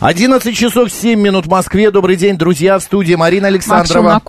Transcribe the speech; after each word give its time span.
11 0.00 0.56
часов 0.56 0.90
7 0.90 1.20
минут 1.20 1.44
в 1.44 1.50
Москве. 1.50 1.90
Добрый 1.90 2.16
день, 2.16 2.38
друзья, 2.38 2.78
в 2.78 2.82
студии 2.82 3.14
Марина 3.16 3.48
Александрова. 3.48 4.22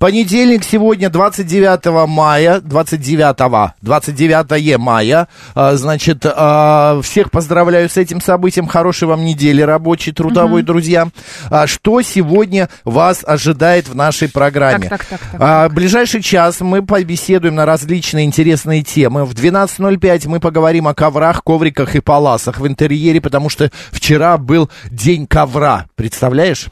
Понедельник 0.00 0.64
сегодня, 0.64 1.08
29 1.08 2.08
мая, 2.08 2.60
29, 2.60 3.74
29 3.80 4.76
мая. 4.76 5.28
А, 5.54 5.76
Значит, 5.76 6.26
а, 6.26 7.00
всех 7.00 7.30
поздравляю 7.30 7.88
с 7.88 7.96
этим 7.96 8.20
событием. 8.20 8.66
Хорошей 8.66 9.06
вам 9.06 9.24
недели 9.24 9.62
рабочей, 9.62 10.10
трудовой, 10.10 10.64
друзья. 10.64 11.06
А, 11.48 11.68
Что 11.68 12.02
сегодня 12.02 12.68
вас 12.82 13.20
ожидает 13.24 13.88
в 13.88 13.94
нашей 13.94 14.28
программе? 14.28 14.88
Так, 14.88 15.04
так, 15.04 15.20
так, 15.20 15.38
так, 15.38 15.72
Ближайший 15.74 16.22
час 16.22 16.60
мы 16.60 16.84
побеседуем 16.84 17.54
на 17.54 17.66
различные 17.66 18.24
интересные 18.24 18.82
темы. 18.82 19.24
В 19.24 19.32
12.05 19.32 20.26
мы 20.26 20.40
поговорим 20.40 20.88
о 20.88 20.94
коврах, 20.94 21.44
ковриках 21.44 21.94
и 21.94 22.00
паласах 22.00 22.58
в 22.58 22.66
интерьере, 22.66 23.20
потому 23.20 23.48
что 23.48 23.70
вчера 23.92 24.38
был 24.38 24.68
день 24.90 25.03
ковра. 25.26 25.86
Представляешь? 25.94 26.68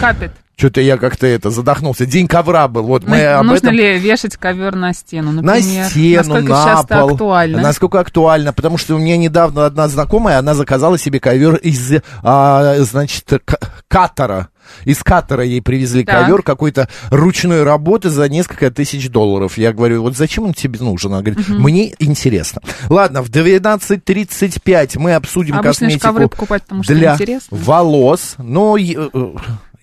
Капит. 0.00 0.32
Что-то 0.58 0.80
я 0.80 0.96
как-то 0.96 1.26
это 1.26 1.50
задохнулся. 1.50 2.06
День 2.06 2.26
ковра 2.26 2.66
был. 2.66 2.84
Вот 2.84 3.06
мы 3.06 3.18
Ну, 3.18 3.38
об 3.40 3.44
Нужно 3.44 3.66
этом... 3.66 3.74
ли 3.76 3.98
вешать 3.98 4.38
ковер 4.38 4.74
на 4.74 4.94
стену, 4.94 5.30
На 5.30 5.42
например? 5.42 5.90
стену, 5.90 6.16
Насколько 6.16 6.48
на 6.48 6.64
сейчас 6.64 6.86
пол. 6.86 7.10
актуально? 7.12 7.60
Насколько 7.60 8.00
актуально, 8.00 8.52
потому 8.54 8.78
что 8.78 8.94
у 8.94 8.98
меня 8.98 9.18
недавно 9.18 9.66
одна 9.66 9.86
знакомая, 9.88 10.38
она 10.38 10.54
заказала 10.54 10.96
себе 10.96 11.20
ковер 11.20 11.56
из, 11.56 12.00
а, 12.22 12.76
значит, 12.78 13.30
к- 13.44 13.58
катара. 13.86 14.48
Из 14.84 14.98
катара 15.00 15.44
ей 15.44 15.62
привезли 15.62 16.04
Так. 16.04 16.24
ковер 16.24 16.42
какой-то 16.42 16.88
ручной 17.10 17.62
работы 17.62 18.10
за 18.10 18.28
несколько 18.28 18.68
тысяч 18.72 19.08
долларов. 19.10 19.58
Я 19.58 19.72
говорю, 19.72 20.02
вот 20.02 20.16
зачем 20.16 20.44
он 20.44 20.54
тебе 20.54 20.80
нужен? 20.80 21.12
Она 21.12 21.22
говорит, 21.22 21.46
мне 21.48 21.94
интересно. 22.00 22.60
Ладно, 22.88 23.22
в 23.22 23.28
12.35 23.30 24.98
мы 24.98 25.14
обсудим 25.14 25.54
Обычно 25.54 25.70
косметику 25.86 26.02
ковры 26.06 26.28
покупать, 26.28 26.62
потому 26.64 26.82
что 26.82 26.94
для 26.94 27.14
интересно. 27.14 27.56
волос. 27.56 28.34
Но 28.38 28.76
э, 28.76 28.94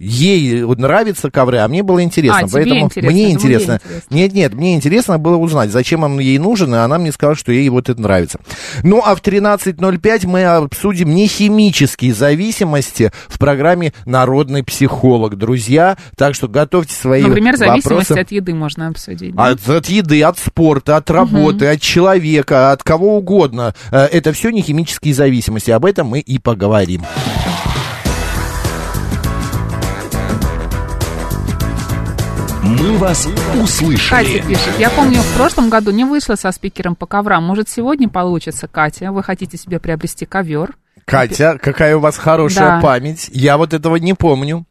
ей 0.03 0.61
нравятся 0.63 1.31
ковры, 1.31 1.57
а 1.59 1.67
мне 1.67 1.83
было 1.83 2.03
интересно. 2.03 2.39
А, 2.39 2.43
тебе 2.47 2.51
поэтому 2.53 2.85
интересно, 2.85 3.11
мне 3.11 3.31
интересно. 3.31 3.79
интересно. 3.83 4.15
Нет, 4.15 4.33
нет, 4.33 4.53
мне 4.53 4.75
интересно 4.75 5.17
было 5.19 5.37
узнать, 5.37 5.71
зачем 5.71 6.03
он 6.03 6.19
ей 6.19 6.37
нужен, 6.37 6.73
и 6.73 6.77
она 6.77 6.97
мне 6.97 7.11
сказала, 7.11 7.35
что 7.35 7.51
ей 7.51 7.67
вот 7.69 7.89
это 7.89 8.01
нравится. 8.01 8.39
Ну, 8.83 9.01
а 9.03 9.15
в 9.15 9.21
13.05 9.21 10.27
мы 10.27 10.43
обсудим 10.45 11.13
нехимические 11.13 12.13
зависимости 12.13 13.11
в 13.27 13.39
программе 13.39 13.93
«Народный 14.05 14.63
психолог», 14.63 15.37
друзья. 15.37 15.97
Так 16.17 16.35
что 16.35 16.47
готовьте 16.47 16.93
свои 16.93 17.21
Например, 17.23 17.55
зависимость 17.57 18.09
вопросы. 18.09 18.21
от 18.21 18.31
еды 18.31 18.53
можно 18.53 18.87
обсудить. 18.87 19.35
да? 19.35 19.47
От, 19.47 19.67
от 19.69 19.87
еды, 19.87 20.21
от 20.23 20.37
спорта, 20.37 20.97
от 20.97 21.09
работы, 21.09 21.67
от 21.67 21.81
человека, 21.81 22.71
от 22.71 22.83
кого 22.83 23.17
угодно. 23.17 23.73
Э, 23.91 24.05
Это 24.11 24.33
все 24.33 24.49
не 24.49 24.61
химические 24.61 25.13
зависимости. 25.13 25.71
Об 25.71 25.85
этом 25.85 26.07
мы 26.07 26.19
и 26.19 26.39
поговорим. 26.39 27.03
«Мы 32.83 32.97
вас 32.97 33.29
услышали». 33.61 34.09
Катя 34.09 34.45
пишет, 34.45 34.73
я 34.77 34.89
помню, 34.89 35.21
в 35.21 35.37
прошлом 35.37 35.69
году 35.69 35.91
не 35.91 36.03
вышла 36.03 36.35
со 36.35 36.51
спикером 36.51 36.97
по 36.97 37.05
коврам. 37.05 37.41
Может, 37.41 37.69
сегодня 37.69 38.09
получится, 38.09 38.67
Катя? 38.67 39.13
Вы 39.13 39.23
хотите 39.23 39.57
себе 39.57 39.79
приобрести 39.79 40.25
ковер? 40.25 40.75
Катя, 41.05 41.57
какая 41.61 41.95
у 41.95 42.01
вас 42.01 42.17
хорошая 42.17 42.75
Да. 42.75 42.81
память. 42.81 43.29
Я 43.31 43.57
вот 43.57 43.73
этого 43.73 43.95
не 43.95 44.13
помню. 44.13 44.65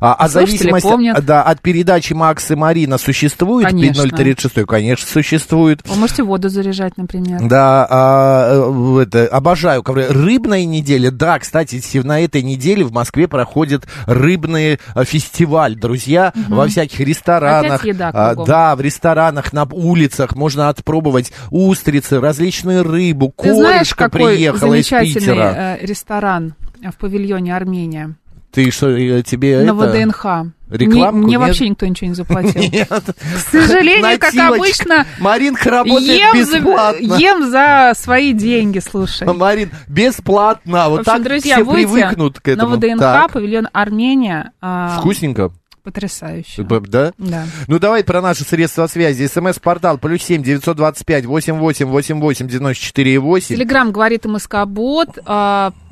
А, 0.00 0.14
а 0.14 0.28
Слушатели 0.28 0.56
зависимость 0.58 0.82
помнят. 0.84 1.24
да, 1.24 1.42
от 1.42 1.60
передачи 1.60 2.12
Макс 2.12 2.50
и 2.50 2.54
Марина 2.54 2.98
существует? 2.98 3.68
Конечно. 3.68 4.08
036, 4.08 4.66
конечно, 4.66 5.06
существует. 5.06 5.80
Вы 5.86 5.96
можете 5.96 6.22
воду 6.22 6.48
заряжать, 6.48 6.96
например. 6.96 7.40
Да, 7.48 7.86
а, 7.88 8.98
э, 8.98 9.02
это, 9.02 9.26
обожаю. 9.28 9.82
Рыбная 9.84 10.64
неделя, 10.64 11.10
да, 11.10 11.38
кстати, 11.38 11.80
на 12.02 12.20
этой 12.20 12.42
неделе 12.42 12.84
в 12.84 12.92
Москве 12.92 13.28
проходит 13.28 13.86
рыбный 14.06 14.78
э, 14.94 15.04
фестиваль, 15.04 15.76
друзья, 15.76 16.32
во 16.48 16.66
всяких 16.68 17.00
ресторанах. 17.00 17.84
Еда 17.84 18.10
а, 18.12 18.28
кругом. 18.28 18.46
да, 18.46 18.76
в 18.76 18.80
ресторанах, 18.80 19.52
на 19.52 19.64
улицах 19.64 20.36
можно 20.36 20.68
отпробовать 20.68 21.32
устрицы, 21.50 22.20
различную 22.20 22.82
рыбу, 22.84 23.32
Ты 23.36 23.54
знаешь, 23.54 23.94
какой 23.94 24.34
приехала 24.34 24.74
из 24.74 24.88
замечательный 24.88 25.20
Питера. 25.20 25.54
э, 25.56 25.86
ресторан 25.86 26.54
в 26.82 26.96
павильоне 26.96 27.54
Армения? 27.56 28.14
Ты 28.50 28.70
что, 28.70 28.88
э, 28.88 29.22
тебе 29.22 29.58
На 29.60 29.70
это... 29.70 29.74
ВДНХ. 29.74 30.24
рекламку, 30.70 31.16
Мне, 31.18 31.26
мне 31.26 31.30
нет? 31.36 31.40
вообще 31.40 31.68
никто 31.68 31.86
ничего 31.86 32.08
не 32.08 32.14
заплатил. 32.14 32.62
Нет. 32.72 32.88
К 32.88 33.50
сожалению, 33.50 34.18
как 34.18 34.34
обычно, 34.34 35.06
Маринка 35.20 35.70
работает 35.70 36.18
ем 36.34 36.44
за, 36.46 36.58
бесплатно. 36.58 37.14
ем 37.18 37.50
за 37.50 37.92
свои 37.96 38.32
деньги, 38.32 38.78
слушай. 38.78 39.26
Марин, 39.32 39.70
бесплатно. 39.86 40.88
Вот 40.88 41.00
общем, 41.00 41.12
так 41.12 41.22
друзья, 41.24 41.56
все 41.62 41.72
привыкнут 41.72 42.40
к 42.40 42.46
на 42.48 42.50
этому. 42.52 42.76
ВДНХ, 42.76 42.98
Так. 42.98 43.32
павильон 43.32 43.68
Армения. 43.72 44.52
а, 44.60 44.96
Вкусненько. 44.98 45.52
Потрясающе. 45.84 46.64
Да? 46.64 47.12
Да. 47.16 47.44
Ну, 47.66 47.78
давай 47.78 48.04
про 48.04 48.20
наши 48.20 48.44
средства 48.44 48.86
связи. 48.88 49.26
СМС-портал 49.26 49.96
плюс 49.96 50.22
семь 50.22 50.42
девятьсот 50.42 50.76
двадцать 50.76 51.06
пять 51.06 51.24
восемь 51.24 51.54
восемь 51.56 51.86
восемь 51.86 52.20
восемь 52.20 52.46
девяносто 52.48 52.82
четыре 52.84 53.18
восемь. 53.18 53.56
Телеграмм 53.56 53.90
говорит 53.92 54.24
МСК 54.26 54.64
Бот. 54.66 55.18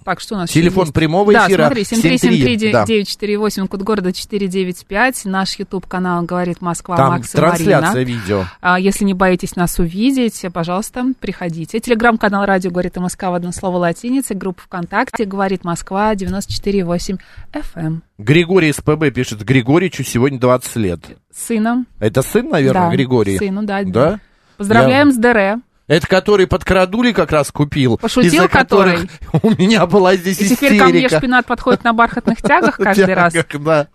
Так, 0.07 0.21
что 0.21 0.37
у 0.37 0.39
нас 0.39 0.51
Телефон 0.51 0.93
прямого 0.93 1.33
да, 1.33 1.49
эфира 1.49 1.65
смотри, 1.65 1.83
73, 1.83 2.71
да. 2.71 2.85
7373948, 2.85 3.67
код 3.67 3.83
города 3.83 4.13
495. 4.13 5.25
Наш 5.25 5.59
YouTube-канал 5.59 6.23
«Говорит 6.23 6.61
Москва», 6.61 6.97
Там 6.97 7.09
Макс 7.15 7.35
и 7.35 7.37
трансляция 7.37 7.93
Марина. 7.93 8.05
видео. 8.05 8.45
А, 8.61 8.79
если 8.79 9.03
не 9.03 9.15
боитесь 9.15 9.57
нас 9.57 9.81
увидеть, 9.81 10.45
пожалуйста, 10.55 11.07
приходите. 11.19 11.81
Телеграм-канал 11.81 12.47
«Радио 12.47 12.71
говорит 12.71 12.97
МСК» 12.97 13.25
в 13.25 13.35
одно 13.35 13.51
слово 13.51 13.79
латиница. 13.79 14.35
Группа 14.35 14.63
ВКонтакте 14.63 15.25
«Говорит 15.25 15.65
Москва» 15.65 16.15
94,8 16.15 17.19
FM. 17.53 18.03
Григорий 18.19 18.69
из 18.69 18.77
ПБ 18.77 19.11
пишет, 19.13 19.43
Григоричу 19.43 20.05
сегодня 20.05 20.39
20 20.39 20.77
лет. 20.77 21.01
Сыном. 21.35 21.89
Это 21.99 22.23
сын, 22.23 22.49
наверное, 22.49 22.91
да, 22.91 22.95
Григорий? 22.95 23.39
Сыну, 23.39 23.65
да. 23.65 23.83
Да? 23.83 24.21
Поздравляем 24.57 25.11
с 25.11 25.17
ДР. 25.17 25.61
Это 25.89 26.07
который 26.09 26.49
под 26.49 26.65
крадули 26.65 27.13
как 27.13 27.31
раз 27.31 27.53
купил. 27.53 27.97
Пошутил, 27.99 28.49
который? 28.49 29.09
У 29.43 29.51
меня 29.51 29.87
была 29.87 30.17
здесь 30.17 30.41
И 30.41 30.49
теперь 30.49 30.79
ко 30.79 30.87
мне 30.87 30.99
истерика. 30.99 31.19
шпинат 31.19 31.47
подходит 31.47 31.85
на 31.85 31.93
бархатных 31.93 32.39
тягах 32.43 32.77
каждый 32.77 33.15
раз. 33.15 33.33
Да. 33.55 33.89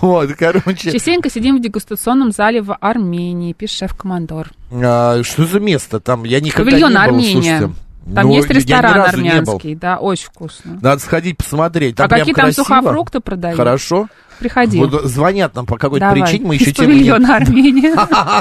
Вот, 0.00 0.30
короче. 0.38 0.92
Частенько 0.92 1.30
сидим 1.30 1.56
в 1.56 1.62
дегустационном 1.62 2.32
зале 2.32 2.60
в 2.60 2.74
Армении, 2.74 3.54
пишет 3.54 3.78
шеф-командор. 3.78 4.50
А, 4.70 5.22
что 5.22 5.46
за 5.46 5.58
место 5.58 6.00
там? 6.00 6.24
Я 6.24 6.40
никогда 6.40 6.76
не 6.76 6.84
был, 6.84 6.96
Армения. 6.96 7.70
Там 8.14 8.28
Ну, 8.28 8.34
есть 8.34 8.48
ресторан 8.48 9.00
армянский, 9.00 9.74
да, 9.74 9.98
очень 9.98 10.26
вкусно. 10.26 10.78
Надо 10.80 11.00
сходить 11.00 11.36
посмотреть. 11.36 11.96
Там 11.96 12.06
а 12.06 12.08
какие 12.08 12.34
там 12.34 12.44
красиво. 12.46 12.64
сухофрукты 12.64 13.20
продают? 13.20 13.56
Хорошо. 13.56 14.08
Приходи. 14.38 14.78
Вот 14.78 14.92
звонят 15.04 15.54
нам 15.54 15.66
по 15.66 15.76
какой-то 15.76 16.06
Давай. 16.06 16.22
причине, 16.22 16.46
мы 16.46 16.54
еще 16.54 16.72
тем 16.72 16.90
не... 16.90 17.08
Армения. 17.10 17.94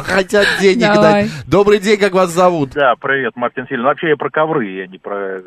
Хотят 0.04 0.46
денег 0.62 0.82
Давай. 0.94 1.24
дать. 1.24 1.32
Добрый 1.48 1.80
день, 1.80 1.98
как 2.00 2.14
вас 2.14 2.32
зовут? 2.32 2.72
Да, 2.74 2.94
привет, 3.02 3.34
Мартин 3.36 3.66
Сильвин. 3.68 3.86
Вообще 3.86 4.10
я 4.10 4.16
про 4.18 4.30
ковры, 4.30 4.66
я 4.82 4.88
не 4.88 4.98
про... 4.98 5.38
э, 5.38 5.42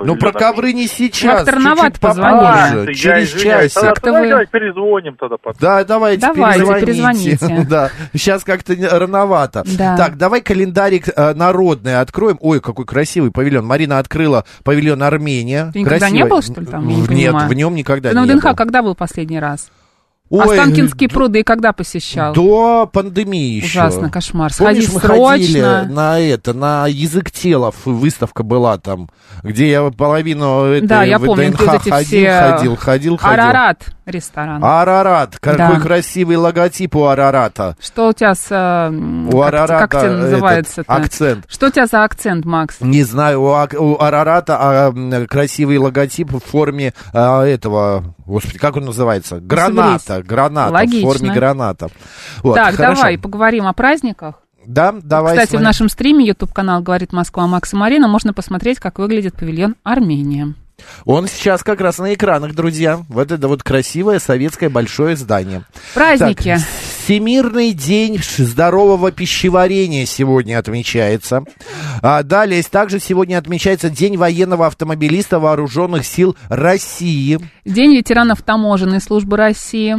Ну, 0.00 0.16
про 0.16 0.32
ковры 0.32 0.72
не 0.72 0.86
сейчас, 0.86 1.46
чуть-чуть 1.48 2.00
попозже, 2.00 2.94
через 2.94 3.30
часик. 3.32 4.02
Давайте 4.02 4.50
перезвоним 4.50 5.16
тогда 5.16 5.36
потом. 5.36 5.58
Да, 5.60 5.84
давайте, 5.84 6.26
перезвоните. 6.34 7.66
да, 7.70 7.90
сейчас 8.12 8.44
как-то 8.44 8.76
не- 8.76 8.86
рановато. 8.86 9.64
Так, 9.76 10.16
давай 10.16 10.40
календарик 10.40 11.08
э, 11.14 11.34
народный 11.34 11.98
откроем. 12.00 12.36
Ой, 12.40 12.60
какой 12.60 12.84
красивый 12.84 13.30
павильон. 13.30 13.66
Марина 13.66 13.98
открыла 13.98 14.44
павильон 14.64 15.02
Армения. 15.02 15.70
Ты 15.72 15.80
никогда 15.80 16.10
не 16.10 16.24
был, 16.24 16.42
что 16.42 16.60
ли, 16.60 16.66
там? 16.66 16.86
Не 16.86 16.96
Нет, 17.08 17.34
в 17.34 17.52
нем 17.54 17.74
никогда 17.74 18.10
Ты 18.10 18.14
на 18.14 18.24
не 18.24 18.30
ВДНХ 18.32 18.44
был. 18.44 18.54
когда 18.54 18.82
был 18.82 18.94
последний 18.94 19.38
раз? 19.40 19.70
Ой, 20.28 20.58
Останкинские 20.58 21.08
пруды 21.08 21.44
когда 21.44 21.72
посещал? 21.72 22.32
До 22.32 22.88
пандемии 22.92 23.56
еще. 23.58 23.66
Ужасно, 23.80 24.10
кошмар. 24.10 24.50
Помнишь, 24.58 24.84
Сходи 24.86 24.94
мы 24.94 25.00
срочно. 25.00 25.26
ходили 25.28 25.60
на 25.92 26.18
это, 26.18 26.52
на 26.52 26.86
язык 26.88 27.30
тела, 27.30 27.68
ф- 27.68 27.86
выставка 27.86 28.42
была 28.42 28.76
там, 28.78 29.08
где 29.44 29.70
я 29.70 29.88
половину 29.90 30.64
этой 30.64 30.86
Да, 30.88 31.04
я 31.04 31.20
помню, 31.20 31.50
эти 31.50 31.56
ходил, 31.88 31.92
все... 32.04 32.40
ходил, 32.40 32.76
ходил, 32.76 33.16
ходил. 33.18 33.40
Арарат 33.40 33.86
ресторан. 34.04 34.64
Арарат, 34.64 35.36
какой 35.38 35.76
Да. 35.76 35.80
красивый 35.80 36.36
логотип 36.36 36.96
у 36.96 37.04
Арарата. 37.04 37.76
Что 37.80 38.08
у 38.08 38.12
тебя 38.12 38.34
с... 38.34 38.46
э, 38.50 38.90
У 39.28 39.30
как, 39.40 39.48
Арарата 39.48 39.86
как 39.88 40.00
тебе 40.02 40.10
этот 40.10 40.20
называется 40.22 40.84
акцент. 40.88 41.44
Что 41.48 41.66
у 41.68 41.70
тебя 41.70 41.86
за 41.86 42.02
акцент, 42.04 42.44
Макс? 42.44 42.76
Не 42.80 43.04
знаю, 43.04 43.42
у, 43.42 43.46
у 43.52 44.00
Арарата 44.00 44.56
а, 44.60 45.26
красивый 45.28 45.78
логотип 45.78 46.32
в 46.32 46.40
форме 46.40 46.94
а, 47.12 47.44
этого, 47.44 48.15
господи, 48.26 48.58
как 48.58 48.76
он 48.76 48.84
называется? 48.84 49.40
Граната, 49.40 50.04
Соберись. 50.04 50.26
граната, 50.26 50.72
Логично. 50.72 50.98
в 51.00 51.12
форме 51.12 51.30
граната. 51.32 51.88
Вот, 52.42 52.54
так, 52.54 52.74
хорошо. 52.74 53.02
давай 53.02 53.18
поговорим 53.18 53.66
о 53.66 53.72
праздниках. 53.72 54.36
Да, 54.66 54.92
давай. 54.92 55.34
Кстати, 55.34 55.48
в 55.48 55.50
смотри. 55.50 55.64
нашем 55.64 55.88
стриме 55.88 56.26
YouTube 56.26 56.52
канал 56.52 56.82
«Говорит 56.82 57.12
Москва» 57.12 57.46
Макс 57.46 57.72
и 57.72 57.76
Марина 57.76 58.08
можно 58.08 58.32
посмотреть, 58.32 58.80
как 58.80 58.98
выглядит 58.98 59.34
павильон 59.34 59.76
Армения. 59.84 60.54
Он 61.04 61.26
сейчас 61.26 61.62
как 61.62 61.80
раз 61.80 61.98
на 61.98 62.12
экранах, 62.14 62.54
друзья. 62.54 63.00
Вот 63.08 63.32
это 63.32 63.48
вот 63.48 63.62
красивое 63.62 64.18
советское 64.18 64.68
большое 64.68 65.16
здание. 65.16 65.62
Праздники. 65.94 66.56
Так, 66.56 66.62
Всемирный 67.06 67.72
день 67.72 68.18
здорового 68.36 69.12
пищеварения 69.12 70.06
сегодня 70.06 70.58
отмечается. 70.58 71.44
А, 72.02 72.24
далее 72.24 72.64
также 72.64 72.98
сегодня 72.98 73.38
отмечается 73.38 73.90
День 73.90 74.16
военного 74.16 74.66
автомобилиста 74.66 75.38
Вооруженных 75.38 76.04
сил 76.04 76.36
России. 76.48 77.38
День 77.64 77.94
ветеранов 77.94 78.42
таможенной 78.42 79.00
службы 79.00 79.36
России. 79.36 79.98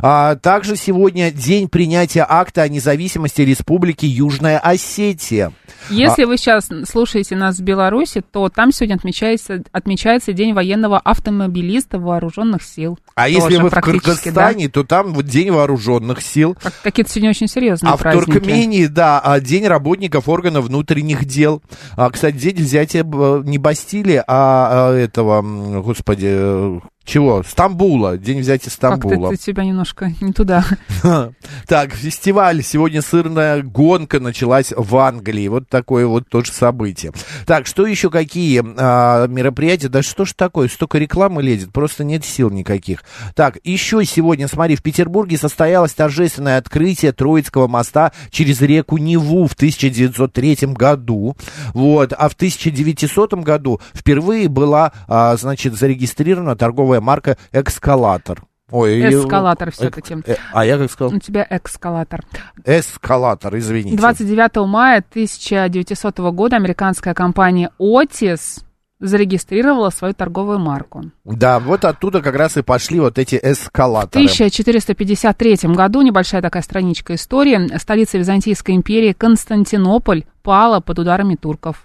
А, 0.00 0.36
также 0.36 0.76
сегодня 0.76 1.30
день 1.30 1.68
принятия 1.68 2.24
акта 2.26 2.62
о 2.62 2.68
независимости 2.68 3.42
Республики 3.42 4.06
Южная 4.06 4.58
Осетия. 4.58 5.52
Если 5.90 6.24
вы 6.24 6.36
сейчас 6.36 6.68
слушаете 6.88 7.36
нас 7.36 7.58
в 7.58 7.62
Беларуси, 7.62 8.22
то 8.32 8.48
там 8.48 8.72
сегодня 8.72 8.96
отмечается, 8.96 9.62
отмечается 9.72 10.32
День 10.32 10.52
военного 10.52 10.98
автомобилиста 10.98 11.98
вооруженных 11.98 12.62
сил. 12.62 12.98
А 13.14 13.26
Тоже 13.26 13.36
если 13.36 13.56
вы 13.56 13.68
в 13.68 13.70
практически, 13.70 14.30
да. 14.30 14.46
Кыргызстане, 14.46 14.68
то 14.68 14.84
там 14.84 15.14
вот 15.14 15.26
День 15.26 15.50
вооруженных 15.50 16.22
сил. 16.22 16.45
Как- 16.54 16.72
Какие-то 16.82 17.10
сегодня 17.10 17.30
очень 17.30 17.48
серьезные 17.48 17.92
А 17.92 17.96
в 17.96 18.00
праздники. 18.00 18.30
Туркмении, 18.32 18.86
да, 18.86 19.20
а, 19.20 19.40
День 19.40 19.66
работников 19.66 20.28
органов 20.28 20.66
внутренних 20.66 21.24
дел. 21.24 21.62
А, 21.96 22.10
кстати, 22.10 22.36
день 22.36 22.56
взятия 22.56 23.04
б- 23.04 23.42
не 23.44 23.58
Бастилии, 23.58 24.22
а, 24.26 24.90
а, 24.90 24.94
этого, 24.94 25.42
господи, 25.82 26.26
э, 26.28 26.78
чего? 27.06 27.42
Стамбула. 27.44 28.18
День 28.18 28.40
взятия 28.40 28.70
Как-то 28.70 28.98
Стамбула. 28.98 29.32
это 29.32 29.42
тебя 29.42 29.64
немножко 29.64 30.12
не 30.20 30.32
туда. 30.32 30.64
Так, 31.66 31.94
фестиваль. 31.94 32.62
Сегодня 32.62 33.00
сырная 33.00 33.62
гонка 33.62 34.20
началась 34.20 34.72
в 34.76 34.96
Англии. 34.96 35.48
Вот 35.48 35.68
такое 35.68 36.06
вот 36.06 36.28
тоже 36.28 36.52
событие. 36.52 37.12
Так, 37.46 37.66
что 37.66 37.86
еще 37.86 38.10
какие 38.10 38.62
а, 38.76 39.26
мероприятия? 39.28 39.88
Да 39.88 40.02
что 40.02 40.24
ж 40.24 40.32
такое? 40.32 40.68
Столько 40.68 40.98
рекламы 40.98 41.42
лезет, 41.42 41.72
просто 41.72 42.04
нет 42.04 42.24
сил 42.24 42.50
никаких. 42.50 43.04
Так, 43.34 43.58
еще 43.64 44.04
сегодня, 44.04 44.48
смотри, 44.48 44.76
в 44.76 44.82
Петербурге 44.82 45.38
состоялось 45.38 45.94
торжественное 45.94 46.58
открытие 46.58 47.12
Троицкого 47.12 47.68
моста 47.68 48.12
через 48.30 48.60
реку 48.60 48.96
Неву 48.98 49.46
в 49.46 49.52
1903 49.52 50.58
году. 50.74 51.36
Вот, 51.72 52.12
а 52.16 52.28
в 52.28 52.34
1900 52.34 53.34
году 53.34 53.80
впервые 53.94 54.48
была, 54.48 54.92
а, 55.06 55.36
значит, 55.36 55.74
зарегистрирована 55.74 56.56
торговая 56.56 56.95
марка 57.00 57.36
«Экскалатор». 57.52 58.42
Ой, 58.70 59.00
Эскалатор 59.00 59.68
э, 59.68 59.70
все-таки. 59.70 60.16
э, 60.26 60.34
А 60.52 60.64
я 60.66 60.76
как 60.76 60.90
сказал? 60.90 61.14
У 61.14 61.20
тебя 61.20 61.46
эскалатор. 61.48 62.24
Эскалатор, 62.64 63.56
извините. 63.58 63.96
29 63.96 64.66
мая 64.66 65.04
1900 65.08 66.18
года 66.32 66.56
американская 66.56 67.14
компания 67.14 67.70
Otis 67.78 68.62
зарегистрировала 68.98 69.90
свою 69.90 70.14
торговую 70.14 70.58
марку. 70.58 71.10
Да, 71.24 71.60
вот 71.60 71.84
оттуда 71.84 72.20
как 72.22 72.34
раз 72.34 72.56
и 72.56 72.62
пошли 72.62 72.98
вот 72.98 73.18
эти 73.18 73.36
В 73.36 73.44
эскалаторы. 73.44 74.24
1453 74.24 75.58
году, 75.74 76.02
небольшая 76.02 76.42
такая 76.42 76.62
страничка 76.62 77.14
истории, 77.14 77.76
столица 77.78 78.18
Византийской 78.18 78.74
империи 78.74 79.12
Константинополь 79.12 80.24
пала 80.42 80.80
под 80.80 80.98
ударами 80.98 81.34
турков. 81.36 81.84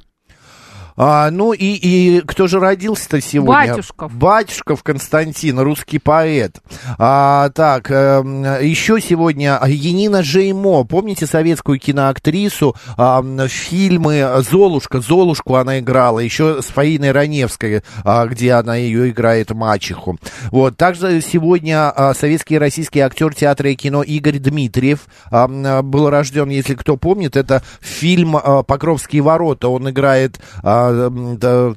А, 0.98 1.32
ну 1.32 1.54
и, 1.54 1.66
и 1.66 2.22
кто 2.22 2.48
же 2.48 2.60
родился-то 2.60 3.22
сегодня? 3.22 3.70
Батюшков. 3.70 4.14
Батюшков 4.14 4.84
Константин, 4.84 5.60
русский 5.60 6.00
поэт. 6.00 6.58
А, 6.98 7.50
так, 7.50 7.90
эм, 7.90 8.44
еще 8.62 9.00
сегодня 9.02 9.60
Янина 9.66 10.24
Жеймо. 10.24 10.84
Помните 10.84 11.26
советскую 11.28 11.80
киноактрису? 11.80 12.76
М, 12.98 13.48
фильмы 13.48 14.44
«Золушка». 14.50 15.00
«Золушку» 15.00 15.56
она 15.56 15.80
играла. 15.80 16.20
Еще 16.20 16.62
с 16.62 16.66
Фаиной 16.66 17.12
Раневской, 17.12 17.84
а, 18.04 18.26
где 18.26 18.54
она 18.54 18.76
ее 18.76 19.10
играет 19.10 19.52
мачеху. 19.52 20.18
Вот. 20.52 20.78
Также 20.78 21.22
сегодня 21.22 21.90
а, 21.90 22.14
советский 22.14 22.56
и 22.56 22.60
российский 22.60 23.00
актер 23.00 23.34
театра 23.34 23.70
и 23.70 23.76
кино 23.76 24.04
Игорь 24.04 24.40
Дмитриев 24.40 25.06
м, 25.32 25.90
был 25.90 26.10
рожден, 26.10 26.50
если 26.50 26.76
кто 26.76 26.98
помнит, 26.98 27.36
это 27.36 27.64
фильм 27.80 28.36
«Покровские 28.68 29.22
ворота». 29.22 29.68
Он 29.70 29.90
играет 29.90 30.40
а, 30.90 31.10
да, 31.38 31.74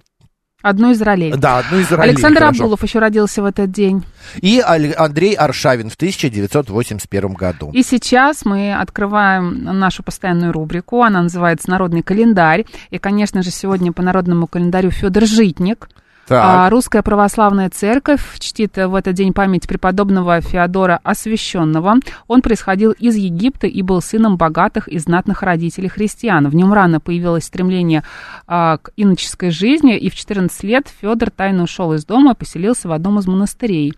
Одну 0.65 0.93
из 0.93 1.03
ролей. 1.03 1.31
да, 1.37 1.59
одну 1.59 1.79
из 1.79 1.93
ролей. 1.93 2.13
Александр 2.13 2.41
хорошо. 2.41 2.65
Абдулов 2.65 2.83
еще 2.83 2.99
родился 2.99 3.43
в 3.43 3.45
этот 3.45 3.71
день. 3.71 4.03
И 4.41 4.61
Андрей 4.61 5.35
Аршавин 5.35 5.91
в 5.91 5.95
1981 5.95 7.35
году. 7.35 7.71
И 7.75 7.83
сейчас 7.83 8.47
мы 8.47 8.73
открываем 8.73 9.63
нашу 9.63 10.03
постоянную 10.03 10.53
рубрику. 10.53 11.03
Она 11.03 11.21
называется 11.21 11.69
«Народный 11.69 12.03
календарь». 12.03 12.65
И, 12.89 12.99
конечно 12.99 13.43
же, 13.43 13.51
сегодня 13.51 13.93
по 13.93 14.01
народному 14.01 14.47
календарю 14.47 14.91
Федор 14.91 15.27
Житник. 15.27 15.91
Так. 16.27 16.43
А 16.43 16.71
Русская 16.71 17.03
православная 17.03 17.69
церковь 17.69 18.39
чтит 18.39 18.77
в 18.77 18.95
этот 18.95 19.15
день 19.15 19.35
память 19.35 19.69
преподобного 19.69 20.41
Феодора 20.41 21.01
Освященного. 21.03 21.97
Он 22.29 22.41
происходил 22.41 22.93
из 22.93 23.17
Египта 23.17 23.67
и 23.67 23.83
был 23.83 24.01
сыном 24.01 24.37
богатых 24.37 24.89
и 24.89 24.99
знатных 24.99 25.43
родителей 25.43 25.89
христиан. 25.89 26.49
В 26.49 26.55
нем 26.55 26.73
рано 26.73 26.99
появилось 26.99 27.45
стремление 27.45 28.05
а, 28.47 28.79
к 28.79 28.91
иноческой 28.97 29.51
жизни, 29.51 29.99
и 29.99 30.09
в 30.09 30.15
14 30.15 30.63
лет 30.65 30.89
Федор 31.01 31.31
тайно 31.31 31.65
ушел 31.65 31.93
из 31.93 32.07
дома 32.07 32.33
и 32.33 32.37
поселился 32.37 32.89
в 32.89 32.93
одном 32.93 33.19
из 33.19 33.27
монастырей. 33.27 33.95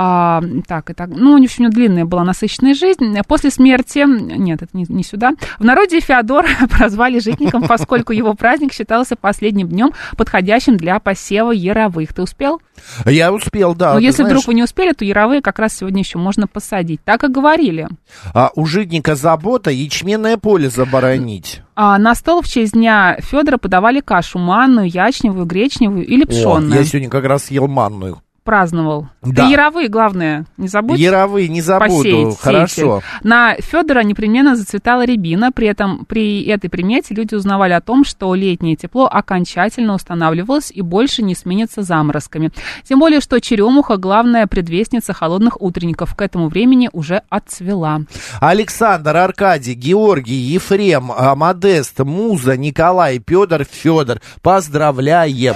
А, 0.00 0.40
так, 0.68 0.90
и 0.90 0.94
так. 0.94 1.08
Ну, 1.10 1.36
в 1.36 1.42
общем, 1.42 1.56
у 1.58 1.62
него 1.64 1.72
длинная 1.74 2.04
была 2.04 2.22
насыщенная 2.22 2.74
жизнь. 2.74 3.16
После 3.26 3.50
смерти, 3.50 4.04
нет, 4.06 4.62
это 4.62 4.70
не, 4.72 4.86
не 4.88 5.02
сюда, 5.02 5.32
в 5.58 5.64
народе 5.64 5.98
Феодор 5.98 6.46
прозвали 6.78 7.18
житником, 7.18 7.64
поскольку 7.66 8.12
его 8.12 8.34
праздник 8.34 8.72
считался 8.72 9.16
последним 9.16 9.66
днем, 9.66 9.90
подходящим 10.16 10.76
для 10.76 11.00
посева 11.00 11.50
яровых. 11.50 12.14
Ты 12.14 12.22
успел? 12.22 12.60
Я 13.06 13.32
успел, 13.32 13.74
да. 13.74 13.88
Но 13.88 13.94
Ну, 13.94 14.00
если 14.00 14.22
знаешь, 14.22 14.30
вдруг 14.34 14.46
вы 14.46 14.54
не 14.54 14.62
успели, 14.62 14.92
то 14.92 15.04
яровые 15.04 15.42
как 15.42 15.58
раз 15.58 15.74
сегодня 15.76 15.98
еще 16.02 16.18
можно 16.18 16.46
посадить. 16.46 17.00
Так 17.04 17.24
и 17.24 17.26
говорили. 17.26 17.88
а, 18.32 18.52
у 18.54 18.66
житника 18.66 19.16
забота 19.16 19.72
ячменное 19.72 20.36
поле 20.36 20.70
заборонить. 20.70 21.62
А 21.74 21.98
на 21.98 22.14
стол 22.14 22.42
в 22.42 22.46
честь 22.46 22.74
дня 22.74 23.16
Федора 23.20 23.56
подавали 23.56 23.98
кашу 23.98 24.38
манную, 24.38 24.88
ячневую, 24.88 25.44
гречневую 25.44 26.06
или 26.06 26.22
О, 26.22 26.26
пшенную. 26.28 26.78
я 26.78 26.84
сегодня 26.84 27.10
как 27.10 27.24
раз 27.24 27.50
ел 27.50 27.66
манную. 27.66 28.22
Праздновал. 28.48 29.08
Да. 29.20 29.44
Ты 29.44 29.52
яровые, 29.52 29.88
главное, 29.88 30.46
не 30.56 30.68
забудь. 30.68 30.98
Яровые 30.98 31.48
не 31.48 31.60
забуду, 31.60 31.96
посеять, 31.96 32.38
хорошо. 32.40 33.02
сеятель. 33.02 33.06
На 33.22 33.56
Федора 33.56 34.02
непременно 34.02 34.56
зацветала 34.56 35.04
рябина. 35.04 35.52
При 35.52 35.66
этом 35.66 36.06
при 36.06 36.44
этой 36.44 36.70
примете 36.70 37.12
люди 37.14 37.34
узнавали 37.34 37.74
о 37.74 37.82
том, 37.82 38.06
что 38.06 38.34
летнее 38.34 38.74
тепло 38.74 39.06
окончательно 39.06 39.92
устанавливалось 39.92 40.70
и 40.70 40.80
больше 40.80 41.22
не 41.22 41.34
сменится 41.34 41.82
заморозками. 41.82 42.50
Тем 42.84 43.00
более, 43.00 43.20
что 43.20 43.38
черемуха, 43.38 43.98
главная 43.98 44.46
предвестница 44.46 45.12
холодных 45.12 45.60
утренников, 45.60 46.14
к 46.14 46.22
этому 46.22 46.48
времени 46.48 46.88
уже 46.94 47.24
отцвела. 47.28 48.00
Александр, 48.40 49.14
Аркадий, 49.14 49.74
Георгий, 49.74 50.32
Ефрем, 50.32 51.12
Модест, 51.36 51.98
Муза, 51.98 52.56
Николай, 52.56 53.18
Петр, 53.18 53.66
Федор. 53.70 54.22
Поздравляем! 54.40 55.54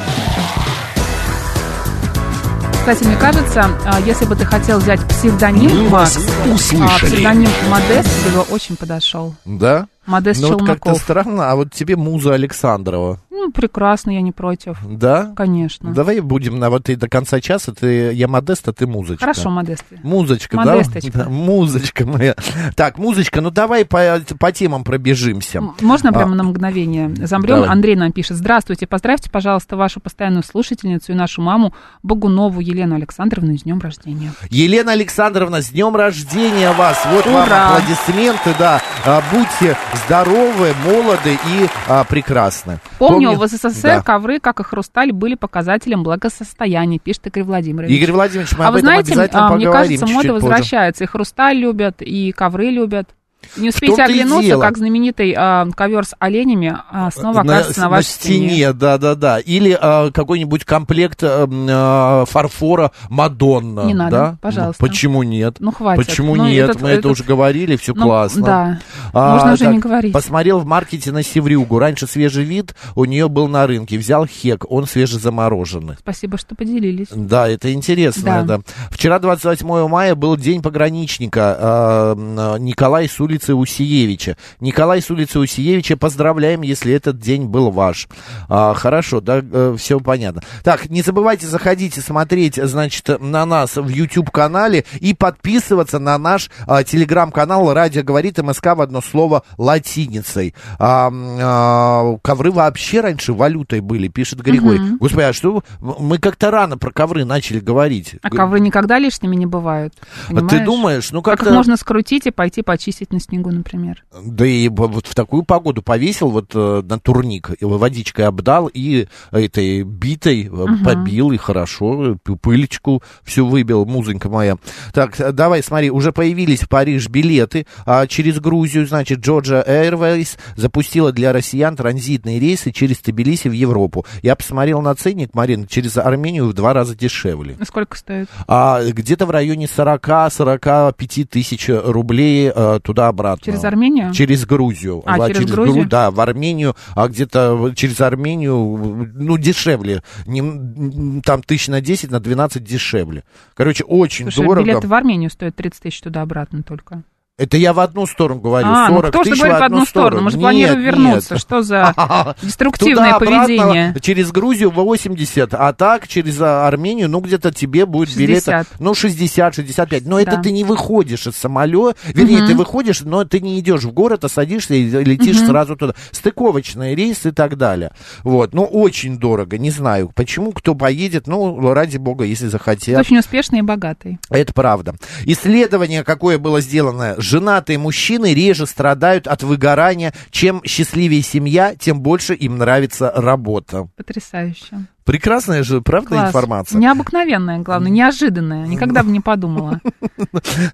Кстати, 2.83 3.05
мне 3.05 3.17
кажется, 3.17 3.71
а, 3.87 4.01
если 4.01 4.25
бы 4.25 4.35
ты 4.35 4.45
хотел 4.45 4.81
взять 4.81 4.99
псевдоним 5.07 5.71
Мы 5.85 5.89
Макс, 5.89 6.17
вас 6.17 6.27
а 6.45 6.49
услышали. 6.53 7.11
псевдоним 7.11 7.49
Модест 7.71 8.09
бы 8.35 8.41
очень 8.53 8.75
подошел. 8.77 9.37
Да? 9.45 9.87
Модест 10.07 10.43
Ну, 10.43 10.49
вот 10.53 10.59
как-то 10.67 10.85
Челноков. 10.87 11.03
странно, 11.03 11.51
а 11.51 11.57
вот 11.57 11.73
тебе 11.73 11.97
муза 11.97 12.35
Александрова, 12.35 13.19
Ну, 13.31 13.51
прекрасно, 13.51 14.11
я 14.13 14.21
не 14.21 14.31
против. 14.33 14.79
да? 14.85 15.33
Конечно. 15.37 15.93
Давай 15.93 16.21
будем 16.21 16.59
на 16.59 16.71
вот 16.71 16.89
и 16.89 16.95
до 16.97 17.09
конца 17.09 17.41
часа, 17.41 17.73
ты, 17.73 18.13
я 18.13 18.29
Модест, 18.29 18.69
а 18.69 18.73
ты 18.73 18.87
музычка. 18.87 19.21
Хорошо, 19.25 19.51
Модест. 19.51 19.85
Музычка, 20.03 20.57
да? 20.59 20.65
Модесточка. 20.77 21.19
Да, 21.19 21.29
музычка 21.29 22.07
моя. 22.07 22.35
Так, 22.77 22.99
музычка, 22.99 23.41
ну 23.41 23.51
давай 23.51 23.85
по, 23.85 24.21
по 24.39 24.53
темам 24.53 24.85
пробежимся. 24.85 25.61
Можно 25.81 26.11
А. 26.11 26.13
прямо 26.13 26.35
на 26.37 26.45
мгновение 26.45 27.13
замрем? 27.27 27.57
Давай. 27.57 27.71
Андрей 27.71 27.97
нам 27.97 28.13
пишет. 28.13 28.37
Здравствуйте, 28.37 28.87
поздравьте, 28.87 29.29
пожалуйста, 29.31 29.77
вашу 29.77 29.99
постоянную 30.01 30.43
слушательницу 30.45 31.13
и 31.13 31.15
нашу 31.15 31.43
маму 31.43 31.75
Богунову 32.03 32.61
Елену 32.61 32.95
Александровну 32.95 33.57
с 33.59 33.63
днем 33.63 33.79
рождения. 33.81 34.33
Елена 34.51 34.93
Александровна, 34.93 35.63
с 35.63 35.71
днем 35.71 35.95
рождения 35.97 36.71
вас! 36.73 36.99
Вот 37.13 37.27
вам 37.27 37.47
Ура! 37.47 37.77
аплодисменты, 37.77 38.55
да. 38.59 38.81
А, 39.05 39.21
будьте 39.33 39.77
здоровы, 39.95 40.73
молоды 40.85 41.35
и 41.35 41.69
а, 41.89 42.05
прекрасны. 42.05 42.79
Помню, 42.99 43.33
в 43.33 43.47
СССР 43.47 43.83
Да. 43.83 44.03
ковры, 44.03 44.41
как 44.41 44.61
и 44.61 44.65
хрусталь, 44.65 45.13
были 45.13 45.35
показателем 45.35 46.03
благосостояния, 46.03 46.99
пишет 46.99 47.27
Игорь 47.27 47.45
Владимирович. 47.45 47.91
Игорь 47.91 48.13
Владимирович, 48.13 48.53
мы 48.57 48.65
а 48.65 48.69
об 48.69 48.75
вы 48.75 48.79
этом 48.81 48.87
знаете, 48.89 49.13
обязательно 49.13 49.47
а, 49.47 49.55
мне 49.55 49.67
поговорим 49.67 49.73
кажется, 49.73 50.07
чуть-чуть 50.07 50.15
мода 50.15 50.29
позже. 50.29 50.47
возвращается. 50.47 51.05
И 51.05 51.07
хрусталь 51.07 51.57
любят, 51.57 51.97
и 52.01 52.33
ковры 52.33 52.71
любят. 52.71 53.09
Не 53.57 53.69
успеете 53.69 54.03
оглянуться, 54.03 54.43
дело. 54.47 54.63
как 54.63 54.79
знаменитый 54.79 55.35
а, 55.37 55.67
ковер 55.75 56.05
с 56.05 56.15
оленями 56.19 56.77
а, 56.91 57.11
снова 57.11 57.41
окажется 57.41 57.81
на, 57.83 57.89
вашей 57.91 58.07
стене. 58.07 58.73
да, 58.73 58.99
да, 58.99 59.15
да. 59.15 59.39
Или 59.39 59.77
а, 59.79 60.11
какой-нибудь 60.11 60.65
комплект 60.65 61.21
а, 61.23 62.25
фарфора 62.27 62.93
Мадонна. 63.09 63.81
Не 63.87 63.95
надо, 63.95 64.11
да? 64.11 64.37
пожалуйста. 64.41 64.85
Почему 64.85 65.23
нет? 65.23 65.57
Ну, 65.61 65.71
хватит. 65.73 66.07
Почему 66.07 66.35
Ну, 66.37 66.47
нет? 66.47 66.71
этот- 66.71 66.83
Мы 66.83 66.89
это 66.91 66.99
этот- 67.01 67.11
уже 67.13 67.25
говорили, 67.25 67.77
все 67.77 67.93
Ну, 67.95 68.05
классно. 68.05 68.43
Да, 68.45 68.79
А, 69.13 69.35
можно 69.35 69.53
уже 69.53 69.65
так, 69.65 69.73
не 69.75 69.79
говорить. 69.81 70.13
Посмотрел 70.13 70.59
в 70.61 70.65
маркете 70.67 71.13
на 71.13 71.23
севрюгу. 71.23 71.79
Раньше 71.79 72.07
свежий 72.07 72.45
вид 72.45 72.75
у 72.95 73.05
нее 73.05 73.29
был 73.29 73.49
на 73.49 73.67
рынке. 73.67 73.99
Взял 73.99 74.27
хек, 74.27 74.65
он 74.71 74.87
свежезамороженный. 74.87 75.97
Спасибо, 75.99 76.39
что 76.39 76.55
поделились. 76.55 77.09
Да, 77.15 77.49
это 77.49 77.73
интересно. 77.73 78.45
Да. 78.47 78.59
Да. 78.59 78.61
Вчера, 78.91 79.19
28 79.19 79.89
мая, 79.89 80.15
был 80.15 80.37
день 80.37 80.63
пограничника 80.63 81.57
э, 81.61 82.57
Николай 82.59 83.09
с 83.09 83.21
улицы 83.33 83.55
Усиевича. 83.55 84.37
Николай 84.61 85.01
с 85.01 85.11
улицы 85.11 85.39
Усиевича, 85.39 85.97
поздравляем, 85.97 86.61
если 86.61 86.93
этот 86.93 87.19
день 87.19 87.47
был 87.47 87.71
ваш. 87.71 88.07
А, 88.49 88.75
хорошо, 88.75 89.23
да, 89.23 89.43
все 89.77 90.01
понятно. 90.01 90.43
Так, 90.63 90.91
не 90.91 91.01
забывайте 91.01 91.47
заходить 91.47 91.97
и 91.97 92.03
смотреть, 92.03 92.57
значит, 92.57 93.09
на 93.21 93.47
нас 93.47 93.77
в 93.77 93.89
YouTube-канале 93.89 94.85
и 95.01 95.15
подписываться 95.15 95.99
на 95.99 96.19
наш 96.19 96.51
а, 96.67 96.85
телеграм-канал 96.85 97.73
«Радио 97.73 98.03
говорит 98.03 98.37
МСК» 98.37 98.67
в 98.77 98.83
одно 98.83 99.01
слово 99.01 99.45
латиницей. 99.57 100.55
А, 100.79 101.11
а, 101.11 102.19
ковры 102.23 102.53
вообще 102.53 103.01
раньше 103.01 103.33
валютой 103.33 103.81
были, 103.81 104.09
пишет 104.09 104.41
Григорий. 104.43 104.79
Мгм. 104.79 104.99
Господи, 104.99 105.23
а 105.23 105.33
что 105.33 105.63
мы 105.81 106.19
как-то 106.19 106.51
рано 106.51 106.77
про 106.77 106.91
ковры 106.91 107.25
начали 107.25 107.61
говорить. 107.61 108.17
А 108.21 108.29
ковры 108.29 108.61
никогда 108.61 108.99
лишними 108.99 109.37
не 109.37 109.47
бывают. 109.47 109.95
А 110.29 110.35
ты 110.35 110.35
понимаешь? 110.35 110.67
думаешь, 110.67 111.13
ну 111.13 111.23
Как 111.23 111.39
как-то... 111.39 111.51
их 111.51 111.57
можно 111.57 111.77
скрутить 111.79 112.27
и 112.27 112.31
пойти 112.31 112.63
почистить 112.63 113.11
на 113.13 113.21
снегу, 113.23 113.51
например? 113.51 114.05
Да 114.25 114.47
и 114.47 114.69
вот 114.69 115.07
в 115.07 115.15
такую 115.15 115.45
погоду 115.45 115.83
повесил 115.83 116.31
вот 116.31 116.53
э, 116.55 116.83
на 116.85 116.99
турник, 116.99 117.51
водичкой 117.61 118.27
обдал 118.27 118.71
и 118.73 119.07
этой 119.31 119.83
битой 119.83 120.51
э, 120.53 120.67
побил, 120.85 121.33
и 121.33 121.37
хорошо, 121.37 122.17
п- 122.23 122.37
пылечку 122.37 123.03
всю 123.25 123.47
выбил, 123.47 123.85
музонька 123.87 124.29
моя. 124.29 124.57
Так, 124.93 125.19
э, 125.21 125.33
давай, 125.33 125.63
смотри, 125.63 125.91
уже 125.91 126.13
появились 126.13 126.61
в 126.63 126.69
Париж 126.69 127.09
билеты 127.09 127.67
а 127.87 128.07
через 128.07 128.41
Грузию, 128.41 128.87
значит, 128.87 129.21
Georgia 129.21 129.67
Airways 129.67 130.39
запустила 130.57 131.13
для 131.13 131.33
россиян 131.33 131.77
транзитные 131.77 132.39
рейсы 132.39 132.73
через 132.73 132.99
Тбилиси 132.99 133.49
в 133.49 133.53
Европу. 133.53 134.05
Я 134.23 134.37
посмотрел 134.37 134.81
на 134.83 134.95
ценник, 134.95 135.35
Марина, 135.35 135.67
через 135.67 135.97
Армению 135.97 136.47
в 136.47 136.53
два 136.53 136.73
раза 136.73 136.95
дешевле. 136.97 137.57
И 137.61 137.65
Сколько 137.65 137.97
стоит? 137.97 138.29
А 138.47 138.83
где-то 138.83 139.27
в 139.27 139.31
районе 139.31 139.67
40-45 139.67 141.27
тысяч 141.27 141.69
рублей 141.69 142.51
э, 142.55 142.81
туда-обратно. 143.13 143.45
Через 143.45 143.65
Армению? 143.65 144.13
Через 144.13 144.47
Грузию. 144.47 145.03
А, 145.07 145.29
через 145.29 145.51
Гру- 145.51 145.65
Грузию? 145.65 145.87
Да, 145.87 146.11
в 146.11 146.21
Армению, 146.21 146.75
а 146.95 147.09
где-то 147.09 147.73
через 147.77 148.01
Армению, 148.01 149.11
ну, 149.15 149.39
дешевле. 149.39 150.03
Не, 150.27 151.21
там 151.23 151.43
тысяч 151.43 151.69
на 151.69 151.81
10, 151.81 152.11
на 152.11 152.21
12 152.21 152.65
дешевле. 152.65 153.25
Короче, 153.55 153.85
очень 153.85 154.31
Слушай, 154.31 154.47
дорого. 154.47 154.67
билеты 154.67 154.89
в 154.89 154.95
Армению 154.95 155.31
стоят 155.31 155.57
30 155.57 155.83
тысяч 155.83 156.01
туда-обратно 156.01 156.63
только. 156.63 157.03
Это 157.39 157.57
я 157.57 157.73
в 157.73 157.81
одну 157.81 158.05
сторону 158.07 158.41
говорю. 158.43 158.67
а, 158.69 158.89
40 158.89 159.15
ну 159.15 159.21
кто 159.21 159.25
же 159.25 159.37
говорит 159.37 159.59
в 159.59 159.63
одну 159.63 159.87
сторону? 159.87 160.23
Мы 160.23 160.31
же 160.31 160.39
планируем 160.39 160.79
Нет, 160.81 160.87
вернуться. 160.87 161.35
нет. 161.35 161.41
Что 161.41 161.63
за 161.63 162.37
деструктивное 162.43 163.19
поведение? 163.19 163.97
Через 164.03 164.31
Грузию 164.33 164.71
80, 164.71 165.55
а 165.55 165.73
так 165.73 166.07
через 166.09 166.39
а, 166.43 166.69
Армению, 166.69 167.09
ну, 167.09 167.21
где-то 167.21 167.51
тебе 167.51 167.87
будет 167.87 168.11
60. 168.11 168.29
билета, 168.29 168.67
ну, 168.79 168.93
60, 168.95 169.55
65. 169.55 170.05
Но 170.05 170.21
это 170.21 170.37
ты 170.37 170.53
не 170.53 170.63
выходишь 170.63 171.27
из 171.27 171.35
самолета, 171.35 171.97
вернее, 172.05 172.47
ты 172.47 172.55
выходишь, 172.55 173.01
но 173.01 173.25
ты 173.25 173.41
не 173.41 173.59
идешь 173.61 173.85
в 173.85 173.93
город, 173.93 174.25
а 174.25 174.29
садишься 174.29 174.75
и 174.75 174.85
летишь 174.85 175.39
сразу 175.39 175.75
туда. 175.75 175.95
Стыковочный 176.11 176.95
рейс 176.95 177.25
и 177.25 177.31
так 177.31 177.57
далее. 177.57 177.93
Вот, 178.25 178.53
ну, 178.53 178.65
очень 178.65 179.17
дорого, 179.19 179.57
не 179.57 179.71
знаю, 179.71 180.13
почему, 180.15 180.53
кто 180.53 180.75
поедет, 180.75 181.27
ну, 181.27 181.73
ради 181.73 181.97
бога, 181.97 182.25
если 182.25 182.49
захотят. 182.49 183.01
Очень 183.01 183.19
успешный 183.19 183.61
и 183.61 183.63
богатый. 183.63 184.19
Это 184.29 184.53
правда. 184.53 184.95
Исследование, 185.25 186.05
какое 186.05 186.39
было 186.39 186.61
сделано, 186.61 187.17
женатые 187.23 187.79
мужчины 187.79 188.35
реже 188.35 188.67
страдают 188.67 189.27
от 189.27 189.43
выгорания. 189.43 190.13
Чем 190.31 190.63
счастливее 190.65 191.23
семья, 191.23 191.75
тем 191.75 192.01
больше 192.01 192.35
им 192.35 192.59
нравится 192.59 193.13
работа. 193.15 193.89
Потрясающе. 193.97 194.87
Прекрасная 195.05 195.63
же, 195.63 195.81
правда, 195.81 196.09
Класс. 196.11 196.29
информация? 196.29 196.79
Необыкновенная, 196.79 197.59
главное, 197.59 197.91
неожиданная. 197.91 198.67
Никогда 198.67 199.03
бы 199.03 199.11
не 199.11 199.21
подумала. 199.21 199.81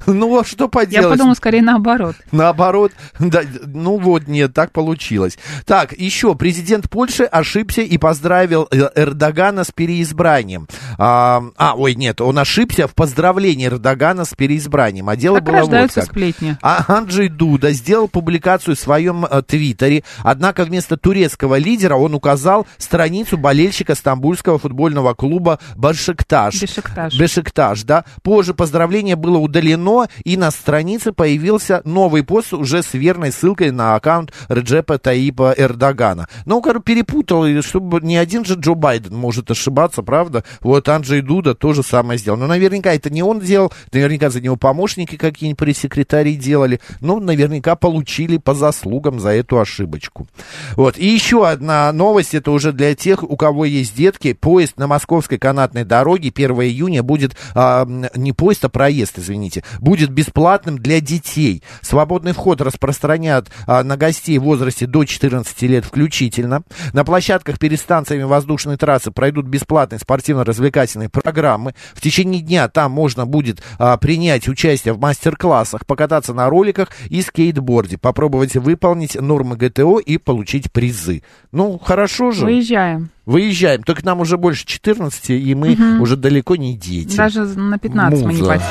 Ну, 0.07 0.39
а 0.39 0.45
что 0.45 0.65
Я 0.65 0.69
поделать? 0.69 1.11
подумала 1.11 1.35
скорее 1.35 1.63
наоборот. 1.63 2.15
Наоборот, 2.33 2.93
да, 3.19 3.43
ну 3.67 3.99
вот, 3.99 4.27
нет, 4.29 4.53
так 4.55 4.73
получилось. 4.73 5.39
Так, 5.65 5.93
еще 5.93 6.35
президент 6.35 6.89
Польши 6.91 7.25
ошибся 7.25 7.83
и 7.83 7.99
поздравил 7.99 8.69
э, 8.71 8.89
Эрдогана 8.95 9.65
с 9.65 9.71
переизбранием. 9.73 10.69
А, 10.99 11.43
а, 11.57 11.75
ой, 11.77 11.95
нет, 11.95 12.21
он 12.21 12.39
ошибся 12.39 12.87
в 12.89 12.95
поздравлении 12.95 13.67
Эрдогана 13.67 14.25
с 14.25 14.35
переизбранием. 14.35 15.09
А 15.09 15.17
дело 15.17 15.41
Так 15.41 15.45
было 15.45 15.65
вот 15.65 15.93
как. 15.93 16.05
сплетни. 16.05 16.57
А 16.63 16.85
Анджей 16.89 17.29
Дуда 17.29 17.73
сделал 17.73 18.09
публикацию 18.09 18.77
в 18.77 18.81
своем 18.81 19.25
э, 19.25 19.43
твиттере, 19.43 20.05
однако 20.23 20.65
вместо 20.65 20.97
турецкого 20.97 21.57
лидера 21.59 21.97
он 21.97 22.15
указал 22.15 22.67
страницу 22.79 23.37
болельщика 23.39 23.95
стамбульского 24.19 24.59
футбольного 24.59 25.15
клуба 25.15 25.59
Башикташ. 25.77 26.61
Бешикташ. 26.61 27.19
Бешикташ, 27.19 27.83
да. 27.85 28.05
Позже 28.23 28.53
поздравление 28.53 29.17
было 29.17 29.39
удалено, 29.39 30.09
и 30.25 30.37
на 30.37 30.51
странице 30.51 31.13
появился 31.13 31.83
новый 31.85 32.25
пост 32.25 32.53
уже 32.53 32.83
с 32.83 32.95
верной 32.95 33.31
ссылкой 33.31 33.71
на 33.71 33.95
аккаунт 33.95 34.33
Реджепа 34.49 34.99
Таипа 34.99 35.55
Эрдогана. 35.57 36.29
Ну, 36.47 36.61
короче, 36.61 36.83
перепутал, 36.83 37.47
чтобы 37.63 38.01
не 38.01 38.17
один 38.17 38.45
же 38.45 38.55
Джо 38.55 38.75
Байден 38.75 39.15
может 39.15 39.51
ошибаться, 39.51 40.03
правда? 40.03 40.45
Вот 40.61 40.89
Анджей 40.89 41.23
Дуда 41.23 41.55
то 41.55 41.73
же 41.73 41.83
самое 41.83 42.19
сделал. 42.19 42.39
Но 42.39 42.47
наверняка 42.47 42.93
это 42.93 43.11
не 43.11 43.23
он 43.23 43.41
делал, 43.41 43.73
наверняка 43.93 44.31
за 44.31 44.41
него 44.41 44.57
помощники 44.57 45.17
какие-нибудь 45.17 45.59
пресс-секретари 45.59 46.35
делали, 46.37 46.81
ну, 47.01 47.21
наверняка 47.21 47.77
получили 47.77 48.39
по 48.39 48.55
заслугам 48.55 49.21
за 49.21 49.31
эту 49.31 49.61
ошибочку. 49.61 50.27
Вот. 50.75 50.99
И 50.99 51.07
еще 51.07 51.47
одна 51.47 51.93
новость, 51.93 52.35
это 52.35 52.51
уже 52.51 52.73
для 52.73 52.95
тех, 52.95 53.23
у 53.23 53.37
кого 53.37 53.65
есть 53.65 53.95
детки. 54.09 54.33
Поезд 54.33 54.79
на 54.79 54.87
московской 54.87 55.39
канатной 55.39 55.85
дороге 55.85 56.33
1 56.35 56.51
июня 56.63 57.03
будет, 57.03 57.37
а, 57.55 57.87
не 58.15 58.33
поезд, 58.33 58.65
а 58.65 58.69
проезд, 58.69 59.19
извините, 59.19 59.65
будет 59.81 60.11
бесплатным 60.11 60.79
для 60.79 61.01
детей. 61.01 61.63
Свободный 61.83 62.33
вход 62.33 62.61
распространят 62.61 63.49
а, 63.67 63.83
на 63.83 63.97
гостей 63.97 64.39
в 64.39 64.45
возрасте 64.45 64.87
до 64.87 65.05
14 65.05 65.63
лет 65.63 65.85
включительно. 65.85 66.63
На 66.93 67.05
площадках 67.05 67.59
перед 67.59 67.79
станциями 67.81 68.23
воздушной 68.23 68.77
трассы 68.77 69.11
пройдут 69.11 69.47
бесплатные 69.47 69.99
спортивно-развлекательные 69.99 71.11
программы. 71.11 71.75
В 71.95 72.01
течение 72.01 72.41
дня 72.41 72.69
там 72.69 72.93
можно 72.93 73.27
будет 73.27 73.63
а, 73.79 73.97
принять 73.99 74.49
участие 74.49 74.95
в 74.95 74.99
мастер-классах, 74.99 75.85
покататься 75.87 76.33
на 76.33 76.49
роликах 76.49 76.89
и 77.11 77.21
скейтборде, 77.21 77.99
попробовать 77.99 78.55
выполнить 78.57 79.21
нормы 79.21 79.57
ГТО 79.57 79.99
и 79.99 80.17
получить 80.17 80.73
призы. 80.73 81.23
Ну, 81.53 81.79
хорошо 81.79 82.31
же. 82.31 82.47
Выезжаем. 82.47 83.11
Выезжаем. 83.29 83.83
Только 83.83 84.07
нам 84.07 84.21
уже 84.21 84.39
больше 84.39 84.65
14, 84.65 85.29
и 85.29 85.55
мы 85.55 85.77
уже 86.01 86.17
далеко 86.17 86.57
не 86.57 86.75
дети. 86.79 87.15
Даже 87.15 87.45
на 87.45 87.79
15 87.79 88.25
мы 88.25 88.33
не 88.33 88.39
Муза. 88.39 88.55
потянем. 88.55 88.71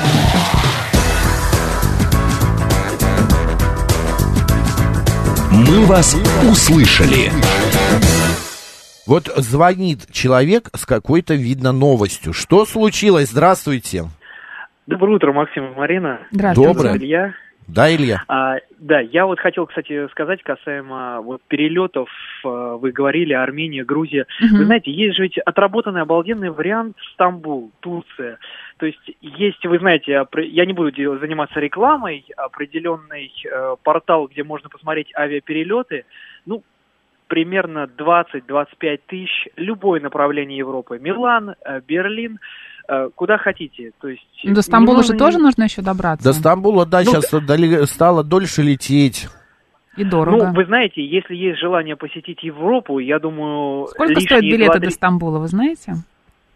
«Мы 5.52 5.86
вас 5.86 6.16
услышали». 6.50 7.30
Вот 9.06 9.32
звонит 9.36 10.10
человек 10.10 10.70
с 10.74 10.84
какой-то, 10.86 11.34
видно, 11.34 11.70
новостью. 11.70 12.32
Что 12.32 12.66
случилось? 12.66 13.30
Здравствуйте. 13.30 14.06
Доброе 14.88 15.16
утро, 15.16 15.32
Максим 15.32 15.66
и 15.66 15.76
Марина. 15.76 16.18
Здравствуйте. 16.32 16.72
Доброе. 16.72 16.96
Илья. 16.96 17.32
Да, 17.68 17.94
Илья? 17.94 18.22
А, 18.28 18.56
да, 18.78 19.00
я 19.00 19.26
вот 19.26 19.38
хотел, 19.40 19.66
кстати, 19.66 20.08
сказать 20.08 20.42
касаемо 20.42 21.20
вот 21.20 21.42
перелетов. 21.48 22.08
э, 22.44 22.48
Вы 22.80 22.92
говорили 22.92 23.34
Армения, 23.34 23.84
Грузия. 23.84 24.26
Мгм. 24.40 24.56
Вы 24.58 24.64
знаете, 24.64 24.90
есть 24.90 25.16
же 25.16 25.24
ведь 25.24 25.38
отработанный 25.38 26.00
обалденный 26.00 26.50
вариант 26.50 26.96
Стамбул, 27.12 27.70
Турция. 27.80 28.38
То 28.78 28.86
есть 28.86 29.10
есть, 29.20 29.64
вы 29.66 29.78
знаете, 29.78 30.24
я 30.36 30.64
не 30.64 30.72
буду 30.72 31.18
заниматься 31.18 31.60
рекламой, 31.60 32.24
определенный 32.36 33.32
э, 33.44 33.76
портал, 33.82 34.28
где 34.28 34.44
можно 34.44 34.70
посмотреть 34.70 35.12
авиаперелеты. 35.14 36.06
Ну, 36.46 36.62
примерно 37.26 37.88
20-25 37.98 39.00
тысяч, 39.06 39.48
любое 39.56 40.00
направление 40.00 40.56
Европы. 40.56 40.98
Милан, 40.98 41.50
э, 41.50 41.80
Берлин, 41.86 42.38
куда 43.14 43.38
хотите. 43.38 43.92
То 44.00 44.08
есть 44.08 44.22
Ну, 44.44 44.54
До 44.54 44.62
Стамбула 44.62 44.98
не 44.98 45.02
же 45.02 45.12
нужно 45.12 45.26
тоже 45.26 45.38
нужно 45.38 45.62
еще 45.64 45.82
добраться. 45.82 46.24
До 46.24 46.32
Стамбула, 46.32 46.86
да, 46.86 47.02
Ну, 47.04 47.04
сейчас 47.20 47.90
стало 47.90 48.24
дольше 48.24 48.62
лететь. 48.62 49.28
И 49.96 50.04
дорого. 50.04 50.48
Ну, 50.48 50.54
вы 50.54 50.64
знаете, 50.66 51.04
если 51.04 51.34
есть 51.34 51.58
желание 51.58 51.96
посетить 51.96 52.42
Европу, 52.44 52.98
я 53.00 53.18
думаю... 53.18 53.88
Сколько 53.88 54.20
стоят 54.20 54.42
билеты 54.42 54.66
два-три- 54.66 54.84
до 54.86 54.90
Стамбула, 54.92 55.38
вы 55.40 55.48
знаете? 55.48 55.94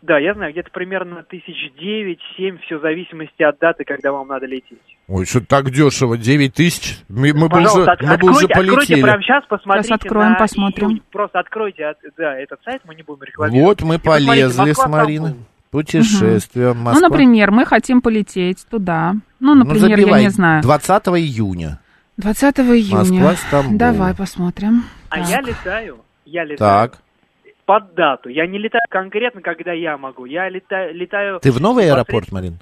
Да, 0.01 0.19
я 0.19 0.35
знаю, 0.35 0.53
где-то 0.53 0.71
примерно 0.73 1.23
тысяч 1.23 1.73
девять-семь, 1.79 2.59
все 2.59 2.79
в 2.79 2.83
зависимости 2.83 3.43
от 3.43 3.59
даты, 3.61 3.85
когда 3.85 4.11
вам 4.12 4.29
надо 4.29 4.47
лететь. 4.47 4.79
Ой, 5.09 5.27
что 5.27 5.41
так 5.45 5.71
дешево, 5.71 6.17
9 6.17 6.55
тысяч? 6.55 6.99
Мы, 7.09 7.33
мы 7.33 7.49
бы 7.49 7.59
уже, 7.61 7.85
от- 7.85 8.01
мы 8.03 8.17
бы 8.19 8.31
уже 8.31 8.47
откройте, 8.47 8.53
откройте 8.53 8.77
полетели. 8.87 9.03
прямо 9.03 9.23
сейчас, 9.23 9.45
посмотрите 9.49 9.89
Сейчас 9.89 10.01
откроем, 10.03 10.31
на 10.33 10.39
посмотрим. 10.39 10.89
июнь. 10.89 11.03
Просто 11.12 11.39
откройте 11.41 11.85
от- 11.87 11.99
да, 12.17 12.37
этот 12.39 12.61
сайт, 12.65 12.83
мы 12.85 12.95
не 12.95 13.03
будем 13.03 13.23
рекламировать. 13.25 13.81
Вот 13.83 13.89
мы 13.89 13.95
И 13.97 13.99
посмотрите, 13.99 14.29
полезли 14.29 14.53
с 14.73 14.79
Москва, 14.79 14.89
Мариной. 14.89 15.29
Стамбул. 15.31 15.47
Путешествие, 15.73 16.75
Ну, 16.75 16.83
Москва. 16.83 17.09
например, 17.09 17.50
мы 17.50 17.64
хотим 17.64 18.02
полететь 18.02 18.67
туда. 18.71 19.14
Ну, 19.41 19.55
Ну, 19.55 19.64
например, 19.64 19.88
я 19.91 19.97
забивай, 19.97 20.23
не 20.23 20.29
знаю. 20.29 20.62
20 20.62 21.09
июня. 21.19 21.81
20 22.19 22.59
июня. 22.61 22.99
Москва, 22.99 23.35
Стамбул. 23.37 23.79
Давай 23.79 24.14
посмотрим. 24.14 24.85
А 25.09 25.17
Так. 25.19 25.29
я 25.29 25.41
летаю, 25.41 25.99
я 26.26 26.45
летаю 26.45 26.91
Так. 26.91 26.99
под 27.64 27.95
дату. 27.95 28.29
Я 28.29 28.47
не 28.47 28.59
летаю 28.59 28.83
конкретно, 28.91 29.41
когда 29.41 29.73
я 29.73 29.97
могу. 29.97 30.26
Я 30.26 30.49
летаю... 30.50 30.95
летаю 30.95 31.41
Ты 31.41 31.50
в 31.50 31.61
новый 31.61 31.87
непосредственно- 31.87 31.95
аэропорт, 31.95 32.33
Марин? 32.33 32.59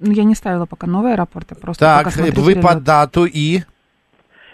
Ну, 0.00 0.12
я 0.12 0.24
не 0.24 0.34
ставила 0.34 0.64
пока 0.64 0.86
новый 0.86 1.12
аэропорт, 1.12 1.48
я 1.50 1.56
просто 1.56 1.84
Так, 1.84 2.06
вы 2.16 2.30
перелет. 2.32 2.62
по 2.62 2.74
дату 2.76 3.24
и... 3.26 3.60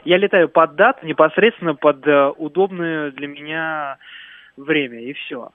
Я 0.04 0.18
летаю 0.18 0.48
под 0.48 0.74
дату, 0.74 1.06
непосредственно 1.06 1.74
под 1.74 2.06
э, 2.06 2.28
удобное 2.36 3.10
для 3.12 3.26
меня 3.28 3.96
время, 4.56 5.00
и 5.00 5.12
все. 5.14 5.50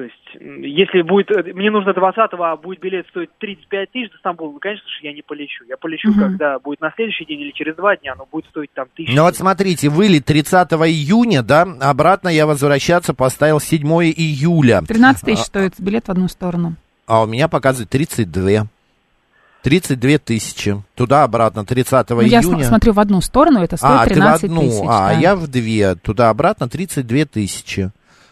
То 0.00 0.04
есть, 0.04 0.64
если 0.64 1.02
будет, 1.02 1.30
э, 1.30 1.52
мне 1.52 1.70
нужно 1.70 1.90
20-го, 1.90 2.42
а 2.42 2.56
будет 2.56 2.80
билет 2.80 3.06
стоить 3.08 3.28
35 3.38 3.90
тысяч 3.92 4.10
до 4.10 4.16
Стамбула, 4.16 4.52
ну, 4.52 4.58
конечно 4.58 4.88
же, 4.88 5.06
я 5.06 5.12
не 5.12 5.20
полечу. 5.20 5.62
Я 5.68 5.76
полечу, 5.76 6.08
Мгм. 6.10 6.20
когда 6.20 6.58
будет 6.58 6.80
на 6.80 6.90
следующий 6.96 7.26
день 7.26 7.40
или 7.40 7.50
через 7.50 7.76
два 7.76 7.96
дня, 7.98 8.14
но 8.16 8.26
будет 8.32 8.46
стоить 8.46 8.70
там 8.72 8.86
тысячу. 8.96 9.14
Ну 9.14 9.24
вот 9.24 9.36
смотрите, 9.36 9.90
вылет 9.90 10.24
30 10.24 10.72
июня, 10.88 11.42
да, 11.42 11.68
обратно 11.82 12.30
я 12.30 12.46
возвращаться 12.46 13.12
поставил 13.12 13.60
7 13.60 13.86
июля. 14.10 14.80
13 14.88 15.22
тысяч 15.22 15.42
стоит 15.44 15.74
билет 15.78 16.08
в 16.08 16.10
одну 16.10 16.28
сторону. 16.28 16.76
А 17.06 17.22
у 17.22 17.26
меня 17.26 17.46
показывает 17.48 17.90
32. 17.90 18.68
32 19.62 20.16
тысячи. 20.18 20.82
Туда-обратно 20.94 21.66
30 21.66 22.08
Ну, 22.10 22.20
я 22.22 22.40
июня. 22.40 22.42
см- 22.42 22.64
смотрю 22.68 22.92
в 22.94 23.00
одну 23.00 23.20
сторону, 23.20 23.62
это 23.62 23.76
стоит 23.76 23.90
а, 23.92 24.04
ты 24.04 24.10
в 24.12 24.14
13 24.14 24.44
одну, 24.44 24.60
тысяч. 24.62 24.80
а 24.88 25.08
да. 25.08 25.12
я 25.20 25.36
в 25.36 25.46
две. 25.48 25.94
Туда-обратно 25.96 26.70
32 26.70 27.26
тысячи. 27.26 27.90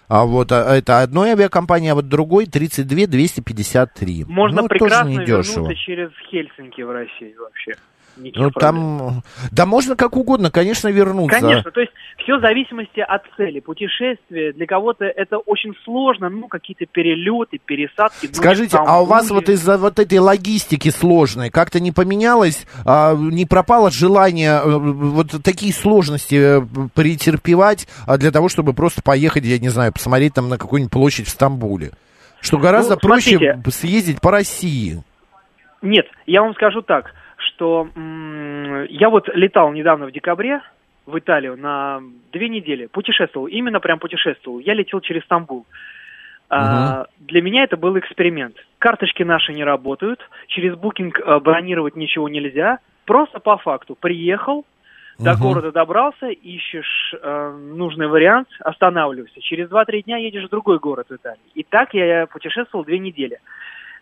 А 0.09 0.25
вот 0.25 0.53
а, 0.53 0.75
это 0.75 1.03
одной 1.03 1.31
авиакомпании, 1.31 1.91
а 1.91 1.95
вот 1.95 2.09
другой 2.09 2.47
32 2.47 3.07
253. 3.07 4.25
Можно 4.27 4.63
ну, 4.63 4.69
тоже 4.69 4.79
прекрасно 4.79 5.09
недешево. 5.11 5.61
вернуться 5.61 5.75
через 5.77 6.11
Хельсинки 6.31 6.81
в 6.81 6.91
Россию 6.91 7.43
вообще. 7.43 7.77
Никаких 8.19 8.43
Ну, 8.43 8.51
проблем. 8.51 8.99
там... 8.99 9.23
Да 9.53 9.67
можно 9.67 9.97
как 9.97 10.17
угодно, 10.17 10.51
конечно, 10.51 10.89
вернуться. 10.89 11.41
Конечно, 11.41 11.71
то 11.71 11.81
есть 11.81 11.93
все 12.19 12.37
в 12.37 12.41
зависимости 12.41 13.01
от 13.01 13.23
цели. 13.37 13.61
Путешествие 13.61 14.53
для 14.53 14.67
кого-то 14.67 15.05
это 15.05 15.39
очень 15.39 15.75
сложно, 15.85 16.29
ну, 16.29 16.49
какие-то 16.49 16.87
перелеты, 16.87 17.59
пересадки. 17.65 18.27
ну, 18.27 18.35
Скажите, 18.35 18.77
в 18.77 18.81
а 18.81 19.01
у 19.01 19.05
вас 19.07 19.27
Стамбуле. 19.27 19.47
вот 19.47 19.55
из-за 19.55 19.79
вот 19.79 19.99
этой 19.99 20.19
логистики 20.19 20.89
сложной 20.91 21.51
как-то 21.51 21.81
не 21.81 21.93
поменялось, 21.93 22.67
а, 22.85 23.15
не 23.15 23.47
пропало 23.47 23.91
желание 23.91 24.61
э, 24.63 24.77
вот 24.79 25.29
такие 25.45 25.73
сложности 25.73 26.59
э, 26.61 26.89
претерпевать 26.95 27.87
а, 28.07 28.19
для 28.19 28.31
того, 28.31 28.49
чтобы 28.49 28.73
просто 28.75 29.03
поехать, 29.03 29.45
я 29.45 29.59
не 29.59 29.69
знаю, 29.69 29.93
посмотреть 29.93 30.35
там 30.35 30.49
на 30.49 30.59
какую-нибудь 30.59 30.93
площадь 30.93 31.27
в 31.27 31.31
Стамбуле? 31.31 31.93
Что 32.41 32.59
гораздо 32.59 32.95
Ну, 32.95 33.01
проще 33.01 33.61
съездить 33.71 34.21
по 34.21 34.31
России. 34.31 35.03
Нет, 35.83 36.07
я 36.27 36.43
вам 36.43 36.55
скажу 36.55 36.83
так, 36.83 37.13
что 37.59 37.89
м, 37.97 38.85
я 38.89 39.11
вот 39.11 39.29
летал 39.35 39.73
недавно 39.73 40.07
в 40.07 40.13
декабре 40.13 40.61
в 41.07 41.19
Италию 41.19 41.57
на 41.57 42.01
две 42.33 42.49
недели, 42.49 42.87
путешествовал, 42.87 43.49
именно 43.49 43.81
прям 43.81 43.99
путешествовал. 43.99 44.61
Я 44.61 44.75
летел 44.75 45.01
через 45.01 45.25
Стамбул. 45.25 45.67
А, 46.51 47.07
для 47.19 47.43
меня 47.43 47.65
это 47.65 47.77
был 47.77 47.99
эксперимент. 47.99 48.55
Карточки 48.79 49.23
наши 49.23 49.53
не 49.53 49.65
работают, 49.65 50.21
через 50.47 50.77
букинг 50.77 51.19
э, 51.19 51.41
бронировать 51.41 51.97
ничего 51.97 52.29
нельзя. 52.29 52.79
Просто 53.05 53.41
по 53.41 53.57
факту 53.59 53.97
приехал, 54.01 54.65
до 55.19 55.33
Мгм. 55.33 55.41
города 55.43 55.73
добрался, 55.73 56.29
ищешь 56.29 57.15
э, 57.21 57.51
нужный 57.75 58.07
вариант, 58.07 58.49
останавливаешься. 58.61 59.41
Через 59.41 59.69
2-3 59.69 60.03
дня 60.03 60.17
едешь 60.19 60.45
в 60.45 60.51
другой 60.51 60.79
город 60.79 61.09
в 61.11 61.17
Италии. 61.17 61.41
И 61.55 61.65
так 61.65 61.93
я 61.93 62.27
путешествовал 62.27 62.85
две 62.85 62.99
недели. 62.99 63.41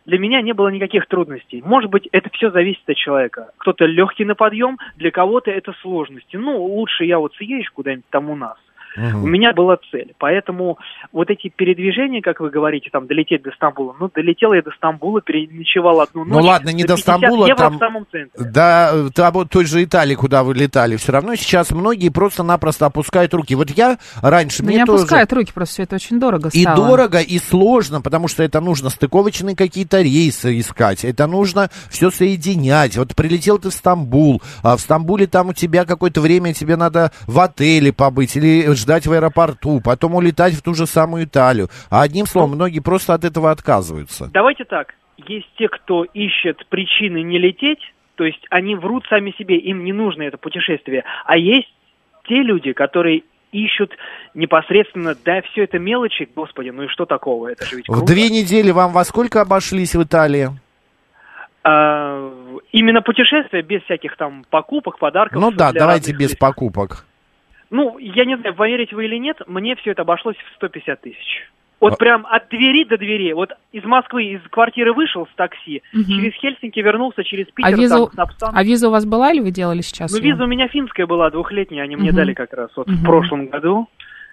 Для 0.06 0.18
меня 0.18 0.40
не 0.40 0.52
было 0.52 0.68
никаких 0.68 1.06
трудностей. 1.06 1.62
Может 1.64 1.90
быть, 1.90 2.08
это 2.12 2.30
все 2.30 2.50
зависит 2.50 2.88
от 2.88 2.96
человека. 2.96 3.50
Кто-то 3.58 3.86
легкий 3.86 4.24
на 4.24 4.36
подъем, 4.36 4.78
для 4.96 5.10
кого-то 5.10 5.50
это 5.50 5.72
сложности. 5.82 6.36
Ну, 6.36 6.62
лучше 6.62 7.04
я 7.04 7.18
вот 7.18 7.34
съезжу 7.34 7.72
куда-нибудь 7.74 8.08
там 8.10 8.30
у 8.30 8.36
нас. 8.36 8.56
У 8.96 9.26
меня 9.26 9.52
была 9.52 9.76
цель. 9.90 10.14
Поэтому 10.18 10.78
вот 11.12 11.30
эти 11.30 11.48
передвижения, 11.48 12.22
как 12.22 12.40
вы 12.40 12.50
говорите, 12.50 12.88
там 12.90 13.06
долететь 13.06 13.42
до 13.42 13.50
Стамбула, 13.52 13.94
ну, 13.98 14.10
долетел 14.14 14.52
я 14.52 14.62
до 14.62 14.70
Стамбула, 14.72 15.20
переночевал 15.20 16.00
одну 16.00 16.24
Ну 16.24 16.36
ночь. 16.36 16.44
ладно, 16.44 16.70
не 16.70 16.82
до 16.84 16.94
50 16.96 17.00
Стамбула, 17.00 17.46
евро 17.46 17.58
там- 17.58 17.76
в 17.76 17.78
самом 17.78 18.06
центре. 18.10 18.30
Да, 18.50 18.90
э, 18.94 19.30
вот 19.32 19.50
той 19.50 19.64
же 19.66 19.82
Италии, 19.84 20.14
куда 20.14 20.42
вы 20.42 20.54
летали, 20.54 20.96
все 20.96 21.12
равно 21.12 21.34
сейчас 21.36 21.70
многие 21.70 22.08
просто-напросто 22.08 22.86
опускают 22.86 23.34
руки. 23.34 23.54
Вот 23.54 23.70
я 23.70 23.98
раньше, 24.22 24.62
Да 24.62 24.68
мне 24.68 24.78
не 24.78 24.84
тоже... 24.84 25.00
опускают 25.02 25.32
руки, 25.32 25.52
просто 25.54 25.74
все 25.74 25.82
это 25.82 25.96
очень 25.96 26.18
дорого 26.18 26.50
И 26.52 26.62
стало. 26.62 26.76
дорого, 26.88 27.20
и 27.20 27.38
сложно, 27.38 28.00
потому 28.00 28.28
что 28.28 28.42
это 28.42 28.60
нужно 28.60 28.90
стыковочные 28.90 29.56
какие-то 29.56 30.00
рейсы 30.00 30.58
искать, 30.58 31.04
это 31.04 31.26
нужно 31.26 31.70
все 31.90 32.10
соединять. 32.10 32.96
Вот 32.96 33.14
прилетел 33.14 33.58
ты 33.58 33.70
в 33.70 33.74
Стамбул, 33.74 34.42
а 34.62 34.76
в 34.76 34.80
Стамбуле 34.80 35.26
там 35.26 35.48
у 35.48 35.52
тебя 35.52 35.84
какое-то 35.84 36.20
время 36.20 36.54
тебе 36.54 36.76
надо 36.76 37.12
в 37.26 37.38
отеле 37.40 37.92
побыть 37.92 38.36
или 38.36 38.72
ждать 38.86 39.06
в 39.06 39.12
аэропорту, 39.12 39.80
потом 39.84 40.14
улетать 40.14 40.54
в 40.54 40.62
ту 40.62 40.72
же 40.72 40.86
самую 40.86 41.24
Италию. 41.24 41.68
А 41.90 42.02
одним 42.02 42.24
словом, 42.26 42.52
многие 42.52 42.78
просто 42.78 43.14
от 43.14 43.24
этого 43.24 43.50
отказываются. 43.50 44.30
Давайте 44.32 44.64
так. 44.64 44.94
Есть 45.16 45.48
те, 45.58 45.68
кто 45.68 46.04
ищет 46.04 46.64
причины 46.68 47.22
не 47.22 47.38
лететь, 47.38 47.80
то 48.14 48.24
есть 48.24 48.40
они 48.48 48.76
врут 48.76 49.04
сами 49.08 49.34
себе, 49.36 49.56
им 49.56 49.84
не 49.84 49.92
нужно 49.92 50.22
это 50.22 50.38
путешествие. 50.38 51.02
А 51.24 51.36
есть 51.36 51.68
те 52.28 52.36
люди, 52.42 52.72
которые 52.72 53.24
ищут 53.50 53.92
непосредственно, 54.34 55.16
да, 55.24 55.40
все 55.50 55.64
это 55.64 55.78
мелочи, 55.80 56.28
господи, 56.36 56.70
ну 56.70 56.84
и 56.84 56.88
что 56.88 57.06
такого, 57.06 57.48
это 57.48 57.64
же 57.64 57.76
ведь 57.76 57.88
В 57.88 57.92
круто. 57.92 58.06
две 58.06 58.28
недели 58.28 58.70
вам 58.70 58.92
во 58.92 59.04
сколько 59.04 59.40
обошлись 59.40 59.94
в 59.96 60.02
Италии? 60.02 60.50
А, 61.64 62.30
именно 62.70 63.02
путешествие 63.02 63.62
без 63.62 63.82
всяких 63.82 64.16
там 64.16 64.44
покупок, 64.48 64.98
подарков. 64.98 65.40
Ну 65.40 65.50
да, 65.50 65.72
давайте 65.72 66.12
без 66.12 66.36
покупок. 66.36 67.05
Ну, 67.70 67.98
я 67.98 68.24
не 68.24 68.36
знаю, 68.36 68.54
поверите 68.54 68.94
вы 68.94 69.06
или 69.06 69.16
нет, 69.16 69.38
мне 69.46 69.74
все 69.76 69.90
это 69.92 70.02
обошлось 70.02 70.36
в 70.36 70.54
150 70.56 71.00
тысяч. 71.00 71.50
Вот 71.80 71.94
А- 71.94 71.96
прям 71.96 72.24
от 72.26 72.48
двери 72.48 72.84
до 72.84 72.96
двери. 72.96 73.32
Вот 73.32 73.50
из 73.72 73.84
Москвы, 73.84 74.24
из 74.24 74.40
квартиры 74.50 74.94
вышел 74.94 75.26
с 75.26 75.34
такси, 75.36 75.82
Мгм. 75.92 76.04
через 76.04 76.32
Хельсинки 76.34 76.80
вернулся, 76.80 77.22
через 77.22 77.46
Питер, 77.48 77.74
А 77.74 77.76
виза, 77.76 77.96
там, 77.98 78.10
Снапстан. 78.12 78.50
а 78.56 78.62
виза 78.64 78.88
у 78.88 78.90
вас 78.92 79.04
была 79.04 79.30
или 79.32 79.40
вы 79.40 79.50
делали 79.50 79.82
сейчас? 79.82 80.10
Ну, 80.12 80.18
её? 80.18 80.32
виза 80.32 80.44
у 80.44 80.46
меня 80.46 80.68
финская 80.68 81.06
была, 81.06 81.28
двухлетняя, 81.30 81.82
они 81.84 81.96
мне 81.96 82.08
Мгм. 82.10 82.16
дали 82.16 82.32
как 82.34 82.52
раз 82.54 82.70
вот 82.76 82.86
Мгм. 82.86 82.96
в 82.96 83.04
прошлом 83.04 83.46
году. 83.48 83.88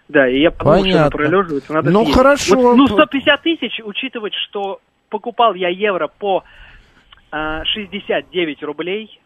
Да, 0.10 0.28
и 0.28 0.40
я 0.42 0.52
подумал, 0.52 0.76
что 0.80 0.84
Понятно. 0.84 1.08
это 1.08 1.18
пролеживается, 1.18 1.74
надо 1.74 1.90
Ну, 1.92 2.00
съездить. 2.00 2.16
хорошо. 2.16 2.56
Вот, 2.56 2.76
ну, 2.78 2.88
150 2.88 3.42
тысяч, 3.42 3.80
учитывать, 3.84 4.34
что 4.36 4.80
покупал 5.10 5.54
я 5.54 5.70
евро 5.70 6.08
по 6.08 6.44
а, 7.32 7.66
69 7.66 8.62
рублей, 8.64 9.20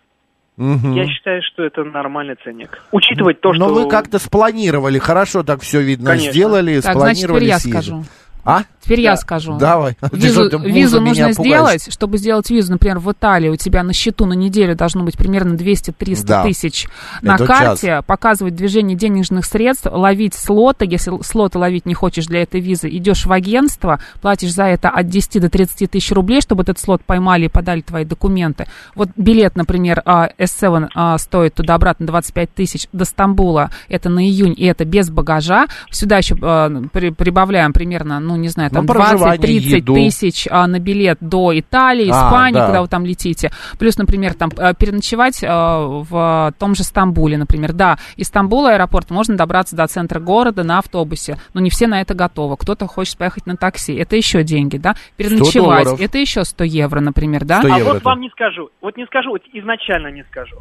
Мгм. 0.57 0.93
я 0.93 1.07
считаю, 1.07 1.41
что 1.43 1.63
это 1.63 1.83
нормальный 1.83 2.35
ценник. 2.43 2.81
Учитывать 2.91 3.39
то, 3.41 3.53
Но 3.53 3.67
что... 3.67 3.73
вы 3.75 3.89
как-то 3.89 4.17
спланировали, 4.17 4.97
хорошо 4.97 5.43
так 5.43 5.61
все 5.61 5.81
видно 5.81 6.11
Конечно. 6.11 6.31
сделали, 6.31 6.81
Так, 6.81 6.93
значит, 6.93 7.19
спланировали 7.21 7.39
теперь 7.45 7.49
я 7.49 7.59
скажу. 7.59 8.03
А? 8.47 8.63
Теперь 8.81 9.01
я 9.01 9.17
скажу. 9.17 9.57
Давай. 9.57 9.97
Визу, 10.13 10.49
Ты 10.49 10.57
визу 10.59 11.01
нужно 11.01 11.33
пугаешь? 11.33 11.35
сделать, 11.35 11.93
чтобы 11.93 12.17
сделать 12.17 12.49
визу, 12.49 12.71
например, 12.71 12.99
в 12.99 13.11
Италии, 13.11 13.49
у 13.49 13.57
тебя 13.57 13.83
на 13.83 13.91
счету 13.91 14.25
на 14.25 14.31
неделю 14.31 14.73
должно 14.77 15.03
быть 15.03 15.17
примерно 15.17 15.55
200-300 15.55 16.25
Да. 16.25 16.43
тысяч 16.43 16.87
на 17.21 17.35
Это 17.35 17.45
карте, 17.45 18.01
показывать 18.07 18.55
движение 18.55 18.95
денежных 18.95 19.43
средств, 19.43 19.87
ловить 19.91 20.33
слоты, 20.33 20.87
если 20.89 21.11
слоты 21.21 21.57
ловить 21.59 21.85
не 21.85 21.93
хочешь 21.93 22.27
для 22.27 22.43
этой 22.43 22.61
визы, 22.61 22.87
идешь 22.87 23.25
в 23.25 23.31
агентство, 23.33 23.99
платишь 24.21 24.53
за 24.53 24.63
это 24.63 24.89
от 24.89 25.09
10 25.09 25.41
до 25.41 25.49
30 25.49 25.91
тысяч 25.91 26.09
рублей, 26.13 26.39
чтобы 26.39 26.63
этот 26.63 26.79
слот 26.79 27.03
поймали 27.03 27.45
и 27.45 27.49
подали 27.49 27.81
твои 27.81 28.05
документы. 28.05 28.67
Вот 28.95 29.09
билет, 29.17 29.57
например, 29.57 30.01
а, 30.05 30.29
S7 30.39 30.87
а, 30.95 31.17
стоит 31.17 31.55
туда-обратно 31.55 32.05
25 32.07 32.53
тысяч 32.53 32.87
до 32.93 33.03
Стамбула, 33.03 33.69
это 33.89 34.07
на 34.07 34.25
июнь, 34.25 34.53
и 34.55 34.63
это 34.63 34.85
без 34.85 35.09
багажа. 35.09 35.67
Сюда 35.91 36.19
еще 36.19 36.37
а, 36.41 36.71
при- 36.93 37.09
прибавляем 37.09 37.73
примерно, 37.73 38.21
ну, 38.21 38.36
не 38.41 38.49
знаю, 38.49 38.69
там 38.71 38.85
Ну, 38.85 38.93
проживание, 38.93 39.37
20-30 39.39 39.77
еду. 39.77 39.93
тысяч 39.95 40.47
а, 40.49 40.67
на 40.67 40.79
билет 40.79 41.17
до 41.21 41.57
Италии, 41.57 42.09
А, 42.11 42.27
Испании, 42.27 42.53
да. 42.59 42.65
когда 42.65 42.81
вы 42.81 42.87
там 42.87 43.05
летите. 43.05 43.51
Плюс, 43.79 43.97
например, 43.97 44.33
там 44.33 44.49
э, 44.57 44.73
переночевать 44.77 45.43
э, 45.43 45.47
в 45.49 46.53
том 46.59 46.75
же 46.75 46.83
Стамбуле, 46.83 47.37
например. 47.37 47.73
Да, 47.73 47.97
из 48.15 48.27
Стамбула 48.27 48.71
аэропорт 48.73 49.09
можно 49.09 49.35
добраться 49.37 49.75
до 49.75 49.87
центра 49.87 50.19
города 50.19 50.63
на 50.63 50.79
автобусе, 50.79 51.37
но 51.53 51.61
не 51.61 51.69
все 51.69 51.87
на 51.87 52.01
это 52.01 52.13
готовы. 52.13 52.57
Кто-то 52.57 52.87
хочет 52.87 53.17
поехать 53.17 53.45
на 53.45 53.55
такси, 53.57 53.93
это 53.95 54.15
еще 54.15 54.43
деньги, 54.43 54.77
да. 54.77 54.95
Переночевать, 55.17 55.99
это 55.99 56.17
еще 56.17 56.43
100 56.43 56.63
евро, 56.63 56.99
например, 56.99 57.45
да. 57.45 57.59
100 57.59 57.67
А 57.73 57.77
евро 57.77 57.89
вот 57.93 57.97
это. 57.97 58.05
вам 58.05 58.21
не 58.21 58.29
скажу. 58.29 58.69
Вот 58.81 58.97
не 58.97 59.05
скажу, 59.05 59.29
вот 59.31 59.41
изначально 59.53 60.07
не 60.11 60.23
скажу. 60.25 60.57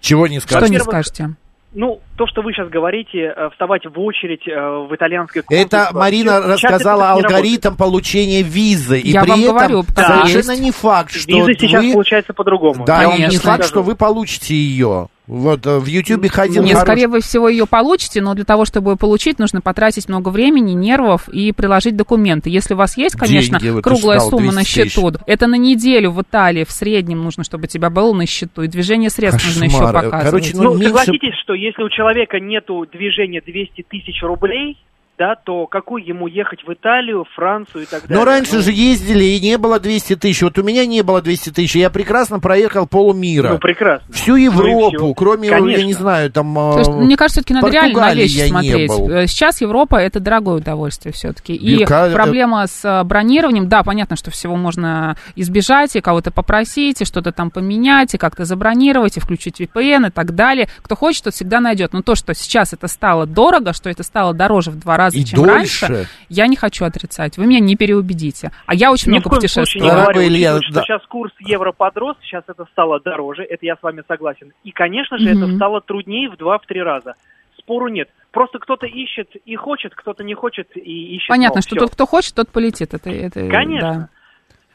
Чего 0.00 0.26
не 0.26 0.38
Что 0.40 0.48
скажешь? 0.50 0.70
не 0.70 0.78
скажете? 0.78 1.30
Ну, 1.74 2.00
то, 2.16 2.26
что 2.26 2.40
вы 2.40 2.52
сейчас 2.52 2.70
говорите, 2.70 3.18
э, 3.18 3.50
вставать 3.50 3.84
в 3.84 4.00
очередь 4.00 4.48
э, 4.48 4.52
в 4.88 4.94
итальянской 4.94 5.42
Это 5.50 5.68
консульство, 5.68 5.98
Марина 5.98 6.30
сейчас 6.30 6.40
это 6.40 6.48
рассказала 6.48 7.10
алгоритм 7.12 7.76
получения 7.76 8.42
визы. 8.42 8.98
И 8.98 9.10
Я 9.10 9.22
при 9.22 9.30
вам 9.30 9.40
этом 9.40 9.54
говорю, 9.54 9.82
совершенно 9.94 10.50
есть. 10.52 10.62
не 10.62 10.70
факт, 10.70 11.12
что 11.12 11.30
Виза 11.30 11.52
сейчас 11.58 11.84
вы... 11.84 11.92
получается 11.92 12.32
по-другому. 12.32 12.84
Да, 12.86 13.02
вам 13.02 13.16
не 13.16 13.24
Конечно. 13.24 13.40
факт, 13.40 13.64
скажу. 13.64 13.68
что 13.68 13.82
вы 13.82 13.96
получите 13.96 14.54
ее. 14.54 15.08
Вот 15.28 15.66
э, 15.66 15.78
в 15.78 15.84
Ютьюбе 15.86 16.30
ходил 16.30 16.62
Не, 16.62 16.70
хороший- 16.72 16.82
скорее 16.84 17.08
вы 17.08 17.20
всего 17.20 17.48
ее 17.50 17.66
получите, 17.66 18.22
но 18.22 18.32
для 18.34 18.44
того, 18.46 18.64
чтобы 18.64 18.92
ее 18.92 18.96
получить, 18.96 19.38
нужно 19.38 19.60
потратить 19.60 20.08
много 20.08 20.30
времени, 20.30 20.72
нервов 20.72 21.28
и 21.28 21.52
приложить 21.52 21.96
документы. 21.96 22.48
Если 22.48 22.72
у 22.72 22.78
вас 22.78 22.96
есть, 22.96 23.14
конечно, 23.16 23.58
Деньги, 23.60 23.72
вот 23.74 23.84
круглая 23.84 24.18
сказал, 24.20 24.38
сумма 24.38 24.52
на 24.52 24.60
200 24.62 24.82
тысяч. 24.82 24.92
счету, 24.94 25.12
это 25.26 25.46
на 25.46 25.56
неделю 25.56 26.12
в 26.12 26.22
Италии 26.22 26.64
в 26.64 26.70
среднем 26.70 27.22
нужно, 27.22 27.44
чтобы 27.44 27.64
у 27.64 27.66
тебя 27.66 27.90
было 27.90 28.12
на 28.14 28.26
счету, 28.26 28.62
и 28.62 28.68
движение 28.68 29.10
средств 29.10 29.44
нужно 29.46 29.64
еще 29.64 29.74
Кошмар. 29.78 29.92
показывать. 30.04 30.24
Короче, 30.24 30.52
Ну, 30.56 30.62
Ну, 30.62 30.70
меньше- 30.74 30.86
согласитесь, 30.88 31.34
что 31.42 31.52
если 31.52 31.82
у 31.82 31.90
человека 31.90 32.40
нету 32.40 32.86
движения 32.90 33.42
200 33.44 33.82
тысяч 33.88 34.22
рублей, 34.22 34.78
да, 35.18 35.34
то 35.34 35.66
какой 35.66 36.02
ему 36.02 36.26
ехать 36.26 36.60
в 36.66 36.72
Италию, 36.72 37.24
Францию 37.34 37.82
и 37.82 37.86
так 37.86 38.02
далее? 38.06 38.16
Но 38.18 38.24
раньше 38.24 38.56
Ну, 38.56 38.62
же 38.62 38.72
ездили 38.72 39.24
и 39.24 39.40
не 39.40 39.58
было 39.58 39.80
200 39.80 40.16
тысяч. 40.16 40.42
Вот 40.42 40.58
у 40.58 40.62
меня 40.62 40.86
не 40.86 41.02
было 41.02 41.20
200 41.20 41.50
тысяч. 41.50 41.76
Я 41.76 41.90
прекрасно 41.90 42.40
проехал 42.40 42.86
полмира. 42.86 43.50
Ну, 43.50 43.58
прекрасно. 43.58 44.12
Всю 44.12 44.32
Ну 44.32 44.36
Европу, 44.38 44.96
всё. 44.96 45.14
кроме, 45.14 45.48
я 45.48 45.58
Конечно. 45.58 45.84
не 45.86 45.92
знаю, 45.94 46.30
там... 46.30 46.56
э, 46.58 46.72
То 46.74 46.78
есть, 46.78 46.90
мне 46.90 47.16
кажется, 47.16 47.40
все-таки 47.40 47.54
надо 47.54 47.68
реально 47.70 48.00
на 48.00 48.14
вещи 48.14 48.36
я 48.38 48.44
не 48.44 48.50
смотреть. 48.50 48.88
был. 48.88 49.10
Э, 49.10 49.26
Сейчас 49.26 49.60
Европа 49.60 49.96
это 49.96 50.20
дорогое 50.20 50.56
удовольствие 50.56 51.12
все-таки. 51.12 51.54
И 51.54 51.78
Бека- 51.80 52.10
проблема 52.12 52.66
с 52.66 52.84
э, 52.84 53.02
бронированием, 53.04 53.68
да, 53.68 53.82
понятно, 53.82 54.16
что 54.16 54.30
всего 54.30 54.56
можно 54.56 55.16
избежать, 55.36 55.96
и 55.96 56.00
кого-то 56.00 56.30
попросить, 56.30 57.00
и 57.02 57.04
что-то 57.04 57.32
там 57.32 57.50
поменять, 57.50 58.14
и 58.14 58.18
как-то 58.18 58.44
забронировать, 58.44 59.16
и 59.16 59.20
включить 59.20 59.60
VPN 59.60 60.08
и 60.08 60.10
так 60.10 60.34
далее. 60.34 60.68
Кто 60.82 60.94
хочет, 60.96 61.24
тот 61.24 61.34
всегда 61.34 61.60
найдет. 61.60 61.92
Но 61.92 62.02
то, 62.02 62.14
что 62.14 62.34
сейчас 62.34 62.72
это 62.72 62.86
стало 62.88 63.26
дорого, 63.26 63.72
что 63.72 63.90
это 63.90 64.02
стало 64.02 64.32
дороже 64.34 64.70
в 64.70 64.78
два 64.78 64.96
раза, 64.96 65.07
И 65.14 65.24
чем 65.24 65.44
дольше. 65.44 65.86
раньше, 65.86 66.08
я 66.28 66.46
не 66.46 66.56
хочу 66.56 66.84
отрицать. 66.84 67.36
Вы 67.38 67.46
меня 67.46 67.60
не 67.60 67.76
переубедите. 67.76 68.50
А 68.66 68.74
я 68.74 68.90
очень 68.92 69.08
Ни 69.12 69.18
много 69.18 69.30
путешествую. 69.30 69.84
не 69.84 69.90
говорю, 69.90 70.22
Илья, 70.22 70.58
что 70.62 70.74
да. 70.74 70.82
сейчас 70.82 71.04
курс 71.06 71.32
евро 71.40 71.72
подрос, 71.72 72.16
сейчас 72.22 72.44
это 72.48 72.64
стало 72.72 73.00
дороже, 73.00 73.42
это 73.44 73.64
я 73.66 73.76
с 73.76 73.82
вами 73.82 74.02
согласен. 74.08 74.52
И, 74.64 74.70
конечно 74.70 75.18
же, 75.18 75.34
Мгм. 75.34 75.44
это 75.44 75.56
стало 75.56 75.80
труднее 75.80 76.28
в 76.30 76.36
два-три 76.36 76.82
раза. 76.82 77.14
Спору 77.58 77.88
нет. 77.88 78.08
Просто 78.30 78.58
кто-то 78.58 78.86
ищет 78.86 79.28
и 79.44 79.56
хочет, 79.56 79.94
кто-то 79.94 80.22
не 80.24 80.34
хочет 80.34 80.68
и 80.76 81.16
ищет. 81.16 81.28
Понятно, 81.28 81.56
но 81.58 81.62
что 81.62 81.76
всё. 81.76 81.80
тот, 81.86 81.90
кто 81.94 82.06
хочет, 82.06 82.34
тот 82.34 82.48
полетит. 82.50 82.94
Это, 82.94 83.10
это, 83.10 83.48
Конечно. 83.48 83.92
да. 83.92 84.08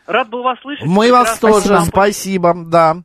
Рад 0.06 0.30
был 0.30 0.44
вас 0.44 0.60
слышать. 0.62 0.86
Мы 0.86 1.12
вас 1.12 1.38
Прекрасно. 1.40 1.50
тоже, 1.50 1.68
Спасибо. 1.88 1.92
спасибо, 1.92 2.54
да. 2.66 2.98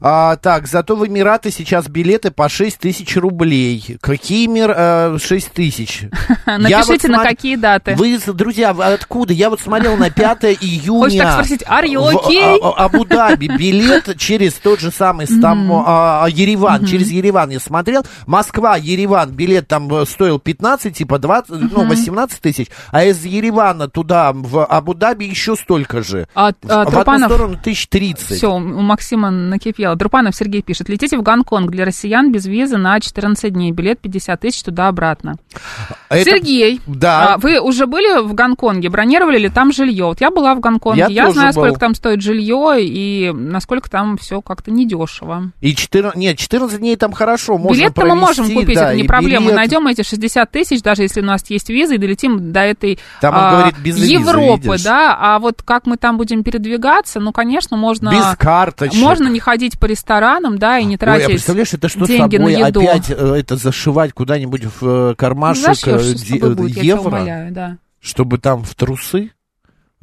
А, 0.00 0.36
так, 0.36 0.66
зато 0.66 0.96
в 0.96 1.06
Эмираты 1.06 1.50
сейчас 1.50 1.86
билеты 1.88 2.30
по 2.30 2.48
6 2.48 2.78
тысяч 2.78 3.14
рублей. 3.16 3.98
Какие 4.00 4.46
мир, 4.46 4.72
э, 4.74 5.18
6 5.22 5.52
тысяч? 5.52 6.04
Напишите, 6.46 7.08
на 7.08 7.22
какие 7.22 7.56
даты. 7.56 7.94
Вы, 7.96 8.18
друзья, 8.18 8.72
вы 8.72 8.84
откуда? 8.84 9.34
Я 9.34 9.50
вот 9.50 9.60
смотрел 9.60 9.96
на 9.96 10.10
5 10.10 10.44
июня. 10.62 11.00
Хочешь 11.00 11.18
так 11.18 11.32
спросить, 11.34 11.62
are 11.62 11.84
you 11.84 12.12
okay? 12.12 12.58
А- 12.62 12.68
А- 12.70 12.84
Абу-Даби 12.86 13.48
билет 13.58 14.16
через 14.18 14.54
тот 14.54 14.80
же 14.80 14.90
самый 14.90 15.26
Стам, 15.26 15.70
а, 15.72 16.24
а, 16.24 16.28
Ереван, 16.28 16.86
через 16.86 17.10
Ереван 17.10 17.50
я 17.50 17.60
смотрел. 17.60 18.04
Москва, 18.26 18.76
Ереван, 18.76 19.30
билет 19.32 19.68
там 19.68 19.92
э, 19.92 20.06
стоил 20.06 20.38
15, 20.38 20.96
типа 20.96 21.18
20, 21.18 21.50
ну, 21.72 21.84
18 21.84 22.40
тысяч, 22.40 22.68
а 22.90 23.04
из 23.04 23.24
Еревана 23.24 23.88
туда, 23.88 24.32
в 24.32 24.64
Абу-Даби, 24.64 25.24
еще 25.24 25.56
столько 25.56 26.02
же. 26.02 26.28
А, 26.34 26.45
В- 26.62 26.70
а, 26.70 26.84
в 26.84 26.88
Трупанов- 26.88 27.24
одну 27.24 27.34
сторону 27.34 27.58
1030. 27.62 28.36
Все, 28.38 28.54
у 28.54 28.58
Максима 28.58 29.30
накипело. 29.30 29.96
Друпанов 29.96 30.34
Сергей 30.36 30.62
пишет. 30.62 30.88
Летите 30.88 31.16
в 31.18 31.22
Гонконг 31.22 31.70
для 31.70 31.84
россиян 31.84 32.30
без 32.32 32.46
визы 32.46 32.76
на 32.76 32.98
14 33.00 33.52
дней. 33.52 33.72
Билет 33.72 34.00
50 34.00 34.40
тысяч 34.40 34.62
туда-обратно. 34.62 35.36
Это- 36.08 36.30
Сергей, 36.30 36.80
Да. 36.86 37.34
а 37.34 37.38
вы 37.38 37.60
уже 37.60 37.86
были 37.86 38.20
в 38.22 38.34
Гонконге? 38.34 38.88
Бронировали 38.88 39.38
ли 39.38 39.48
там 39.48 39.72
жилье? 39.72 40.06
Вот 40.06 40.20
я 40.20 40.30
была 40.30 40.54
в 40.54 40.60
Гонконге. 40.60 41.00
Я 41.08 41.08
Я, 41.08 41.30
знаю, 41.32 41.52
был. 41.54 41.62
сколько 41.62 41.80
там 41.80 41.94
стоит 41.94 42.22
жилье 42.22 42.76
и 42.80 43.32
насколько 43.32 43.90
там 43.90 44.16
все 44.16 44.40
как-то 44.40 44.70
недешево. 44.70 45.50
И 45.60 45.74
14, 45.74 46.16
нет, 46.18 46.38
14 46.38 46.78
дней 46.78 46.96
там 46.96 47.12
хорошо, 47.12 47.58
можно 47.58 47.78
Билет-то 47.80 48.00
мы 48.02 48.08
провести, 48.20 48.40
можем 48.42 48.54
купить, 48.54 48.74
да, 48.76 48.88
это 48.92 48.96
не 48.96 49.04
проблема. 49.04 49.40
Мы 49.40 49.46
билет. 49.46 49.56
найдем 49.56 49.86
эти 49.86 50.02
60 50.02 50.50
тысяч, 50.50 50.82
даже 50.82 51.02
если 51.02 51.20
у 51.20 51.24
нас 51.24 51.42
есть 51.50 51.68
виза, 51.68 51.94
и 51.94 51.98
долетим 51.98 52.52
до 52.52 52.60
этой 52.60 52.98
Там 53.20 53.34
а, 53.36 53.50
говорит, 53.52 53.78
без 53.78 53.96
визы, 53.96 54.12
Европы, 54.12 54.62
видишь. 54.68 54.84
да. 54.84 55.16
А 55.18 55.38
вот 55.38 55.62
как 55.62 55.86
мы 55.86 55.96
там 55.96 56.16
будем 56.16 56.35
передвигаться, 56.42 57.20
ну, 57.20 57.32
конечно, 57.32 57.76
можно... 57.76 58.10
Без 58.10 58.36
карточек. 58.36 59.00
Можно 59.00 59.28
не 59.28 59.40
ходить 59.40 59.78
по 59.78 59.86
ресторанам, 59.86 60.58
да, 60.58 60.78
и 60.78 60.84
не 60.84 60.94
Ой, 60.94 60.98
тратить 60.98 61.24
а 61.26 61.28
представляешь, 61.30 61.74
это 61.74 61.88
что 61.88 62.04
с 62.04 62.08
деньги 62.08 62.36
собой 62.36 62.56
на 62.56 62.66
еду. 62.68 62.80
опять 62.80 63.10
э, 63.10 63.34
это 63.38 63.56
зашивать 63.56 64.12
куда-нибудь 64.12 64.64
в 64.80 65.10
э, 65.10 65.14
кармашек 65.16 65.64
Зашьёшь, 65.64 66.02
э, 66.02 66.14
де- 66.14 66.38
будет, 66.40 66.68
я 66.68 66.74
тебя 66.74 66.82
евро, 66.82 67.08
умоляю, 67.08 67.52
да. 67.52 67.78
чтобы 68.00 68.38
там 68.38 68.62
в 68.64 68.74
трусы, 68.74 69.30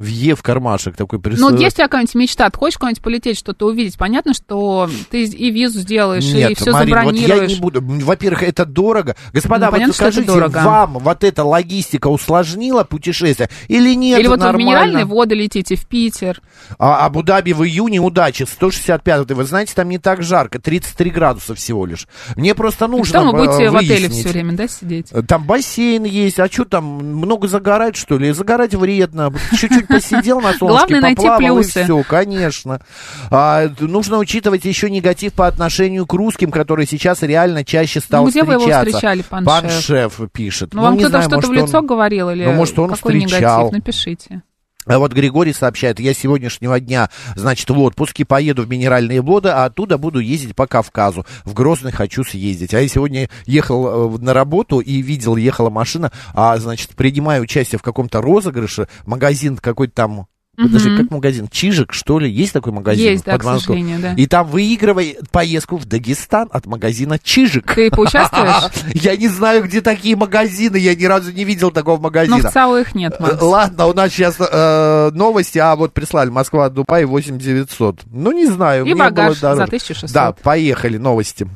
в 0.00 0.06
Е 0.06 0.34
в 0.34 0.42
кармашек 0.42 0.96
такой 0.96 1.18
Ну, 1.18 1.22
присылать. 1.22 1.52
вот 1.52 1.60
есть 1.60 1.74
у 1.74 1.78
тебя 1.78 1.86
какая-нибудь 1.86 2.14
мечта, 2.16 2.50
ты 2.50 2.58
хочешь 2.58 2.78
куда-нибудь 2.78 3.00
полететь, 3.02 3.38
что-то 3.38 3.66
увидеть? 3.66 3.96
Понятно, 3.96 4.34
что 4.34 4.90
ты 5.10 5.22
и 5.24 5.50
визу 5.52 5.78
сделаешь, 5.78 6.24
и 6.24 6.34
Нет, 6.34 6.58
все 6.58 6.72
Марин, 6.72 6.94
вот 7.04 7.14
я 7.14 7.20
забронируешь. 7.28 7.52
не 7.52 7.60
буду. 7.60 7.80
Во-первых, 7.80 8.42
это 8.42 8.64
дорого. 8.64 9.14
Господа, 9.32 9.66
Ну, 9.66 9.66
вот 9.66 9.72
понятно, 9.72 9.90
это 9.92 9.96
скажите, 9.96 10.26
дорого. 10.26 10.58
вам 10.64 10.92
вот 10.98 11.22
эта 11.22 11.44
логистика 11.44 12.08
усложнила 12.08 12.82
путешествие 12.82 13.48
или 13.68 13.94
нет? 13.94 14.18
Или 14.18 14.26
вот 14.26 14.38
вы 14.40 14.42
в 14.42 14.46
нормально? 14.46 14.64
минеральные 14.66 15.04
воды 15.04 15.36
летите, 15.36 15.76
в 15.76 15.86
Питер. 15.86 16.42
А 16.76 17.06
Абу-Даби 17.06 17.52
в 17.52 17.62
июне, 17.64 18.00
удачи, 18.00 18.42
165 18.42 19.30
Вы 19.30 19.44
знаете, 19.44 19.74
там 19.76 19.88
не 19.88 19.98
так 19.98 20.22
жарко, 20.24 20.58
33 20.58 21.10
градуса 21.10 21.54
всего 21.54 21.86
лишь. 21.86 22.08
Мне 22.34 22.56
просто 22.56 22.88
нужно 22.88 23.04
Что 23.20 23.30
вы 23.30 23.32
будете 23.46 23.64
э, 23.64 23.70
в 23.70 23.76
отеле 23.76 24.08
выяснить. 24.08 24.20
все 24.24 24.28
время, 24.30 24.52
да, 24.54 24.66
сидеть? 24.66 25.12
Там 25.28 25.44
бассейн 25.44 26.02
есть, 26.02 26.40
а 26.40 26.48
что 26.48 26.64
там, 26.64 26.84
много 26.84 27.46
загорать, 27.46 27.94
что 27.94 28.18
ли? 28.18 28.32
Загорать 28.32 28.74
вредно. 28.74 29.32
Чуть-чуть 29.56 29.83
посидел 29.86 30.40
на 30.40 30.52
солнышке, 30.54 30.88
Главное 31.00 31.14
поплавал, 31.14 31.58
и 31.58 31.62
все, 31.62 32.02
конечно. 32.02 32.80
А, 33.30 33.68
нужно 33.80 34.18
учитывать 34.18 34.64
еще 34.64 34.90
негатив 34.90 35.32
по 35.34 35.46
отношению 35.46 36.06
к 36.06 36.12
русским, 36.14 36.50
который 36.50 36.86
сейчас 36.86 37.22
реально 37.22 37.64
чаще 37.64 38.00
стал 38.00 38.24
Ну, 38.24 38.30
где 38.30 38.42
вы 38.42 38.54
его 38.54 38.60
встречаться. 38.60 38.90
встречали, 38.90 39.22
пан 39.28 39.44
Пан 39.44 39.62
шеф? 39.70 39.84
шеф 39.84 40.20
пишет. 40.32 40.74
Ну, 40.74 40.82
вам 40.82 40.94
не 40.96 41.00
кто-то 41.04 41.22
что-то 41.22 41.48
в 41.48 41.52
лицо 41.52 41.78
он- 41.78 41.86
говорил 41.86 42.30
или 42.30 42.44
Ну, 42.44 42.52
может, 42.52 42.78
он 42.78 42.90
какой 42.90 43.18
встречал. 43.20 43.58
негатив? 43.66 43.72
Напишите. 43.72 44.42
А 44.86 44.98
вот 44.98 45.12
Григорий 45.12 45.52
сообщает, 45.52 46.00
я 46.00 46.14
сегодняшнего 46.14 46.78
дня, 46.80 47.10
значит, 47.36 47.68
в 47.70 47.78
отпуске 47.78 48.24
поеду 48.24 48.62
в 48.62 48.68
Минеральные 48.68 49.22
воды, 49.22 49.48
а 49.48 49.64
оттуда 49.64 49.98
буду 49.98 50.18
ездить 50.18 50.54
по 50.54 50.66
Кавказу. 50.66 51.26
В 51.44 51.54
Грозный 51.54 51.92
хочу 51.92 52.24
съездить. 52.24 52.74
А 52.74 52.80
я 52.80 52.88
сегодня 52.88 53.28
ехал 53.46 54.16
э, 54.16 54.18
на 54.18 54.34
работу 54.34 54.80
и 54.80 55.02
видел, 55.02 55.36
ехала 55.36 55.70
машина, 55.70 56.12
а, 56.34 56.56
значит, 56.58 56.94
принимаю 56.94 57.42
участие 57.42 57.78
в 57.78 57.82
каком-то 57.82 58.20
розыгрыше, 58.20 58.88
магазин 59.06 59.56
какой-то 59.56 59.94
там, 59.94 60.26
подожди, 60.56 60.88
Мгм. 60.90 61.02
как 61.02 61.10
магазин? 61.10 61.48
Чижик, 61.50 61.92
что 61.92 62.18
ли? 62.18 62.30
Есть 62.30 62.52
такой 62.52 62.72
магазин? 62.72 63.04
Есть, 63.04 63.24
да, 63.24 63.32
под 63.32 63.40
к 63.40 63.44
сожалению, 63.44 63.98
да. 64.00 64.14
И 64.14 64.26
там 64.26 64.46
выигрывай 64.46 65.18
поездку 65.32 65.76
в 65.76 65.84
Дагестан 65.86 66.48
от 66.52 66.66
магазина 66.66 67.18
Чижик. 67.18 67.72
Ты 67.74 67.90
поучаствуешь? 67.90 68.70
Я 68.94 69.16
не 69.16 69.28
знаю, 69.28 69.64
где 69.64 69.80
такие 69.80 70.16
магазины, 70.16 70.76
я 70.76 70.94
ни 70.94 71.04
разу 71.04 71.32
не 71.32 71.44
видел 71.44 71.70
такого 71.70 71.96
Но 71.96 72.02
магазина. 72.04 72.48
в 72.50 72.52
ЦАО 72.52 72.78
их 72.78 72.94
нет, 72.94 73.14
Э, 73.18 73.22
Макс. 73.22 73.42
Ладно, 73.42 73.86
у 73.86 73.92
нас 73.94 74.12
сейчас 74.12 74.36
э, 74.38 75.10
новости, 75.12 75.58
а 75.58 75.74
вот 75.76 75.92
прислали 75.92 76.30
Москва, 76.30 76.68
Дубай 76.68 77.04
8900. 77.04 78.00
Ну, 78.10 78.32
не 78.32 78.46
знаю. 78.46 78.82
И 78.82 78.84
мне 78.84 78.94
было 78.94 79.04
багаж 79.04 79.34
за 79.34 79.40
дороже. 79.54 79.62
1600. 79.64 80.12
Да, 80.12 80.32
поехали, 80.32 80.96
новости. 80.98 81.46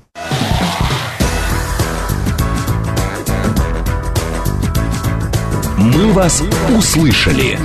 Мы 5.78 6.12
вас 6.12 6.42
услышали. 6.76 7.58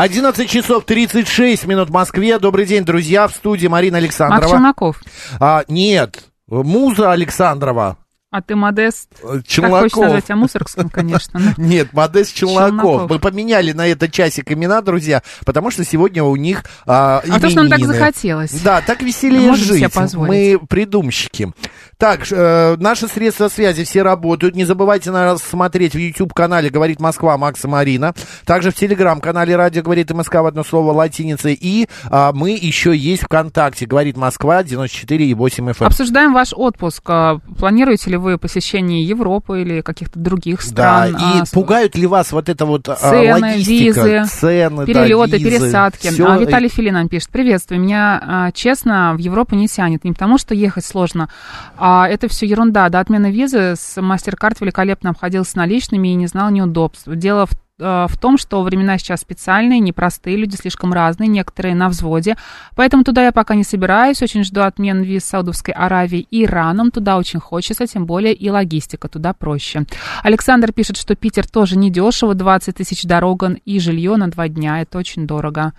11 0.00 0.48
часов 0.48 0.86
36 0.86 1.66
минут 1.66 1.90
в 1.90 1.92
Москве. 1.92 2.38
Добрый 2.38 2.64
день, 2.64 2.86
друзья. 2.86 3.28
В 3.28 3.32
студии 3.32 3.66
Марина 3.66 3.98
Александрова. 3.98 4.48
Челноков. 4.48 5.02
А, 5.38 5.62
нет, 5.68 6.24
Муза 6.48 7.12
Александрова. 7.12 7.98
А 8.30 8.40
ты 8.40 8.56
Модест? 8.56 9.08
Э, 9.22 9.36
Как 9.38 9.46
Челноков. 9.46 9.80
хочешь 9.80 9.98
назвать 9.98 10.24
тебя 10.24 10.36
Мусоргском, 10.36 10.88
конечно. 10.88 11.54
Нет, 11.58 11.92
Модест 11.92 12.32
Челноков. 12.32 12.68
Челноков. 12.68 13.10
Мы 13.10 13.18
поменяли 13.18 13.72
на 13.72 13.88
этот 13.88 14.12
часик 14.12 14.50
имена, 14.52 14.80
друзья, 14.82 15.22
потому 15.44 15.72
что 15.72 15.84
сегодня 15.84 16.22
у 16.22 16.36
них 16.36 16.64
а, 16.86 17.22
А 17.28 17.40
то, 17.40 17.50
что 17.50 17.62
нам 17.62 17.68
так 17.68 17.84
захотелось. 17.84 18.52
Да, 18.62 18.80
так 18.80 19.02
веселее 19.02 19.52
жить. 19.54 19.84
Мы 20.14 20.60
придумщики. 20.66 21.52
Так, 22.00 22.20
э, 22.32 22.76
наши 22.78 23.08
средства 23.08 23.48
связи 23.48 23.84
все 23.84 24.00
работают. 24.00 24.56
Не 24.56 24.64
забывайте 24.64 25.10
нас 25.10 25.42
смотреть 25.42 25.92
в 25.94 25.98
YouTube-канале 25.98 26.70
«Говорит 26.70 26.98
Москва» 26.98 27.36
Макса 27.36 27.68
Марина. 27.68 28.14
Также 28.46 28.70
в 28.70 28.74
Телеграм-канале 28.74 29.54
«Радио 29.54 29.82
говорит 29.82 30.10
МСК» 30.10 30.36
в 30.36 30.46
одно 30.46 30.64
слово 30.64 30.92
латиницей. 30.92 31.52
И 31.60 31.88
а, 32.10 32.32
мы 32.32 32.52
еще 32.52 32.96
есть 32.96 33.24
ВКонтакте 33.24 33.84
«Говорит 33.84 34.16
Москва» 34.16 34.62
94,8 34.62 35.34
FM. 35.74 35.84
Обсуждаем 35.84 36.32
ваш 36.32 36.54
отпуск. 36.54 37.02
А, 37.06 37.38
Планируете 37.58 38.08
ли 38.12 38.16
вы 38.16 38.38
посещение 38.38 39.04
Европы 39.04 39.60
или 39.60 39.82
каких-то 39.82 40.18
других 40.18 40.60
Да, 40.72 41.06
стран? 41.06 41.16
и 41.16 41.40
А, 41.40 41.44
пугают 41.52 41.96
ли 41.96 42.06
вас 42.06 42.32
вот 42.32 42.48
это 42.48 42.64
вот 42.64 42.88
а, 42.88 42.96
Цены, 42.96 43.34
логистика, 43.42 44.00
визы, 44.06 44.24
цены, 44.24 44.76
да, 44.78 44.84
перелеты, 44.86 45.36
визы, 45.36 45.58
пересадки. 45.60 46.08
всё, 46.08 46.30
А 46.30 46.38
Виталий 46.38 46.70
Филин 46.70 46.94
нам 46.94 47.10
пишет. 47.10 47.28
Приветствую. 47.28 47.78
Меня, 47.78 48.50
честно, 48.54 49.12
в 49.14 49.18
Европу 49.18 49.54
не 49.54 49.68
тянет. 49.68 50.02
Не 50.04 50.12
потому, 50.12 50.38
что 50.38 50.54
ехать 50.54 50.86
сложно, 50.86 51.28
а 51.76 51.89
это 52.08 52.28
все 52.28 52.46
ерунда. 52.46 52.88
До 52.88 53.00
отмены 53.00 53.30
визы 53.30 53.74
с 53.76 53.98
MasterCard 53.98 54.56
великолепно 54.60 55.10
обходился 55.10 55.58
наличными 55.58 56.08
и 56.08 56.14
не 56.14 56.26
знал 56.26 56.50
неудобств. 56.50 57.08
Дело 57.08 57.46
в 57.46 57.52
а, 57.80 58.06
в 58.06 58.18
том, 58.18 58.38
что 58.38 58.62
времена 58.62 58.98
сейчас 58.98 59.20
специальные, 59.20 59.80
непростые, 59.80 60.36
люди 60.36 60.56
слишком 60.56 60.92
разные, 60.92 61.28
некоторые 61.28 61.74
на 61.74 61.88
взводе. 61.88 62.36
Поэтому 62.76 63.04
туда 63.04 63.24
я 63.24 63.32
пока 63.32 63.54
не 63.54 63.64
собираюсь, 63.64 64.22
очень 64.22 64.44
жду 64.44 64.62
отмен 64.62 65.02
виз 65.02 65.24
Саудовской 65.24 65.74
Аравии 65.74 66.26
и 66.30 66.44
Ираном. 66.44 66.90
Туда 66.90 67.16
очень 67.16 67.40
хочется, 67.40 67.86
тем 67.86 68.06
более 68.06 68.34
и 68.34 68.50
логистика 68.50 69.08
туда 69.08 69.32
проще. 69.32 69.84
Александр 70.22 70.72
пишет, 70.72 70.96
что 70.96 71.16
Питер 71.16 71.46
тоже 71.48 71.76
недешево, 71.76 72.34
20 72.34 72.76
тысяч 72.76 73.04
дорога 73.04 73.56
и 73.64 73.80
жилье 73.80 74.16
на 74.16 74.30
два 74.30 74.48
дня. 74.48 74.82
Это 74.82 74.98
очень 74.98 75.26
дорого. 75.26 75.72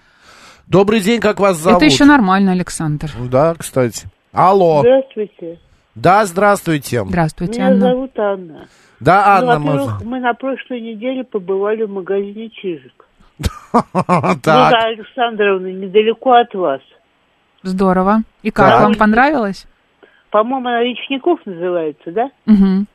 Добрый 0.67 1.01
день, 1.01 1.19
как 1.19 1.39
вас 1.39 1.57
зовут? 1.57 1.81
Это 1.81 1.85
еще 1.85 2.05
нормально, 2.05 2.53
Александр. 2.53 3.11
Да, 3.29 3.55
кстати. 3.55 4.07
Алло. 4.31 4.79
Здравствуйте. 4.81 5.59
Да, 5.95 6.25
здравствуйте. 6.25 7.03
Здравствуйте, 7.03 7.59
Меня 7.59 7.67
Анна. 7.71 7.79
зовут 7.89 8.19
Анна. 8.19 8.67
Да, 8.99 9.39
Ну, 9.41 9.49
Анна, 9.49 9.59
мы- 9.59 9.71
во-первых, 9.71 10.01
мы 10.05 10.19
на 10.19 10.33
прошлой 10.33 10.81
неделе 10.81 11.23
побывали 11.23 11.83
в 11.83 11.89
магазине 11.91 12.49
Чижик. 12.49 13.05
так. 13.81 14.35
Лиза 14.45 14.77
Александровна, 14.85 15.67
недалеко 15.67 16.33
от 16.33 16.53
вас. 16.53 16.81
Здорово. 17.63 18.21
И 18.43 18.51
как, 18.51 18.81
вам 18.81 18.95
понравилось? 18.95 19.67
По-моему, 20.29 20.67
она 20.67 20.81
Речников 20.81 21.39
называется, 21.45 22.11
да? 22.11 22.31
Мгм. 22.45 22.87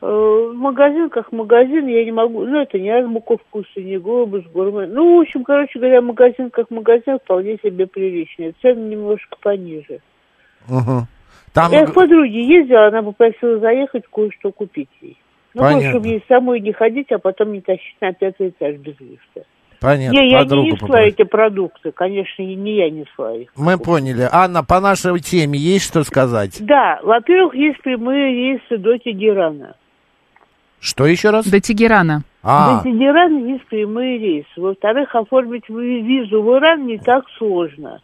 Э, 0.00 0.52
Магазин 0.54 1.10
как 1.10 1.32
магазин, 1.32 1.88
я 1.88 2.04
не 2.04 2.12
могу, 2.12 2.44
ну, 2.44 2.60
это 2.60 2.78
не 2.78 2.88
азбука 2.90 3.36
вкуса, 3.38 3.80
не 3.80 3.98
глобус, 3.98 4.44
гурме. 4.54 4.86
Ну, 4.86 5.16
в 5.18 5.20
общем, 5.22 5.42
короче 5.42 5.78
говоря, 5.80 6.00
магазин 6.00 6.50
как 6.50 6.70
магазин 6.70 7.18
вполне 7.18 7.58
себе 7.58 7.86
приличный. 7.88 8.54
Цены 8.62 8.90
немножко 8.90 9.36
пониже. 9.42 9.98
Мгм. 10.68 11.08
Там, 11.58 11.72
Я 11.72 11.86
к 11.86 11.92
подруге 11.94 12.40
ездила, 12.40 12.86
она 12.86 13.02
попросила 13.02 13.58
заехать 13.58 14.04
кое-что 14.12 14.52
купить 14.52 14.88
ей. 15.00 15.16
Ну, 15.54 15.62
Понятно. 15.62 15.80
просто, 15.80 15.90
чтобы 15.90 16.08
ей 16.08 16.24
самой 16.28 16.60
не 16.60 16.72
ходить, 16.72 17.10
а 17.10 17.18
потом 17.18 17.52
не 17.52 17.60
тащить 17.60 17.96
на 18.00 18.12
пятый 18.12 18.50
этаж 18.50 18.76
без 18.76 18.94
лифта. 19.00 19.42
понятно, 19.80 20.16
не, 20.20 20.30
я 20.30 20.44
не 20.44 20.62
несла 20.70 20.78
попросил. 20.86 21.08
эти 21.08 21.22
продукты, 21.24 21.90
конечно, 21.90 22.42
не 22.42 22.76
я 22.76 22.90
несла 22.90 23.34
их. 23.34 23.50
Мы 23.56 23.76
поняли. 23.76 24.28
Анна, 24.30 24.62
по 24.62 24.78
нашей 24.78 25.18
теме 25.18 25.58
есть 25.58 25.86
что 25.86 26.04
сказать? 26.04 26.58
Да, 26.60 27.00
во-первых, 27.02 27.54
есть 27.56 27.80
прямые 27.82 28.32
рейсы 28.34 28.76
до 28.78 28.96
Тегерана. 28.98 29.74
Что 30.80 31.06
еще 31.06 31.30
раз? 31.30 31.44
До 31.46 31.60
Тегерана. 31.60 32.22
А, 32.42 32.78
До 32.78 32.84
Тегерана 32.84 33.38
есть 33.48 33.66
прямые 33.66 34.18
рейсы. 34.18 34.48
Во-вторых, 34.56 35.12
оформить 35.16 35.68
ви- 35.68 36.02
визу 36.02 36.40
в 36.42 36.56
Иран 36.56 36.86
не 36.86 36.98
так 36.98 37.24
сложно. 37.36 38.00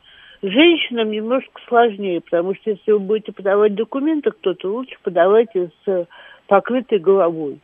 Женщинам 0.46 1.10
немножко 1.10 1.58
сложнее, 1.66 2.20
потому 2.20 2.54
что 2.54 2.70
если 2.70 2.92
вы 2.92 2.98
будете 2.98 3.32
подавать 3.32 3.74
документы 3.74 4.30
кто-то, 4.30 4.70
лучше 4.70 4.94
подавайте 5.02 5.70
с 5.84 6.06
покрытой 6.46 6.98
головой. 6.98 7.60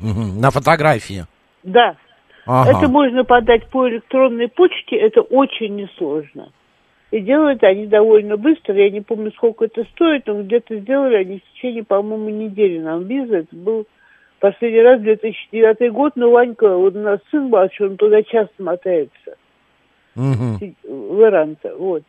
на 0.00 0.50
фотографии. 0.50 1.24
Да, 1.64 1.96
Ага. 2.46 2.70
это 2.70 2.88
можно 2.88 3.24
подать 3.24 3.66
по 3.66 3.86
электронной 3.88 4.48
почте, 4.48 4.96
это 4.96 5.20
очень 5.20 5.76
несложно. 5.76 6.50
И 7.10 7.20
делают 7.20 7.62
они 7.62 7.86
довольно 7.86 8.38
быстро, 8.38 8.74
я 8.74 8.88
не 8.88 9.02
помню, 9.02 9.30
сколько 9.32 9.66
это 9.66 9.84
стоит, 9.92 10.26
но 10.26 10.42
где-то 10.42 10.76
сделали 10.76 11.16
они 11.16 11.38
в 11.40 11.52
течение, 11.52 11.84
по-моему, 11.84 12.30
недели 12.30 12.78
нам 12.78 13.04
визу. 13.04 13.34
Это 13.34 13.54
был 13.54 13.86
последний 14.40 14.80
раз 14.80 15.00
2009 15.02 15.92
год, 15.92 16.12
но 16.16 16.30
Ванька, 16.30 16.74
вот 16.74 16.96
у 16.96 17.00
нас 17.00 17.20
сын 17.30 17.44
младший, 17.48 17.88
он 17.88 17.96
туда 17.98 18.22
часто 18.22 18.62
мотается, 18.62 19.36
В 20.18 21.22
Иран-то, 21.22 21.76
вот. 21.76 22.02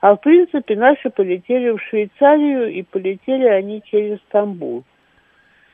А 0.00 0.14
в 0.14 0.20
принципе 0.20 0.76
наши 0.76 1.08
полетели 1.10 1.70
в 1.70 1.80
Швейцарию, 1.88 2.70
и 2.72 2.82
полетели 2.82 3.46
они 3.46 3.82
через 3.90 4.18
Стамбул. 4.28 4.84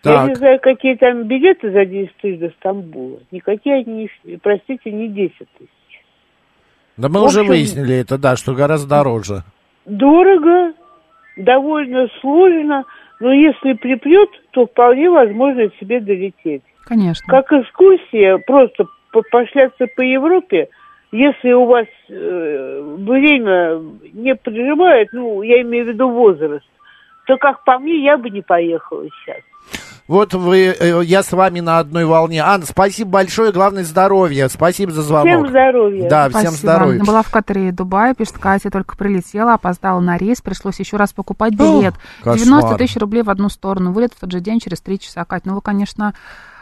Я 0.04 0.22
не 0.22 0.28
Так, 0.28 0.36
знаю, 0.38 0.60
какие 0.60 0.94
там 0.96 1.24
билеты 1.24 1.70
за 1.70 1.84
10 1.84 2.16
тысяч 2.20 2.38
до 2.40 2.50
Стамбула. 2.50 3.18
Никакие 3.30 3.76
они, 3.76 4.08
не- 4.24 4.36
простите, 4.38 4.90
не 4.90 5.08
10 5.08 5.36
тысяч. 5.58 5.70
да 6.96 7.08
мы 7.08 7.20
в 7.20 7.24
уже 7.24 7.40
общем- 7.40 7.50
выяснили 7.52 7.96
это, 7.96 8.18
да, 8.18 8.36
что 8.36 8.54
гораздо 8.54 8.88
дороже. 8.88 9.42
Дорого, 9.86 10.72
довольно 11.36 12.08
сложно, 12.20 12.84
но 13.20 13.32
если 13.32 13.72
припрет, 13.74 14.28
то 14.52 14.66
вполне 14.66 15.10
возможно 15.10 15.68
себе 15.80 16.00
долететь. 16.00 16.62
Конечно. 16.84 17.24
Как 17.28 17.52
экскурсия, 17.52 18.38
просто 18.38 18.86
по- 19.12 19.22
пошляться 19.30 19.86
по 19.96 20.00
Европе, 20.02 20.68
если 21.12 21.52
у 21.52 21.66
вас 21.66 21.86
э, 22.08 22.96
время 22.98 23.80
не 24.14 24.34
прижимает, 24.34 25.08
ну, 25.12 25.42
я 25.42 25.60
имею 25.60 25.84
в 25.84 25.88
виду 25.88 26.08
возраст, 26.08 26.64
то, 27.26 27.36
как 27.36 27.62
по 27.64 27.78
мне, 27.78 28.02
я 28.02 28.16
бы 28.16 28.30
не 28.30 28.40
поехала 28.40 29.04
сейчас. 29.04 29.42
Вот 30.08 30.34
вы, 30.34 30.74
э, 30.78 31.02
я 31.04 31.22
с 31.22 31.30
вами 31.32 31.60
на 31.60 31.78
одной 31.78 32.06
волне. 32.06 32.40
Анна, 32.40 32.66
спасибо 32.66 33.10
большое, 33.10 33.52
главное 33.52 33.84
здоровье. 33.84 34.48
Спасибо 34.48 34.90
за 34.90 35.02
звонок. 35.02 35.28
Всем 35.28 35.48
здоровья. 35.48 36.08
Да, 36.08 36.28
всем 36.28 36.40
Спасибо. 36.40 36.56
здоровья. 36.56 37.04
Была 37.04 37.22
в 37.22 37.30
Катаре 37.30 37.68
и 37.68 37.72
Дубае, 37.72 38.14
пишет 38.14 38.38
Катя, 38.38 38.70
только 38.70 38.96
прилетела, 38.96 39.54
опоздала 39.54 40.00
на 40.00 40.16
рейс, 40.16 40.40
пришлось 40.40 40.80
еще 40.80 40.96
раз 40.96 41.12
покупать 41.12 41.54
билет. 41.54 41.94
кошмар. 42.22 42.38
90 42.38 42.76
тысяч 42.78 42.96
рублей 42.96 43.22
в 43.22 43.30
одну 43.30 43.48
сторону, 43.48 43.92
вылет 43.92 44.12
в 44.14 44.20
тот 44.20 44.32
же 44.32 44.40
день 44.40 44.58
через 44.58 44.80
три 44.80 44.98
часа. 44.98 45.24
Кать, 45.24 45.44
ну 45.44 45.54
вы, 45.54 45.60
конечно, 45.60 46.14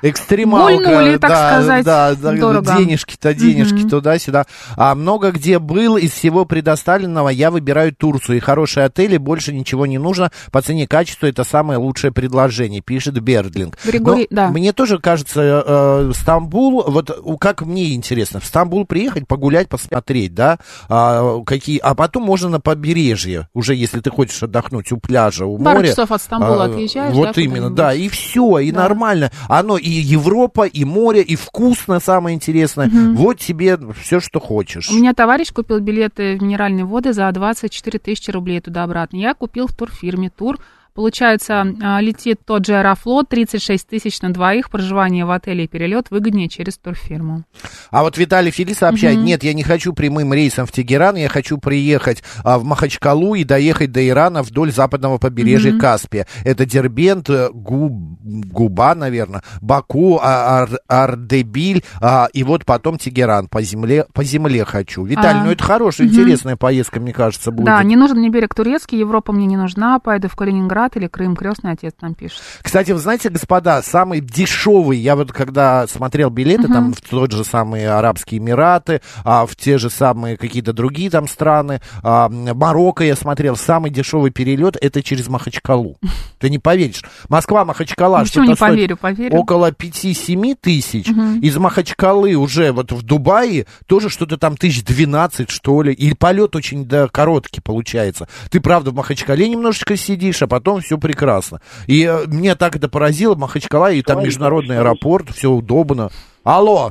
Экстремалка, 0.02 0.72
Гульнули, 0.76 1.16
так 1.18 1.30
да, 1.30 1.50
сказать, 1.52 1.84
да, 1.84 2.14
да, 2.14 2.32
дорого. 2.32 2.76
денежки-то, 2.78 3.34
денежки 3.34 3.80
Мгм. 3.80 3.88
туда-сюда. 3.90 4.46
А 4.76 4.94
много 4.94 5.30
где 5.30 5.58
был, 5.58 5.96
из 5.96 6.12
всего 6.12 6.44
предоставленного 6.44 7.28
я 7.28 7.50
выбираю 7.50 7.94
Турцию. 7.94 8.36
И 8.38 8.40
хорошие 8.40 8.86
отели, 8.86 9.16
больше 9.16 9.52
ничего 9.52 9.86
не 9.86 9.98
нужно. 9.98 10.30
По 10.52 10.62
цене 10.62 10.86
качества 10.86 11.26
это 11.26 11.44
самое 11.44 11.78
лучшее 11.78 12.12
предложение, 12.12 12.80
пишет 12.80 13.20
Бердлинг. 13.20 13.76
Григорий, 13.84 14.26
Но 14.30 14.36
да. 14.36 14.48
Мне 14.50 14.72
тоже 14.72 14.98
кажется, 14.98 15.64
э, 15.66 16.12
Стамбул, 16.14 16.84
вот 16.86 17.10
как 17.40 17.62
мне 17.62 17.94
интересно, 17.94 18.40
в 18.40 18.44
Стамбул 18.44 18.84
приехать, 18.86 19.26
погулять, 19.26 19.68
посмотреть, 19.68 20.34
да, 20.34 20.58
а, 20.88 21.42
какие, 21.44 21.78
а 21.78 21.94
потом 21.94 22.22
можно 22.22 22.48
на 22.48 22.60
побережье, 22.60 23.48
уже 23.54 23.74
если 23.74 24.00
ты 24.00 24.10
хочешь 24.10 24.42
отдохнуть 24.42 24.92
у 24.92 24.96
пляжа, 24.98 25.44
у 25.46 25.58
Пару 25.58 25.78
моря. 25.80 25.88
часов 25.90 26.10
от 26.12 26.22
Стамбула 26.22 26.64
А, 26.64 26.66
отъезжаешь, 26.66 27.14
Вот 27.14 27.34
да, 27.34 27.40
именно, 27.42 27.70
да, 27.70 27.92
и 27.94 28.08
все, 28.08 28.58
и 28.58 28.70
Да. 28.70 28.80
нормально. 28.82 29.30
Оно 29.48 29.76
и 29.76 29.89
Европа, 29.90 30.66
и 30.66 30.84
море, 30.84 31.22
и 31.22 31.36
вкусно, 31.36 32.00
самое 32.00 32.36
интересное. 32.36 32.90
Вот 33.14 33.38
тебе 33.38 33.78
все, 34.00 34.20
что 34.20 34.40
хочешь. 34.40 34.90
У 34.90 34.94
меня 34.94 35.14
товарищ 35.14 35.52
купил 35.52 35.80
билеты 35.80 36.36
в 36.38 36.42
минеральные 36.42 36.84
воды 36.84 37.12
за 37.12 37.30
24 37.30 37.98
тысячи 37.98 38.30
рублей 38.30 38.60
туда-обратно. 38.60 39.16
Я 39.16 39.34
купил 39.34 39.66
в 39.66 39.74
турфирме 39.74 40.30
тур. 40.30 40.58
Получается, 40.94 41.66
а, 41.82 42.00
летит 42.00 42.40
тот 42.44 42.66
же 42.66 42.74
Аэрофлот, 42.76 43.28
36 43.28 43.86
тысяч 43.86 44.20
на 44.22 44.32
двоих, 44.32 44.70
проживание 44.70 45.24
в 45.24 45.30
отеле 45.30 45.64
и 45.64 45.68
перелет 45.68 46.10
выгоднее 46.10 46.48
через 46.48 46.76
турфирму. 46.78 47.44
А 47.90 48.02
вот 48.02 48.18
Виталий 48.18 48.50
Фили 48.50 48.72
сообщает, 48.72 49.16
Мгм. 49.18 49.24
нет, 49.26 49.42
я 49.44 49.54
не 49.54 49.62
хочу 49.62 49.92
прямым 49.92 50.34
рейсом 50.34 50.66
в 50.66 50.72
Тегеран, 50.72 51.16
я 51.16 51.28
хочу 51.28 51.58
приехать 51.58 52.22
а, 52.44 52.58
в 52.58 52.64
Махачкалу 52.64 53.34
и 53.34 53.44
доехать 53.44 53.92
до 53.92 54.06
Ирана 54.06 54.42
вдоль 54.42 54.72
западного 54.72 55.18
побережья 55.18 55.72
Мгм. 55.72 55.80
Каспия. 55.80 56.26
Это 56.44 56.66
Дербент, 56.66 57.28
э, 57.30 57.50
Губ, 57.52 57.92
Губа, 58.22 58.94
наверное, 58.94 59.42
Баку, 59.60 60.18
а- 60.22 60.62
Ар- 60.62 60.80
Ардебиль, 60.88 61.84
а, 62.00 62.28
и 62.32 62.42
вот 62.42 62.64
потом 62.64 62.98
Тегеран 62.98 63.48
по 63.48 63.62
земле, 63.62 64.06
по 64.12 64.24
земле 64.24 64.64
хочу. 64.64 65.04
Виталий, 65.04 65.40
А, 65.40 65.44
ну 65.44 65.50
это 65.50 65.62
хорошая, 65.62 66.06
мгм. 66.06 66.16
интересная 66.16 66.56
поездка, 66.56 67.00
мне 67.00 67.12
кажется, 67.12 67.50
будет. 67.50 67.66
Да, 67.66 67.82
не 67.82 67.96
нужен 67.96 68.18
мне 68.18 68.28
берег 68.30 68.54
турецкий, 68.54 68.98
Европа 68.98 69.32
мне 69.32 69.46
не 69.46 69.56
нужна, 69.56 69.98
поеду 69.98 70.28
в 70.28 70.36
Калининград, 70.36 70.79
брат 70.80 70.96
или 70.96 71.08
Крым, 71.08 71.36
крестный 71.36 71.72
отец 71.72 71.92
нам 72.00 72.14
пишет. 72.14 72.38
Кстати, 72.62 72.92
вы 72.92 72.98
знаете, 72.98 73.28
господа, 73.28 73.82
самый 73.82 74.20
дешевый, 74.20 74.96
я 74.98 75.14
вот 75.14 75.30
когда 75.32 75.86
смотрел 75.86 76.30
билеты, 76.30 76.62
Мгм. 76.64 76.72
там 76.72 76.92
в 76.94 77.00
тот 77.02 77.32
же 77.32 77.44
самые 77.44 77.90
Арабские 77.90 78.38
Эмираты, 78.40 79.02
а, 79.24 79.44
в 79.44 79.56
те 79.56 79.76
же 79.76 79.90
самые 79.90 80.36
какие-то 80.38 80.72
другие 80.72 81.10
там 81.10 81.28
страны, 81.28 81.80
а, 82.02 82.28
Марокко 82.30 83.04
я 83.04 83.14
смотрел, 83.16 83.56
самый 83.56 83.90
дешевый 83.90 84.30
перелет 84.30 84.76
это 84.80 85.02
через 85.02 85.28
Махачкалу. 85.28 85.96
Ты 86.38 86.48
не 86.48 86.58
поверишь. 86.58 87.02
Москва-Махачкала 87.28 88.18
Ну, 88.18 88.24
почему 88.24 88.44
что-то 88.46 88.50
не 88.50 88.70
поверю, 88.70 88.96
поверю. 88.96 89.36
около 89.36 89.72
5-7 89.72 90.54
тысяч. 90.58 91.08
Мгм. 91.08 91.40
Из 91.40 91.56
Махачкалы 91.58 92.34
уже 92.36 92.72
вот 92.72 92.92
в 92.92 93.02
Дубае 93.02 93.66
тоже 93.86 94.08
что-то 94.08 94.38
там 94.38 94.56
тысяч 94.56 94.82
12, 94.84 95.50
что 95.50 95.82
ли. 95.82 95.92
И 95.92 96.14
полет 96.14 96.56
очень 96.56 96.86
да, 96.86 97.08
короткий 97.08 97.60
получается. 97.60 98.28
Ты, 98.50 98.60
правда, 98.60 98.92
в 98.92 98.94
Махачкале 98.94 99.46
немножечко 99.48 99.96
сидишь, 99.96 100.40
а 100.42 100.46
потом 100.46 100.69
все 100.78 100.98
прекрасно. 100.98 101.60
И 101.86 102.04
э, 102.04 102.26
мне 102.26 102.54
так 102.54 102.76
это 102.76 102.88
поразило, 102.88 103.34
Махачкала, 103.34 103.92
и 103.92 104.02
там 104.02 104.22
международный 104.22 104.78
аэропорт, 104.78 105.30
все 105.30 105.48
удобно. 105.48 106.10
Алло. 106.44 106.90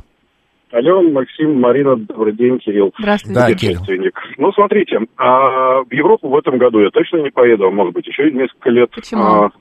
Алло, 0.72 1.02
Максим, 1.02 1.60
Марина, 1.60 1.96
добрый 1.96 2.34
день, 2.34 2.60
Кирилл. 2.60 2.94
Здравствуйте. 3.00 3.40
Да, 3.40 3.54
Кирилл. 3.54 3.82
Ну, 4.38 4.52
смотрите, 4.52 5.00
а, 5.18 5.82
в 5.84 5.92
Европу 5.92 6.30
в 6.30 6.38
этом 6.38 6.60
году 6.60 6.80
я 6.80 6.92
точно 6.92 7.18
не 7.18 7.32
поеду, 7.32 7.68
а 7.68 7.72
может 7.72 7.94
быть, 7.94 8.06
еще 8.06 8.30
несколько 8.32 8.70
лет 8.70 8.92
Почему? 8.92 9.22
а, 9.22 9.52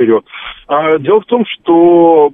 вперед. 0.00 0.24
А, 0.66 0.98
дело 0.98 1.20
в 1.20 1.26
том, 1.26 1.44
что 1.46 2.30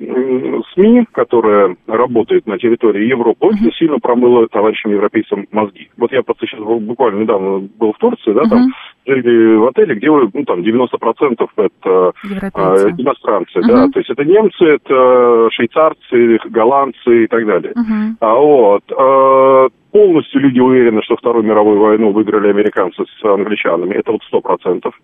СМИ, 0.74 1.06
которая 1.12 1.76
работает 1.86 2.46
на 2.46 2.58
территории 2.58 3.06
Европы, 3.06 3.46
очень 3.46 3.72
сильно 3.72 3.98
промыла 3.98 4.46
товарищам 4.48 4.92
европейцам 4.92 5.46
мозги. 5.50 5.88
Вот 5.96 6.12
я 6.12 6.22
просто 6.22 6.46
сейчас 6.46 6.60
буквально 6.60 7.22
недавно 7.22 7.68
был 7.78 7.92
в 7.92 7.98
Турции, 7.98 8.32
да, 8.32 8.42
там 8.42 8.68
жили 9.06 9.56
в 9.56 9.66
отеле, 9.66 9.94
где 9.94 10.10
ну, 10.10 10.44
там 10.44 10.60
90% 10.60 11.46
это 11.56 12.12
Европейцы. 12.24 12.52
а, 12.54 12.90
иностранцы, 12.96 13.58
Мгм. 13.58 13.68
да, 13.68 13.88
то 13.88 13.98
есть 13.98 14.10
это 14.10 14.24
немцы, 14.24 14.64
это 14.64 15.48
швейцарцы, 15.52 16.38
голландцы 16.50 17.24
и 17.24 17.26
так 17.26 17.46
далее. 17.46 17.72
Мгм. 17.74 18.16
А 18.20 18.34
вот 18.34 18.82
а, 18.96 19.68
полностью 19.96 20.40
люди 20.42 20.60
уверены, 20.60 21.00
что 21.02 21.16
Вторую 21.16 21.44
мировую 21.44 21.80
войну 21.80 22.12
выиграли 22.12 22.50
американцы 22.50 23.04
с 23.04 23.24
англичанами. 23.24 23.94
Это 23.94 24.12
вот 24.12 24.22
сто 24.24 24.40
процентов. 24.42 24.94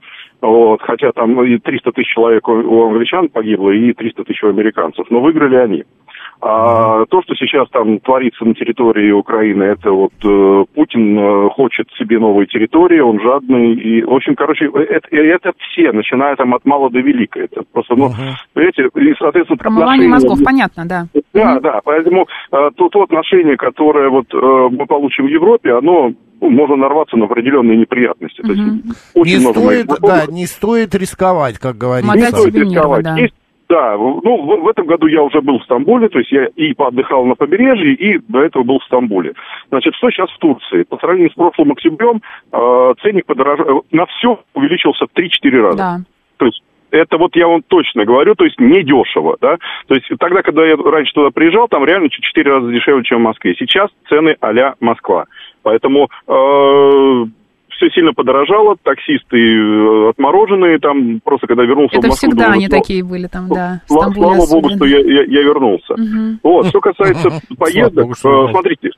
Вот, 0.43 0.83
хотя 0.83 1.13
там 1.13 1.41
и 1.45 1.57
300 1.57 1.93
тысяч 1.93 2.13
человек 2.13 2.49
у 2.49 2.83
англичан 2.83 3.29
погибло, 3.29 3.71
и 3.71 3.93
300 3.93 4.25
тысяч 4.25 4.43
у 4.43 4.49
американцев. 4.49 5.07
Но 5.09 5.21
выиграли 5.21 5.55
они. 5.55 5.85
А 6.45 7.05
то, 7.07 7.23
что 7.23 7.37
сейчас 7.37 7.69
там 7.71 8.01
творится 8.01 8.45
на 8.45 8.53
территории 8.55 9.13
Украины, 9.13 9.63
это 9.63 9.93
вот 9.93 10.13
э, 10.25 10.65
Путин 10.75 11.17
э, 11.17 11.51
хочет 11.51 11.87
себе 11.97 12.19
новые 12.19 12.49
территории, 12.49 12.99
он 12.99 13.21
жадный. 13.21 13.75
И, 13.75 14.03
в 14.03 14.13
общем, 14.13 14.35
короче, 14.35 14.65
это, 14.67 15.07
это 15.13 15.53
все, 15.59 15.93
начиная 15.93 16.35
там 16.35 16.53
от 16.53 16.65
мала 16.65 16.91
до 16.91 16.99
велика. 16.99 17.39
Это 17.39 17.63
просто, 17.73 17.95
ну, 17.95 18.11
понимаете, 18.55 18.89
и, 18.93 19.15
соответственно, 19.21 19.57
Промывание 19.57 20.09
отношения- 20.09 20.09
мозгов, 20.09 20.39
понятно, 20.45 20.85
да. 20.85 21.07
да, 21.33 21.61
да, 21.61 21.81
поэтому 21.85 22.27
э, 22.51 22.71
то, 22.77 22.89
то 22.89 23.03
отношение, 23.03 23.57
которое 23.57 24.09
вот 24.11 24.27
э, 24.35 24.69
мы 24.77 24.87
получим 24.87 25.27
в 25.27 25.29
Европе, 25.29 25.73
оно 25.75 26.13
ну, 26.41 26.51
можно 26.51 26.75
нарваться 26.75 27.17
на 27.17 27.27
определенные 27.27 27.77
неприятности. 27.77 28.43
То 28.43 28.51
есть 28.51 28.63
очень 29.15 29.39
Не 29.39 29.41
много 29.43 29.61
моих 29.61 29.85
стоит, 29.85 30.01
да, 30.01 30.27
не 30.27 30.47
стоит 30.47 30.93
рисковать, 30.97 31.59
как 31.59 31.79
говорится. 31.79 32.17
не 32.17 32.23
стоит 32.23 32.55
рисковать. 32.57 33.07
Есть- 33.17 33.35
да, 33.73 33.97
ну, 33.97 34.21
в, 34.21 34.65
в 34.65 34.69
этом 34.69 34.87
году 34.87 35.07
я 35.07 35.23
уже 35.23 35.41
был 35.41 35.59
в 35.59 35.65
Стамбуле, 35.65 36.11
то 36.11 36.19
есть 36.19 36.31
я 36.31 36.45
и 36.45 36.75
поотдыхал 36.75 37.25
на 37.25 37.35
побережье, 37.35 37.95
и 37.95 38.19
до 38.29 38.43
этого 38.43 38.65
был 38.65 38.81
в 38.81 38.85
Стамбуле. 38.85 39.33
Значит, 39.71 39.95
что 39.95 40.11
сейчас 40.11 40.31
в 40.31 40.39
Турции? 40.39 40.83
По 40.83 40.99
сравнению 40.99 41.31
с 41.31 41.35
прошлым 41.35 41.73
октябрем, 41.73 42.21
э, 42.53 42.95
ценник 43.01 43.25
подорожал, 43.25 43.87
на 43.91 44.05
все 44.05 44.41
увеличился 44.53 45.07
в 45.07 45.19
3-4 45.19 45.61
раза. 45.63 45.79
Да. 45.79 45.97
То 46.37 46.45
есть 46.45 46.63
это 46.91 47.17
вот 47.17 47.35
я 47.35 47.49
вам 47.49 47.63
точно 47.63 48.05
говорю, 48.05 48.35
то 48.35 48.45
есть 48.45 48.61
не 48.61 48.83
дешево, 48.83 49.39
да. 49.41 49.57
То 49.87 49.95
есть 49.95 50.07
тогда, 50.19 50.43
когда 50.43 50.67
я 50.67 50.77
раньше 50.77 51.15
туда 51.15 51.31
приезжал, 51.31 51.67
там 51.67 51.87
реально 51.87 52.11
чуть 52.11 52.25
четыре 52.25 52.53
раза 52.53 52.71
дешевле, 52.71 53.05
чем 53.05 53.21
в 53.21 53.23
Москве. 53.23 53.55
Сейчас 53.59 53.89
цены 54.11 54.37
а 54.43 54.75
Москва. 54.81 55.25
Поэтому 55.63 56.11
все 57.83 57.91
сильно 57.95 58.13
подорожало, 58.13 58.77
таксисты 58.83 59.37
э, 59.37 60.11
отмороженные, 60.11 60.79
там 60.79 61.21
просто 61.25 61.47
когда 61.47 61.65
вернулся 61.65 61.97
в 61.97 61.99
Это 61.99 62.09
Москву... 62.09 62.29
всегда 62.29 62.45
думаю, 62.45 62.55
они 62.59 62.67
слава- 62.69 62.83
такие 62.83 63.05
были 63.05 63.27
там, 63.27 63.49
да. 63.49 63.81
в 63.87 63.93
Слава, 63.93 64.13
слава 64.13 64.47
богу, 64.51 64.71
что 64.71 64.85
я, 64.85 64.99
я, 64.99 65.23
я 65.25 65.43
вернулся. 65.43 65.95
Мгм. 65.97 66.39
Вот, 66.43 66.67
что 66.67 66.81
касается 66.81 67.31
поездок, 67.59 68.11
э, 68.13 68.51
смотрите, 68.51 68.91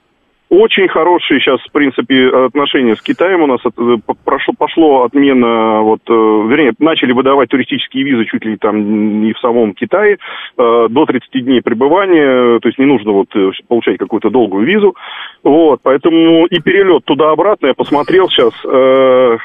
очень 0.50 0.88
хорошие 0.88 1.40
сейчас, 1.40 1.61
в 1.61 1.72
принципе, 1.72 2.28
отношения 2.28 2.96
с 2.96 3.02
Китаем 3.02 3.42
у 3.42 3.46
нас. 3.46 3.61
э, 3.64 3.96
прошло, 4.24 4.54
пошло 4.57 5.02
отмена, 5.04 5.80
вот, 5.80 6.00
э, 6.09 6.12
вернее, 6.12 6.72
начали 6.78 7.12
выдавать 7.12 7.48
туристические 7.48 8.04
визы 8.04 8.26
чуть 8.26 8.44
ли 8.44 8.57
там 8.57 9.22
не 9.22 9.33
в 9.33 9.38
самом 9.38 9.74
Китае, 9.74 10.18
э, 10.57 10.87
до 10.88 11.07
30 11.07 11.40
дней 11.40 11.62
пребывания, 11.62 12.61
то 12.61 12.68
есть 12.68 12.78
не 12.78 12.85
нужно 12.85 13.12
вот 13.12 13.28
получать 13.68 13.98
какую-то 13.98 14.30
долгую 14.30 14.66
визу. 14.66 14.94
Вот, 15.42 15.80
поэтому 15.83 16.46
и 16.46 16.61
перелет 16.61 17.04
туда-обратно 17.04 17.68
я 17.68 17.74
посмотрел 17.74 18.28
сейчас 18.28 18.52
э, 18.64 19.38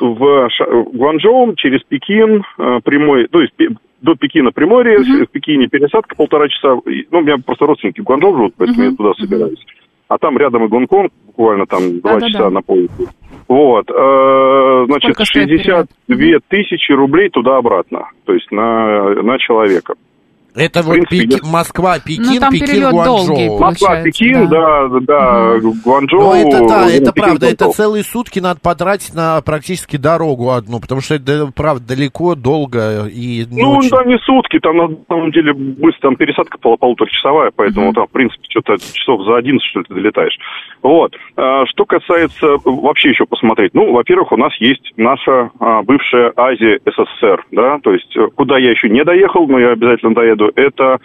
в 0.00 0.48
Гуанчжоу 0.92 1.54
через 1.54 1.82
Пекин, 1.84 2.44
прямой, 2.84 3.28
то 3.28 3.40
есть 3.40 3.54
до 4.02 4.14
Пекина 4.14 4.50
прямой 4.52 4.84
рейс, 4.84 5.06
в 5.06 5.30
Пекине 5.30 5.68
пересадка 5.68 6.14
полтора 6.16 6.48
часа. 6.48 6.74
Ну, 6.74 7.18
у 7.18 7.22
меня 7.22 7.36
просто 7.38 7.66
родственники 7.66 8.00
в 8.00 8.04
Гуанчжоу 8.04 8.36
живут, 8.36 8.54
поэтому 8.58 8.82
я 8.82 8.90
туда 8.90 9.12
собираюсь. 9.14 9.64
А 10.08 10.18
там 10.18 10.36
рядом 10.36 10.64
и 10.64 10.68
Гонконг, 10.68 11.12
буквально 11.26 11.66
там 11.66 12.00
два 12.00 12.14
Да-да-да. 12.14 12.28
часа 12.30 12.50
на 12.50 12.62
поезде. 12.62 13.06
Вот, 13.48 13.90
э, 13.90 14.84
значит, 14.86 15.14
Сколько 15.14 15.24
стоит 15.24 15.48
62 15.48 16.38
тысячи 16.48 16.92
рублей 16.92 17.28
туда-обратно, 17.28 18.08
то 18.24 18.32
есть 18.32 18.50
на, 18.50 19.22
на 19.22 19.38
человека. 19.38 19.94
Это 20.56 20.82
В 20.82 20.86
вот 20.86 20.94
принципе, 21.08 21.38
Пеки- 21.38 21.44
Москва, 21.52 21.98
Пекин, 21.98 22.24
Ну, 22.34 22.38
там 22.40 22.52
Пекин, 22.52 22.80
долгий 22.90 23.48
Гуанчжоу. 23.48 23.58
Москва, 23.58 24.02
Пекин, 24.02 24.48
да, 24.48 24.88
да, 25.00 25.58
Гуанчжоу. 25.84 26.20
Ну, 26.20 26.34
это 26.34 26.68
да, 26.68 26.86
это 26.88 27.12
Пекин, 27.12 27.22
правда, 27.24 27.46
это 27.46 27.56
Гонконг. 27.64 27.74
целые 27.76 28.04
сутки 28.04 28.38
надо 28.38 28.60
потратить 28.60 29.14
на 29.14 29.40
практически 29.42 29.96
дорогу 29.96 30.50
одну, 30.50 30.80
потому 30.80 31.00
что 31.00 31.16
это, 31.16 31.50
правда, 31.54 31.88
далеко, 31.88 32.36
долго 32.36 33.06
и 33.08 33.44
не 33.50 33.62
Ну, 33.62 33.72
очень. 33.78 33.90
да, 33.90 34.04
не 34.04 34.16
сутки, 34.18 34.60
там 34.60 34.76
на 34.76 34.88
самом 35.08 35.32
деле 35.32 35.52
быстро, 35.54 36.00
там 36.10 36.16
пересадка 36.16 36.56
пол, 36.58 36.76
полуторачасовая, 36.78 37.50
поэтому 37.54 37.92
там, 37.92 38.06
в 38.06 38.10
принципе, 38.10 38.44
что-то 38.48 38.76
часов 38.78 39.24
за 39.24 39.36
11, 39.36 39.60
что 39.68 39.80
ли, 39.80 39.86
ты 39.88 39.94
долетаешь. 39.94 40.38
Вот. 40.82 41.14
А, 41.36 41.66
что 41.66 41.84
касается 41.84 42.58
вообще 42.64 43.08
еще 43.10 43.24
посмотреть, 43.26 43.74
ну, 43.74 43.92
во-первых, 43.92 44.30
у 44.32 44.36
нас 44.36 44.52
есть 44.60 44.92
наша 44.96 45.50
а, 45.58 45.82
бывшая 45.82 46.32
Азия 46.36 46.78
СССР, 46.86 47.44
да, 47.50 47.78
то 47.82 47.92
есть 47.92 48.14
э, 48.16 48.26
куда 48.36 48.58
я 48.58 48.70
еще 48.70 48.88
не 48.88 49.02
доехал, 49.02 49.48
но 49.48 49.58
я 49.58 49.70
обязательно 49.72 50.14
доеду, 50.14 50.43
это 50.56 50.98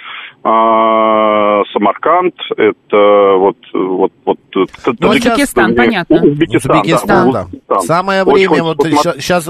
а, 0.44 1.64
Самарканд, 1.74 2.34
это 2.58 3.36
вот, 3.38 3.58
вот, 3.74 4.12
вот 4.26 4.38
э, 4.56 4.60
Ну, 5.00 5.10
Таджикистан, 5.10 5.72
Узбекистан, 5.72 5.72
э, 5.72 5.76
понятно. 5.76 6.16
Узбекистан, 6.24 6.78
Узбекистан, 6.80 7.08
да, 7.08 7.32
да. 7.32 7.46
Узбекистан. 7.46 7.80
Самое 7.82 8.24
время, 8.24 8.64
вот 8.64 8.78
сейчас 8.82 9.50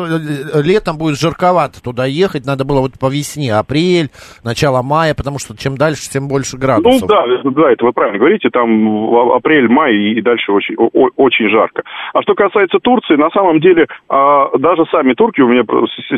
летом 0.64 0.98
будет 0.98 1.20
жарковато 1.20 1.82
туда 1.84 2.06
ехать, 2.06 2.46
надо 2.46 2.66
было 2.66 2.82
вот 2.82 2.94
по 3.00 3.08
весне, 3.10 3.54
апрель, 3.54 4.10
начало 4.44 4.82
мая, 4.82 5.14
потому 5.14 5.38
что 5.40 5.56
чем 5.58 5.78
дальше, 5.78 6.10
тем 6.10 6.28
больше 6.28 6.56
Ну 6.56 6.62
градусов. 6.62 7.08
да, 7.08 7.24
это- 7.26 7.52
да, 7.52 7.72
это 7.72 7.86
вы 7.86 7.94
правильно 7.94 8.20
говорите, 8.20 8.50
там 8.50 9.08
в 9.10 9.36
апрель, 9.36 9.68
май 9.70 9.94
и 9.96 10.22
дальше 10.22 10.52
очень, 10.52 10.76
очень 10.76 11.50
жарко. 11.50 11.84
А 12.14 12.22
что 12.24 12.34
касается 12.34 12.80
Турции, 12.80 13.16
на 13.16 13.30
самом 13.30 13.60
деле, 13.60 13.88
а, 14.10 14.50
даже 14.58 14.86
сами 14.92 15.14
турки, 15.14 15.42
у 15.42 15.48
меня 15.48 15.64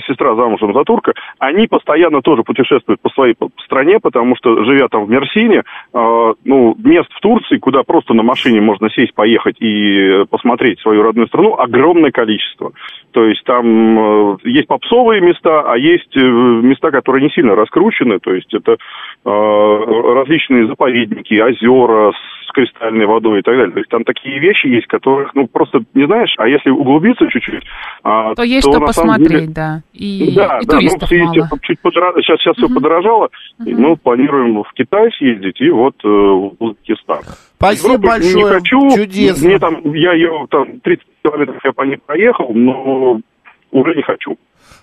сестра 0.08 0.36
замужем 0.36 0.74
за 0.74 0.84
турка, 0.84 1.14
они 1.40 1.68
постоянно 1.68 2.22
тоже 2.22 2.44
путешествуют 2.44 3.02
по 3.02 3.10
своей 3.10 3.34
по- 3.36 3.50
стране, 3.62 4.00
потому 4.00 4.36
что, 4.36 4.64
живя 4.64 4.88
там 4.88 5.06
в 5.06 5.10
Мерсине, 5.10 5.64
а, 5.94 6.34
ну, 6.46 6.76
мест 6.84 7.10
в 7.14 7.20
Турции, 7.22 7.58
куда 7.58 7.84
просто 7.84 8.14
на 8.14 8.24
машине 8.24 8.62
можно 8.62 8.90
сесть, 8.90 9.14
поехать 9.14 9.58
и 9.60 10.26
посмотреть 10.30 10.80
свою 10.80 11.04
родную 11.04 11.28
страну, 11.28 11.56
огромное 11.58 12.12
количество. 12.12 12.72
То 13.12 13.26
есть 13.26 13.44
там 13.44 14.34
э, 14.34 14.38
есть 14.44 14.68
попсовые 14.68 15.22
места, 15.22 15.62
а 15.62 15.78
есть 15.78 16.16
э, 16.16 16.20
места, 16.20 16.92
которые 16.92 17.24
не 17.24 17.30
сильно 17.30 17.56
раскручены, 17.56 18.20
то 18.20 18.34
есть 18.34 18.54
это 18.54 18.74
э, 18.74 19.30
различные 20.16 20.68
заповедники, 20.68 21.40
озера 21.40 22.14
с 22.52 22.54
кристальной 22.54 23.06
водой 23.06 23.40
и 23.40 23.42
так 23.42 23.56
далее. 23.56 23.72
То 23.72 23.80
есть 23.80 23.90
там 23.90 24.04
такие 24.04 24.40
вещи 24.40 24.68
есть, 24.68 24.88
которых, 24.88 25.34
ну, 25.34 25.48
просто 25.48 25.80
не 25.94 26.06
знаешь, 26.06 26.34
а 26.38 26.48
если 26.48 26.70
углубиться 26.70 27.26
чуть-чуть, 27.30 27.64
а, 28.04 28.36
То 28.36 28.44
есть 28.44 28.68
что 28.68 28.80
на 28.80 28.92
самом 28.92 29.16
посмотреть, 29.16 29.40
деле- 29.42 29.54
да. 29.54 29.82
И, 29.94 30.34
да, 30.36 30.60
и 30.60 30.66
да, 30.66 30.74
ну, 30.74 30.80
туристов 30.80 31.10
тем, 31.10 31.26
мало. 31.26 31.48
что 31.48 31.58
чуть 31.62 31.80
подора- 31.82 32.14
сейчас, 32.22 32.40
сейчас 32.40 32.58
все 32.58 32.68
подорожало, 32.68 33.30
и, 33.66 33.74
ну, 33.74 33.96
планируем 33.96 34.64
в 34.64 34.74
Китай 34.74 35.10
съездить 35.18 35.60
и 35.62 35.70
вот 35.70 35.96
э, 36.04 36.08
в 36.08 36.56
Узбекистан. 36.60 37.22
Спасибо 37.56 37.94
Европу 37.94 38.08
большое, 38.08 38.36
Не 38.36 38.44
хочу, 38.44 38.96
чудесно. 38.96 39.48
Мне 39.48 39.60
там, 39.60 39.94
я 39.94 40.14
ее 40.14 40.48
там 40.50 40.80
30 40.82 41.06
километров 41.24 41.62
я 41.64 41.72
по 41.72 41.82
ней 41.84 41.98
проехал, 42.06 42.52
но 42.54 43.22
уже 43.72 43.96
не 43.96 44.02
хочу. 44.04 44.38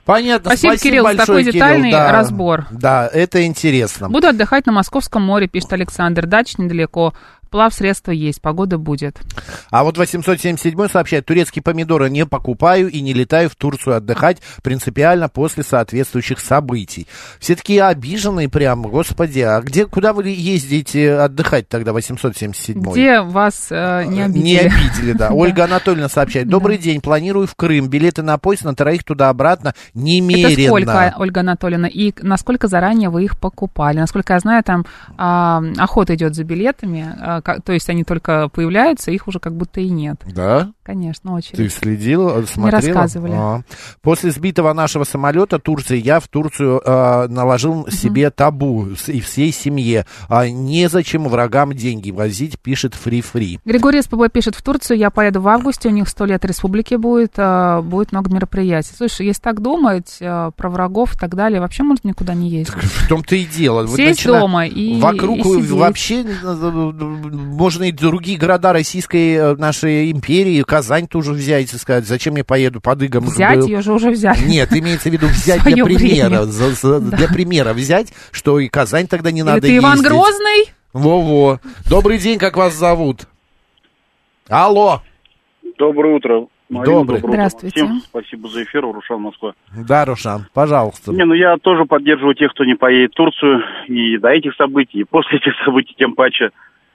Понятно, 0.08 0.50
Спасибо, 0.52 0.76
Кирилл, 0.76 1.02
за 1.02 1.08
большое, 1.08 1.26
такой 1.26 1.42
Кирилл, 1.42 1.52
детальный 1.52 1.90
да. 1.90 2.12
разбор. 2.12 2.64
Да, 2.70 3.10
это 3.12 3.44
интересно. 3.44 4.08
Буду 4.08 4.28
отдыхать 4.28 4.64
на 4.64 4.72
Московском 4.72 5.20
море, 5.20 5.48
пишет 5.48 5.70
Александр. 5.74 6.24
Дача 6.24 6.54
недалеко. 6.62 7.12
Плавсредства 7.50 8.12
есть, 8.12 8.40
погода 8.40 8.78
будет. 8.78 9.18
А 9.70 9.84
вот 9.84 9.98
877 9.98 10.88
сообщает, 10.88 11.26
турецкие 11.26 11.62
помидоры 11.62 12.10
не 12.10 12.26
покупаю 12.26 12.90
и 12.90 13.00
не 13.00 13.12
летаю 13.12 13.50
в 13.50 13.56
Турцию 13.56 13.96
отдыхать 13.96 14.38
принципиально 14.62 15.28
после 15.28 15.62
соответствующих 15.62 16.40
событий. 16.40 17.06
Все 17.40 17.56
такие 17.56 17.82
обиженные 17.82 18.48
прям, 18.48 18.82
господи, 18.82 19.40
а 19.40 19.60
где, 19.60 19.86
куда 19.86 20.12
вы 20.12 20.28
ездите 20.28 21.14
отдыхать 21.14 21.68
тогда, 21.68 21.92
877 21.92 22.80
Где 22.80 23.20
вас 23.20 23.68
э, 23.70 24.04
не 24.06 24.22
обидели? 24.22 24.44
Не 24.44 24.58
обидели, 24.58 25.12
да. 25.18 25.30
Ольга 25.30 25.64
Анатольевна 25.64 26.08
сообщает, 26.08 26.48
добрый 26.48 26.78
день, 26.78 27.00
планирую 27.00 27.46
в 27.46 27.54
Крым, 27.54 27.88
билеты 27.88 28.22
на 28.22 28.38
поезд 28.38 28.64
на 28.64 28.74
троих 28.74 29.04
туда-обратно 29.04 29.74
немерено. 29.94 30.52
Это 30.52 30.66
сколько, 30.66 31.14
Ольга 31.18 31.40
Анатольевна, 31.40 31.88
и 31.88 32.12
насколько 32.22 32.68
заранее 32.68 33.10
вы 33.10 33.24
их 33.24 33.38
покупали? 33.38 33.98
Насколько 33.98 34.34
я 34.34 34.40
знаю, 34.40 34.62
там 34.62 34.86
а, 35.16 35.62
охота 35.78 36.14
идет 36.14 36.34
за 36.34 36.44
билетами, 36.44 37.14
а, 37.20 37.37
то 37.42 37.72
есть 37.72 37.88
они 37.88 38.04
только 38.04 38.48
появляются, 38.48 39.10
их 39.10 39.28
уже 39.28 39.40
как 39.40 39.54
будто 39.54 39.80
и 39.80 39.88
нет. 39.88 40.22
Да? 40.26 40.72
Конечно, 40.88 41.34
очередь. 41.34 41.56
Ты 41.56 41.68
следила, 41.68 42.42
смотрела? 42.46 42.80
рассказывали. 42.80 43.32
А. 43.36 43.60
После 44.00 44.30
сбитого 44.30 44.72
нашего 44.72 45.04
самолета 45.04 45.58
Турции 45.58 45.98
я 45.98 46.18
в 46.18 46.28
Турцию 46.28 46.80
э, 46.82 47.26
наложил 47.28 47.88
себе 47.90 48.30
табу 48.30 48.88
и 49.06 49.20
всей 49.20 49.52
семье. 49.52 50.06
А, 50.30 50.48
незачем 50.48 51.28
врагам 51.28 51.74
деньги 51.74 52.10
возить, 52.10 52.58
пишет 52.58 52.94
Фри-Фри. 52.94 53.60
Григорий 53.66 54.00
СПБ 54.00 54.32
пишет, 54.32 54.54
в 54.54 54.62
Турцию 54.62 54.96
я 54.96 55.10
поеду 55.10 55.42
в 55.42 55.48
августе, 55.48 55.90
у 55.90 55.92
них 55.92 56.08
сто 56.08 56.24
лет 56.24 56.42
республики 56.46 56.94
будет, 56.94 57.34
а, 57.36 57.82
будет 57.82 58.12
много 58.12 58.32
мероприятий. 58.32 58.92
Слушай, 58.96 59.26
если 59.26 59.42
так 59.42 59.60
думать 59.60 60.16
а, 60.22 60.52
про 60.52 60.70
врагов 60.70 61.16
и 61.16 61.18
так 61.18 61.34
далее, 61.34 61.60
вообще 61.60 61.82
может 61.82 62.04
никуда 62.04 62.32
не 62.32 62.48
ездить. 62.48 62.74
В 62.74 63.08
том-то 63.08 63.36
и 63.36 63.44
дело. 63.44 63.82
Вот 63.82 63.96
Сесть 63.96 64.20
начина- 64.24 64.40
дома 64.40 64.66
и- 64.66 64.98
Вокруг 64.98 65.36
и 65.40 65.42
сидеть. 65.42 65.70
вообще 65.70 66.24
э, 66.24 66.54
можно 66.54 67.84
и 67.84 67.92
другие 67.92 68.38
города 68.38 68.72
Российской 68.72 69.34
э, 69.34 69.56
нашей 69.56 70.10
империи, 70.10 70.62
Казань 70.78 71.08
тоже 71.08 71.32
взять 71.32 71.72
и 71.74 71.76
сказать, 71.76 72.04
зачем 72.06 72.36
я 72.36 72.44
поеду 72.44 72.80
под 72.80 73.02
игом. 73.02 73.24
Взять 73.24 73.66
ее 73.66 73.80
же 73.82 73.92
уже 73.92 74.10
взяли. 74.10 74.38
Нет, 74.46 74.72
имеется 74.72 75.10
в 75.10 75.12
виду 75.12 75.26
взять 75.28 75.64
для 75.64 75.84
примера. 75.84 76.44
за- 76.44 76.70
за- 76.70 77.00
Да. 77.00 77.16
Для 77.16 77.26
примера 77.28 77.72
взять, 77.72 78.12
что 78.30 78.60
и 78.60 78.68
Казань 78.68 79.08
тогда 79.08 79.32
не 79.32 79.40
Или 79.40 79.46
надо 79.46 79.60
ты 79.62 79.76
Иван 79.76 79.94
ездить. 79.96 80.08
Грозный? 80.08 80.64
Во-во. 80.92 81.58
Добрый 81.90 82.18
день, 82.18 82.38
как 82.38 82.56
вас 82.56 82.74
зовут? 82.74 83.26
Алло. 84.48 85.02
Доброе 85.78 86.14
утро. 86.16 86.46
Марина, 86.68 86.84
Доброе. 86.98 87.18
доброе 87.18 87.18
утро 87.18 87.32
Здравствуйте. 87.32 87.74
Всем 87.84 88.00
спасибо 88.04 88.48
за 88.48 88.62
эфир, 88.62 88.82
Рушан 88.82 89.20
Москва. 89.20 89.54
Да, 89.76 90.04
Рушан, 90.04 90.46
пожалуйста. 90.52 91.10
Не, 91.12 91.24
ну 91.24 91.34
я 91.34 91.56
тоже 91.56 91.86
поддерживаю 91.86 92.34
тех, 92.36 92.52
кто 92.52 92.64
не 92.64 92.74
поедет 92.76 93.12
в 93.12 93.16
Турцию 93.16 93.62
и 93.88 94.16
до 94.18 94.28
этих 94.28 94.54
событий, 94.54 95.00
и 95.00 95.04
после 95.04 95.38
этих 95.42 95.54
событий 95.64 95.94
тем 95.98 96.14
паче. 96.14 96.50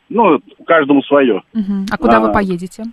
Ну, 0.10 0.40
каждому 0.66 1.02
свое. 1.04 1.42
Мгм. 1.54 1.88
А 1.92 1.98
куда 1.98 2.18
А. 2.18 2.20
вы 2.22 2.32
поедете? 2.32 2.84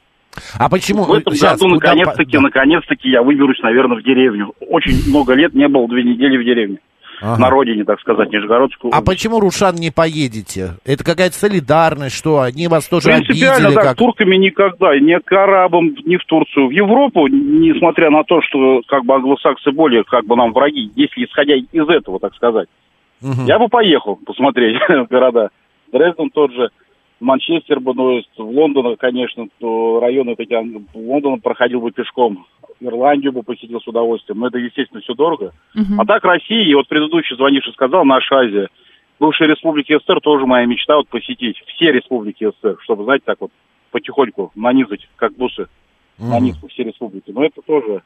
А 0.58 0.68
почему? 0.68 1.04
В 1.04 1.12
этом 1.12 1.34
Щас, 1.34 1.58
году, 1.60 1.74
куда 1.74 1.88
наконец-таки, 1.94 2.30
по- 2.30 2.36
да. 2.38 2.40
наконец-таки 2.40 3.10
я 3.10 3.22
выберусь, 3.22 3.58
наверное, 3.62 3.98
в 3.98 4.02
деревню. 4.02 4.52
Очень 4.68 5.08
много 5.08 5.34
лет 5.34 5.54
не 5.54 5.68
был 5.68 5.88
две 5.88 6.02
недели 6.04 6.36
в 6.36 6.44
деревне. 6.44 6.78
Ага. 7.22 7.38
На 7.38 7.50
родине, 7.50 7.84
так 7.84 8.00
сказать, 8.00 8.32
Нижегородскую. 8.32 8.94
А 8.94 9.02
почему, 9.02 9.40
Рушан, 9.40 9.74
не 9.74 9.90
поедете? 9.90 10.76
Это 10.86 11.04
какая-то 11.04 11.36
солидарность, 11.36 12.16
что 12.16 12.40
они 12.40 12.66
вас 12.66 12.88
тоже 12.88 13.08
Принципиально, 13.08 13.68
обидели? 13.68 13.74
да, 13.74 13.82
как... 13.90 13.98
турками 13.98 14.36
никогда, 14.36 14.98
ни 14.98 15.18
к 15.18 15.30
арабам, 15.32 15.94
ни 16.06 16.16
в 16.16 16.24
Турцию. 16.24 16.68
В 16.68 16.70
Европу, 16.70 17.26
несмотря 17.26 18.08
на 18.08 18.22
то, 18.24 18.40
что 18.40 18.80
как 18.88 19.04
бы 19.04 19.14
англосаксы 19.16 19.70
более 19.70 20.02
как 20.04 20.24
бы 20.24 20.34
нам 20.34 20.52
враги, 20.54 20.90
если 20.96 21.26
исходя 21.26 21.56
из 21.56 21.88
этого, 21.90 22.20
так 22.20 22.34
сказать. 22.36 22.68
Мгм. 23.20 23.44
Я 23.44 23.58
бы 23.58 23.68
поехал 23.68 24.16
посмотреть 24.16 24.76
города. 25.10 25.50
Дрезден 25.92 26.30
тот 26.30 26.52
же, 26.52 26.70
Манчестер 27.20 27.80
бы, 27.80 27.92
ну, 27.94 28.22
в 28.36 28.40
Лондон, 28.40 28.96
конечно, 28.96 29.46
то 29.58 30.00
районы 30.00 30.36
такие, 30.36 30.66
Лондон 30.94 31.40
проходил 31.40 31.82
бы 31.82 31.90
пешком, 31.92 32.46
Ирландию 32.80 33.32
бы 33.32 33.42
посетил 33.42 33.78
с 33.78 33.86
удовольствием, 33.86 34.40
но 34.40 34.46
это, 34.46 34.56
естественно, 34.56 35.02
все 35.02 35.14
дорого. 35.14 35.52
Мгм. 35.74 36.00
А 36.00 36.06
так 36.06 36.24
Россия, 36.24 36.64
и 36.64 36.74
вот 36.74 36.88
предыдущий 36.88 37.36
звонивший 37.36 37.74
сказал, 37.74 38.06
наша 38.06 38.36
Азия, 38.36 38.68
бывшие 39.18 39.50
республики 39.50 39.98
СССР 39.98 40.20
тоже 40.22 40.46
моя 40.46 40.64
мечта 40.64 40.96
вот 40.96 41.08
посетить, 41.08 41.62
все 41.66 41.92
республики 41.92 42.50
СССР, 42.50 42.78
чтобы, 42.80 43.04
знаете, 43.04 43.24
так 43.26 43.38
вот 43.40 43.50
потихоньку 43.90 44.50
нанизать, 44.54 45.06
как 45.16 45.34
бусы, 45.36 45.68
Мгм. 46.18 46.30
на 46.30 46.40
низку 46.40 46.68
все 46.68 46.84
республики. 46.84 47.30
Но 47.30 47.44
это 47.44 47.60
тоже 47.60 48.02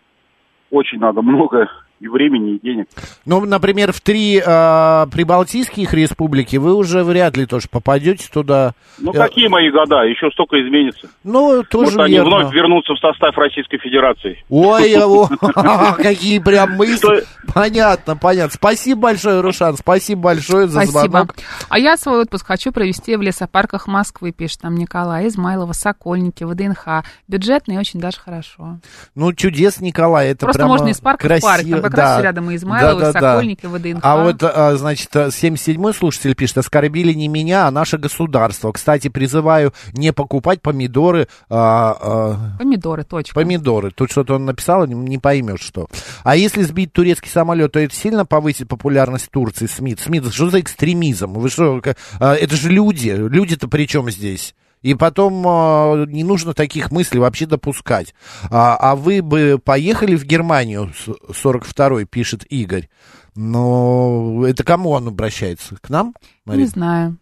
очень 0.73 0.99
надо 0.99 1.23
много 1.23 1.71
и 2.01 2.09
времени, 2.09 2.57
и 2.57 2.61
денег. 2.61 2.87
Ну, 3.25 3.45
например, 3.45 3.93
в 3.93 4.01
три 4.01 4.43
а, 4.45 5.07
прибалтийских 5.07 5.95
республики 5.95 6.57
вы 6.57 6.75
уже 6.75 7.03
вряд 7.05 7.37
ли 7.37 7.47
тоже 7.47 7.69
попадете 7.71 8.29
туда. 8.33 8.75
Ну, 8.99 9.13
Э, 9.15 9.19
какие 9.19 9.49
мои 9.49 9.71
года? 9.71 10.03
Еще 10.03 10.31
столько 10.33 10.57
изменится. 10.61 11.09
Ну, 11.23 11.63
тоже 11.63 11.93
Может, 11.93 12.01
они 12.01 12.15
верно. 12.15 12.39
вновь 12.39 12.55
вернутся 12.55 12.95
в 12.95 12.99
состав 12.99 13.37
Российской 13.37 13.79
Федерации. 13.79 14.45
Ой, 14.49 14.95
а, 15.55 15.93
какие 15.95 16.39
прям 16.39 16.73
мысли. 16.73 17.25
Понятно, 17.53 18.17
понятно. 18.17 18.55
Спасибо 18.55 19.03
большое, 19.03 19.41
Рушан, 19.41 19.77
спасибо 19.77 20.23
большое 20.23 20.67
за 20.67 20.85
звонок. 20.87 21.35
А 21.69 21.79
я 21.79 21.97
свой 21.97 22.23
отпуск 22.23 22.47
хочу 22.47 22.73
провести 22.73 23.17
в 23.17 23.23
лесопарках 23.23 23.87
Москвы, 23.87 24.33
пишет 24.33 24.63
нам 24.63 24.75
Николай, 24.75 25.29
Измайлова, 25.29 25.73
Сокольники, 25.73 26.45
ВДНХ. 26.45 27.05
Бюджетно 27.29 27.73
и 27.73 27.79
очень 27.79 28.01
даже 28.01 28.19
хорошо. 28.19 28.79
Ну, 29.15 29.33
чудес, 29.33 29.81
Николай, 29.81 30.29
это 30.31 30.47
Просто 30.47 30.67
можно 30.67 30.89
из 30.89 31.01
парка 31.01 31.27
в 31.27 31.41
парк, 31.41 31.65
как 31.91 31.99
раз 31.99 32.15
всё 32.15 32.23
рядом 32.23 32.51
и 32.51 32.57
Измайлово, 32.57 33.09
и 33.09 33.13
Сокольники, 33.13 33.65
и 33.65 33.69
ВДНХ. 33.69 34.01
А 34.03 34.23
вот, 34.23 34.43
а, 34.43 34.77
значит, 34.77 35.15
77-й 35.15 35.95
слушатель 35.95 36.35
пишет, 36.35 36.59
оскорбили 36.59 37.13
не 37.13 37.29
меня, 37.29 37.67
а 37.67 37.71
наше 37.71 37.99
государство. 37.99 38.73
Кстати, 38.73 39.09
призываю 39.09 39.73
не 39.93 40.13
покупать 40.13 40.63
помидоры, 40.63 41.29
а, 41.49 41.97
а, 42.01 42.59
Помидоры, 42.59 43.05
точка. 43.05 43.35
Помидоры. 43.35 43.91
Тут 43.91 44.11
что-то 44.11 44.35
он 44.35 44.45
написал, 44.45 44.87
не, 44.87 45.19
поймешь 45.19 45.61
что. 45.61 45.89
А 46.23 46.37
если 46.37 46.63
сбить 46.63 46.93
турецкий 46.93 47.31
самолет, 47.31 47.73
то 47.73 47.81
это 47.81 47.95
сильно 47.95 48.27
повысит 48.27 48.69
популярность 48.69 49.31
Турции, 49.31 49.67
СМИ? 49.67 49.97
СМИ, 49.99 50.23
что 50.31 50.51
за 50.51 50.61
экстремизм? 50.61 51.33
Вы 51.35 51.49
что, 51.49 51.81
а, 52.21 52.35
это 52.35 52.57
же 52.57 52.71
люди. 52.71 53.11
Люди-то 53.11 53.69
при 53.69 53.87
чем 53.87 54.11
здесь? 54.11 54.55
И 54.85 54.95
потом 54.95 55.43
а, 55.49 56.05
не 56.05 56.25
нужно 56.25 56.53
таких 56.53 56.93
мыслей 56.93 57.19
вообще 57.19 57.47
допускать. 57.47 58.15
А, 58.51 58.77
а 58.77 58.97
вы 58.97 59.23
бы 59.23 59.59
поехали 59.59 60.15
в 60.15 60.25
Германию, 60.27 60.93
с- 60.95 61.09
42-й, 61.43 62.05
пишет 62.05 62.45
Игорь. 62.51 62.91
Но 63.35 64.45
это 64.47 64.63
кому 64.63 64.91
он 64.91 65.09
обращается? 65.09 65.77
К 65.81 65.89
нам? 65.89 66.09
Не 66.09 66.51
Марина? 66.53 66.67
знаю. 66.67 67.17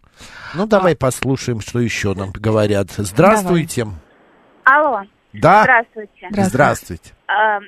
Ну, 0.55 0.67
давай 0.67 0.97
послушаем, 0.97 1.61
что 1.61 1.79
еще 1.79 2.15
нам 2.15 2.33
говорят. 2.33 2.89
Здравствуйте. 2.97 3.87
Алло. 4.65 5.03
Да? 5.33 5.63
Здравствуйте. 5.63 6.29
Здравствуйте. 6.33 7.13
А, 7.29 7.61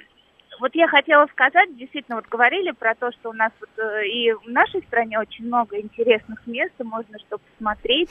вот 0.59 0.75
я 0.75 0.89
хотела 0.89 1.27
сказать, 1.29 1.77
действительно, 1.79 2.17
вот 2.17 2.27
говорили 2.29 2.73
про 2.73 2.97
то, 2.97 3.13
что 3.13 3.31
у 3.31 3.33
нас 3.33 3.53
вот 3.61 3.71
э, 3.79 4.07
и 4.09 4.33
в 4.33 4.51
нашей 4.51 4.83
стране 4.89 5.21
очень 5.21 5.47
много 5.47 5.81
интересных 5.81 6.45
мест, 6.47 6.73
и 6.81 6.83
можно 6.83 7.17
что 7.21 7.39
посмотреть. 7.39 8.11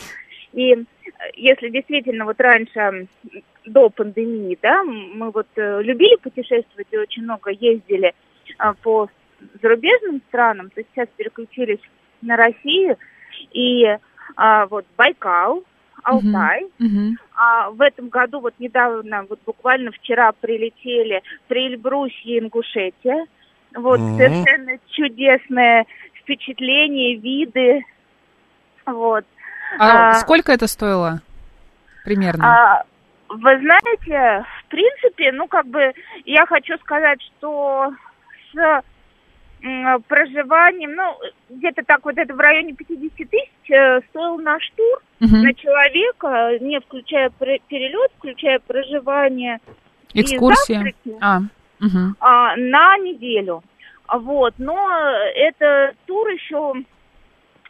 И 0.54 0.74
э, 0.74 0.76
если 1.36 1.70
действительно 1.70 2.26
вот 2.26 2.40
раньше, 2.40 3.08
до 3.66 3.90
пандемии, 3.90 4.58
да, 4.62 4.84
мы 4.84 5.32
вот 5.32 5.48
э, 5.56 5.82
любили 5.82 6.16
путешествовать 6.18 6.88
и 6.92 6.98
очень 6.98 7.24
много 7.24 7.52
ездили 7.52 8.14
а, 8.58 8.74
по 8.74 9.10
зарубежным 9.62 10.22
странам, 10.30 10.70
то 10.70 10.82
сейчас 10.84 11.08
переключились 11.16 11.80
на 12.22 12.38
Россию, 12.38 12.98
и 13.52 13.98
а, 14.36 14.66
вот 14.68 14.86
Байкал, 14.98 15.64
Алтай, 16.04 16.66
Мгм. 16.80 17.18
а 17.36 17.72
в 17.72 17.82
этом 17.82 18.10
году 18.10 18.42
вот 18.42 18.54
недавно, 18.60 19.26
вот 19.30 19.40
буквально 19.46 19.92
вчера 19.92 20.32
прилетели 20.34 21.22
при 21.48 21.68
Эльбрусе 21.68 22.16
и 22.24 22.40
Ингушетия. 22.40 23.26
Вот 23.76 24.00
Мгм. 24.00 24.18
совершенно 24.18 24.80
чудесное 24.90 25.86
впечатление, 26.16 27.16
виды. 27.16 27.84
Вот. 28.86 29.26
А, 29.80 30.10
А, 30.10 30.14
сколько 30.16 30.52
это 30.52 30.68
стоило? 30.68 31.22
Примерно. 32.04 32.46
а, 32.46 32.84
вы 33.30 33.58
знаете, 33.60 34.46
в 34.66 34.70
принципе, 34.70 35.32
ну 35.32 35.48
как 35.48 35.66
бы 35.68 35.94
я 36.26 36.46
хочу 36.46 36.78
сказать, 36.80 37.20
что 37.22 37.92
с 38.54 38.84
проживанием, 40.08 40.94
ну 40.96 41.18
где-то 41.50 41.84
так 41.86 42.04
вот 42.04 42.18
это 42.18 42.34
в 42.34 42.40
районе 42.40 42.74
50 42.74 43.30
тысяч 43.30 43.72
э, 43.72 44.02
стоил 44.10 44.38
наш 44.40 44.70
тур 44.76 45.00
Мгм. 45.22 45.42
на 45.42 45.54
человека, 45.54 46.58
не 46.60 46.80
включая 46.82 47.30
перелет, 47.30 48.12
включая 48.18 48.60
проживание 48.60 49.60
и 50.14 50.22
Экскурсия. 50.22 50.80
завтраки, 50.80 51.18
А, 51.22 51.40
мгм. 51.80 52.16
а, 52.20 52.56
на 52.58 52.98
неделю. 52.98 53.64
Вот, 54.14 54.54
но 54.58 54.78
это 55.34 55.94
тур 56.06 56.28
еще 56.28 56.74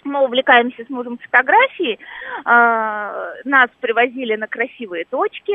мы 0.06 0.24
увлекаемся 0.24 0.84
с 0.86 0.90
мужем 0.90 1.18
фотографией. 1.18 2.00
А, 2.46 3.34
нас 3.46 3.70
привозили 3.80 4.36
на 4.36 4.48
красивые 4.48 5.06
точки. 5.06 5.54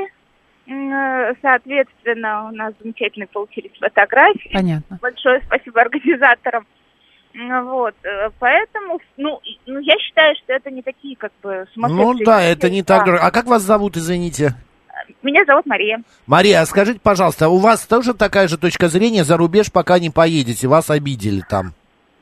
Э, 0.66 1.34
Соответственно, 1.40 2.48
у 2.48 2.54
нас 2.54 2.74
замечательные 2.80 3.26
получились 3.28 3.72
фотографии. 3.78 4.50
Понятно. 4.52 4.98
Большое 5.00 5.42
спасибо 5.46 5.80
организаторам. 5.80 6.66
Вот, 7.34 7.94
э, 8.02 8.30
поэтому, 8.38 9.00
ну, 9.16 9.40
ну, 9.66 9.78
я 9.78 9.96
считаю, 9.98 10.34
что 10.36 10.52
это 10.52 10.70
не 10.70 10.82
такие, 10.82 11.16
как 11.16 11.32
бы, 11.42 11.66
Ну 11.76 12.14
да, 12.24 12.42
это 12.42 12.68
не 12.68 12.82
так 12.82 13.06
да. 13.06 13.18
А 13.20 13.30
как 13.30 13.46
вас 13.46 13.62
зовут, 13.62 13.96
извините? 13.96 14.54
Меня 15.22 15.44
зовут 15.46 15.64
Мария. 15.66 16.02
Мария, 16.26 16.60
а 16.60 16.66
скажите, 16.66 17.00
пожалуйста, 17.00 17.46
а 17.46 17.48
у 17.48 17.58
вас 17.58 17.86
тоже 17.86 18.12
такая 18.12 18.48
же 18.48 18.58
точка 18.58 18.88
зрения, 18.88 19.24
за 19.24 19.36
рубеж 19.36 19.70
пока 19.70 19.98
не 19.98 20.10
поедете, 20.10 20.66
вас 20.68 20.90
обидели 20.90 21.42
там? 21.48 21.74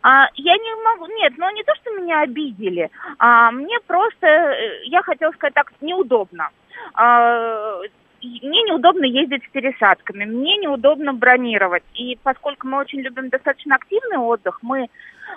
А, 0.09 0.29
я 0.37 0.57
не 0.57 0.85
могу, 0.85 1.07
нет, 1.07 1.33
ну 1.37 1.51
не 1.51 1.65
то, 1.65 1.75
что 1.75 1.91
меня 1.91 2.21
обидели, 2.21 2.91
а 3.19 3.51
мне 3.51 3.77
просто, 3.89 4.25
э, 4.25 4.85
я 4.85 5.03
хотела 5.03 5.33
сказать 5.33 5.55
так, 5.55 5.73
неудобно. 5.81 6.51
А, 6.95 7.81
мне 8.23 8.63
неудобно 8.63 9.05
ездить 9.05 9.43
с 9.43 9.51
пересадками, 9.51 10.25
мне 10.25 10.59
неудобно 10.59 11.13
бронировать. 11.13 11.83
И 11.95 12.17
поскольку 12.23 12.69
мы 12.69 12.79
очень 12.79 13.01
любим 13.01 13.31
достаточно 13.31 13.75
активный 13.75 14.19
отдых, 14.19 14.61
мы 14.63 14.87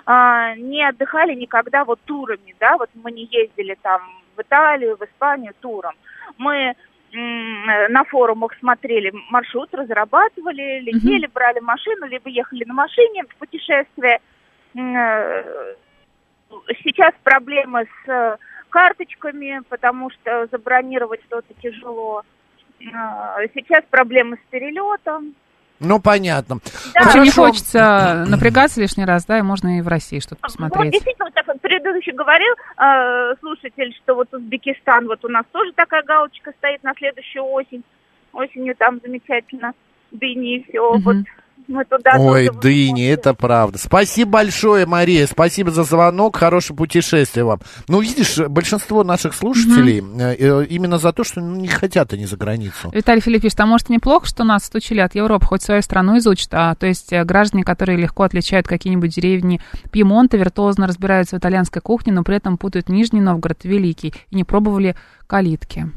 а, 0.06 0.54
не 0.54 0.88
отдыхали 0.88 1.34
никогда 1.34 1.84
вот 1.84 1.98
турами, 2.02 2.54
да, 2.60 2.76
вот 2.78 2.90
мы 2.94 3.10
не 3.10 3.24
ездили 3.24 3.76
там 3.82 4.02
в 4.36 4.40
Италию, 4.40 4.96
в 4.96 5.02
Испанию 5.02 5.52
туром. 5.60 5.94
Мы 6.38 6.76
на 7.12 8.04
форумах 8.04 8.56
смотрели 8.60 9.12
маршрут, 9.30 9.74
разрабатывали, 9.74 10.78
летели, 10.78 11.26
брали 11.26 11.58
машину, 11.58 12.06
либо 12.06 12.30
ехали 12.30 12.62
на 12.62 12.74
машине 12.74 13.24
в 13.24 13.34
путешествие. 13.34 14.20
Э, 14.74 15.74
Сейчас 16.82 17.12
проблемы 17.22 17.84
с 17.84 18.08
э, 18.08 18.36
карточками, 18.70 19.60
потому 19.68 20.10
что 20.10 20.46
забронировать 20.50 21.22
что-то 21.24 21.52
тяжело. 21.62 22.22
Э, 22.80 23.46
Сейчас 23.54 23.84
проблемы 23.90 24.36
с 24.36 24.50
перелетом. 24.50 25.34
Ну, 25.80 25.98
понятно. 25.98 26.58
Да. 26.94 27.00
В 27.00 27.06
общем, 27.06 27.22
не 27.22 27.30
хочется 27.30 28.26
напрягаться 28.28 28.80
лишний 28.80 29.06
раз, 29.06 29.24
да, 29.24 29.38
и 29.38 29.42
можно 29.42 29.78
и 29.78 29.80
в 29.80 29.88
России 29.88 30.18
что-то 30.18 30.36
Вот 30.42 30.52
посмотреть. 30.52 30.92
действительно, 30.92 31.24
вот 31.24 31.34
так 31.34 31.46
вот 31.46 31.60
предыдущий 31.62 32.12
говорил 32.12 32.54
э, 32.76 33.34
слушатель, 33.40 33.94
что 34.02 34.14
вот 34.14 34.32
Узбекистан, 34.34 35.06
вот 35.06 35.24
у 35.24 35.28
нас 35.28 35.44
тоже 35.52 35.72
такая 35.72 36.02
галочка 36.02 36.52
стоит 36.58 36.82
на 36.82 36.92
следующую 36.94 37.44
осень. 37.44 37.82
Осенью 38.32 38.76
там 38.76 39.00
замечательно 39.02 39.72
дыни 40.10 40.56
и 40.56 40.68
все. 40.68 40.98
Вот 40.98 41.16
мы 41.70 41.84
туда 41.84 42.12
Ой, 42.18 42.48
вот 42.48 42.60
дыни, 42.60 43.06
это 43.06 43.32
правда. 43.32 43.78
Спасибо 43.78 44.32
большое, 44.32 44.86
Мария, 44.86 45.26
спасибо 45.26 45.70
за 45.70 45.84
звонок, 45.84 46.36
хорошее 46.36 46.76
путешествие 46.76 47.44
вам. 47.44 47.60
Ну, 47.88 48.00
видишь, 48.00 48.38
большинство 48.38 49.04
наших 49.04 49.34
слушателей 49.34 50.02
э, 50.20 50.66
именно 50.66 50.98
за 50.98 51.12
то, 51.12 51.24
что 51.24 51.40
ну, 51.40 51.56
не 51.56 51.68
хотят 51.68 52.12
они 52.12 52.26
за 52.26 52.36
границу. 52.36 52.90
Виталий 52.92 53.20
Филипп 53.20 53.42
пишет, 53.42 53.60
а 53.60 53.66
может 53.66 53.88
неплохо, 53.88 54.26
что 54.26 54.44
нас 54.44 54.64
стучили 54.64 55.00
от 55.00 55.14
Европы, 55.14 55.46
хоть 55.46 55.62
свою 55.62 55.82
страну 55.82 56.18
изучат, 56.18 56.48
а 56.52 56.74
то 56.74 56.86
есть 56.86 57.12
э, 57.12 57.24
граждане, 57.24 57.64
которые 57.64 57.96
легко 57.96 58.24
отличают 58.24 58.66
какие-нибудь 58.66 59.14
деревни 59.14 59.60
Пьемонта, 59.92 60.36
виртуозно 60.36 60.86
разбираются 60.86 61.36
в 61.36 61.38
итальянской 61.38 61.80
кухне, 61.80 62.12
но 62.12 62.24
при 62.24 62.36
этом 62.36 62.58
путают 62.58 62.88
Нижний 62.88 63.20
Новгород, 63.20 63.64
Великий, 63.64 64.12
и 64.30 64.36
не 64.36 64.44
пробовали 64.44 64.96
калитки. 65.26 65.90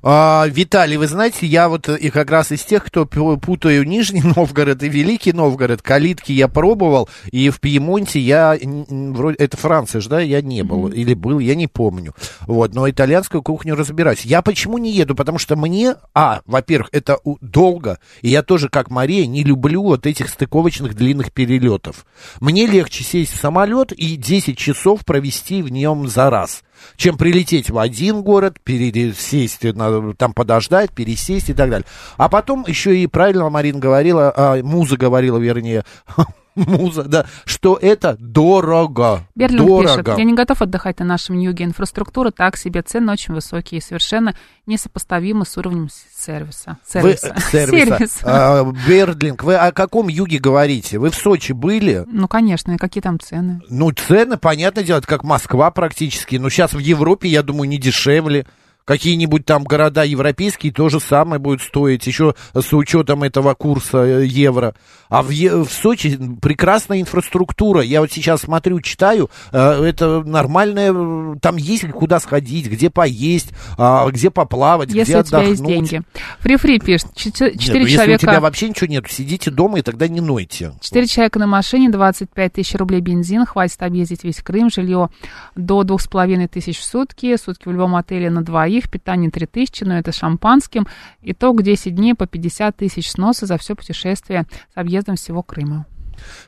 А, 0.00 0.46
Виталий, 0.48 0.96
вы 0.96 1.08
знаете, 1.08 1.44
я 1.44 1.68
вот 1.68 1.88
и 1.88 2.10
как 2.10 2.30
раз 2.30 2.52
из 2.52 2.62
тех, 2.62 2.84
кто 2.84 3.04
путаю 3.04 3.84
Нижний 3.84 4.22
Новгород 4.36 4.82
и 4.84 4.88
Великий 4.88 5.32
Новгород. 5.32 5.82
Калитки 5.82 6.30
я 6.30 6.46
пробовал, 6.46 7.08
и 7.32 7.50
в 7.50 7.58
Пьемонте 7.60 8.20
я, 8.20 8.56
вроде, 8.88 9.36
это 9.38 9.56
Франция 9.56 10.00
же, 10.00 10.08
да, 10.08 10.20
я 10.20 10.40
не 10.40 10.62
был, 10.62 10.86
или 10.88 11.14
был, 11.14 11.40
я 11.40 11.56
не 11.56 11.66
помню. 11.66 12.14
Вот, 12.46 12.74
но 12.74 12.88
итальянскую 12.88 13.42
кухню 13.42 13.74
разбираюсь. 13.74 14.22
Я 14.24 14.40
почему 14.42 14.78
не 14.78 14.92
еду? 14.92 15.16
Потому 15.16 15.38
что 15.38 15.56
мне, 15.56 15.96
а, 16.14 16.42
во-первых, 16.46 16.90
это 16.92 17.18
долго, 17.40 17.98
и 18.22 18.28
я 18.28 18.44
тоже, 18.44 18.68
как 18.68 18.90
Мария, 18.90 19.26
не 19.26 19.42
люблю 19.42 19.82
вот 19.82 20.06
этих 20.06 20.28
стыковочных 20.28 20.94
длинных 20.94 21.32
перелетов. 21.32 22.06
Мне 22.38 22.66
легче 22.66 23.02
сесть 23.02 23.34
в 23.34 23.40
самолет 23.40 23.90
и 23.90 24.14
10 24.14 24.56
часов 24.56 25.04
провести 25.04 25.60
в 25.60 25.70
нем 25.70 26.06
за 26.06 26.30
раз 26.30 26.62
чем 26.96 27.16
прилететь 27.16 27.70
в 27.70 27.78
один 27.78 28.22
город, 28.22 28.58
пересесть, 28.62 29.64
на- 29.64 30.14
там 30.14 30.32
подождать, 30.32 30.90
пересесть 30.92 31.50
и 31.50 31.54
так 31.54 31.70
далее. 31.70 31.86
А 32.16 32.28
потом 32.28 32.64
еще 32.66 32.96
и 32.96 33.06
правильно 33.06 33.48
Марин 33.50 33.78
говорила, 33.80 34.32
а, 34.34 34.62
Муза 34.62 34.96
говорила, 34.96 35.38
вернее, 35.38 35.84
Муза, 36.66 37.04
да, 37.04 37.26
что 37.44 37.78
это 37.80 38.16
дорого. 38.18 39.26
Берлин 39.34 39.64
дорого. 39.66 40.02
пишет, 40.02 40.18
я 40.18 40.24
не 40.24 40.34
готов 40.34 40.60
отдыхать 40.62 40.98
на 40.98 41.04
нашем 41.04 41.38
юге. 41.38 41.64
Инфраструктура 41.64 42.30
так 42.30 42.56
себе, 42.56 42.82
цены 42.82 43.12
очень 43.12 43.34
высокие 43.34 43.78
и 43.78 43.82
совершенно 43.82 44.34
несопоставимы 44.66 45.44
с 45.46 45.56
уровнем 45.56 45.88
с- 45.88 46.24
сервиса. 46.24 46.78
Вы, 46.94 47.14
Сервиса. 47.16 47.34
э, 47.36 47.40
сервиса. 47.50 47.86
Сервиса. 47.98 48.18
А, 48.24 48.72
Бердлинг, 48.88 49.44
вы 49.44 49.54
о 49.56 49.72
каком 49.72 50.08
юге 50.08 50.38
говорите? 50.38 50.98
Вы 50.98 51.10
в 51.10 51.14
Сочи 51.14 51.52
были? 51.52 52.04
Ну, 52.06 52.28
конечно, 52.28 52.72
и 52.72 52.76
какие 52.76 53.02
там 53.02 53.20
цены? 53.20 53.60
Ну, 53.68 53.90
цены, 53.92 54.36
понятное 54.36 54.84
дело, 54.84 54.98
это 54.98 55.06
как 55.06 55.24
Москва 55.24 55.70
практически. 55.70 56.36
Но 56.36 56.50
сейчас 56.50 56.72
в 56.72 56.78
Европе, 56.78 57.28
я 57.28 57.42
думаю, 57.42 57.68
не 57.68 57.78
дешевле. 57.78 58.46
Какие-нибудь 58.88 59.44
там 59.44 59.64
города 59.64 60.02
европейские 60.02 60.72
то 60.72 60.88
же 60.88 60.98
самое 60.98 61.38
будет 61.38 61.60
стоить, 61.60 62.06
еще 62.06 62.34
с 62.54 62.72
учетом 62.72 63.22
этого 63.22 63.52
курса 63.52 63.98
э, 63.98 64.24
евро. 64.24 64.74
А 65.10 65.22
в, 65.22 65.28
Е- 65.28 65.62
в 65.62 65.70
Сочи 65.70 66.18
прекрасная 66.40 67.02
инфраструктура. 67.02 67.82
Я 67.82 68.00
вот 68.00 68.10
сейчас 68.10 68.40
смотрю, 68.40 68.80
читаю, 68.80 69.28
э, 69.52 69.84
это 69.84 70.22
нормальная, 70.24 70.90
э, 70.94 71.34
там 71.42 71.56
есть 71.56 71.86
куда 71.90 72.18
сходить, 72.18 72.66
где 72.66 72.88
поесть, 72.88 73.50
а, 73.76 74.08
где 74.08 74.30
поплавать, 74.30 74.88
Если 74.88 75.12
где 75.12 75.20
у 75.20 75.22
тебя 75.22 75.42
есть 75.42 75.60
отдохнуть. 75.60 75.90
деньги. 75.90 76.06
Фри-фри 76.38 76.78
пишет, 76.80 77.08
Нет, 77.08 77.34
четыре 77.34 77.52
ну, 77.52 77.60
если 77.60 77.84
у 77.84 77.88
человека... 77.88 78.18
тебя 78.20 78.40
вообще 78.40 78.70
ничего 78.70 78.86
нет, 78.86 79.04
сидите 79.10 79.50
дома 79.50 79.80
и 79.80 79.82
тогда 79.82 80.08
не 80.08 80.22
нойте. 80.22 80.72
Четыре 80.80 81.06
человека 81.06 81.38
на 81.38 81.46
машине, 81.46 81.90
25 81.90 82.52
тысяч 82.54 82.74
рублей 82.74 83.02
бензин, 83.02 83.44
хватит 83.44 83.82
объездить 83.82 84.24
весь 84.24 84.38
Крым, 84.38 84.70
жилье 84.70 85.10
до 85.56 85.82
двух 85.82 86.00
с 86.00 86.08
половиной 86.08 86.48
тысяч 86.48 86.78
в 86.78 86.84
сутки, 86.84 87.36
сутки 87.36 87.68
в 87.68 87.72
любом 87.72 87.94
отеле 87.96 88.30
на 88.30 88.42
двоих, 88.42 88.77
питание 88.86 89.30
3 89.30 89.46
тысячи, 89.46 89.84
но 89.84 89.98
это 89.98 90.12
шампанским. 90.12 90.86
Итог 91.22 91.62
10 91.62 91.94
дней 91.94 92.14
по 92.14 92.26
50 92.26 92.76
тысяч 92.76 93.10
с 93.10 93.17
носа 93.17 93.46
за 93.46 93.58
все 93.58 93.74
путешествие 93.74 94.44
с 94.74 94.76
объездом 94.76 95.16
всего 95.16 95.42
Крыма. 95.42 95.86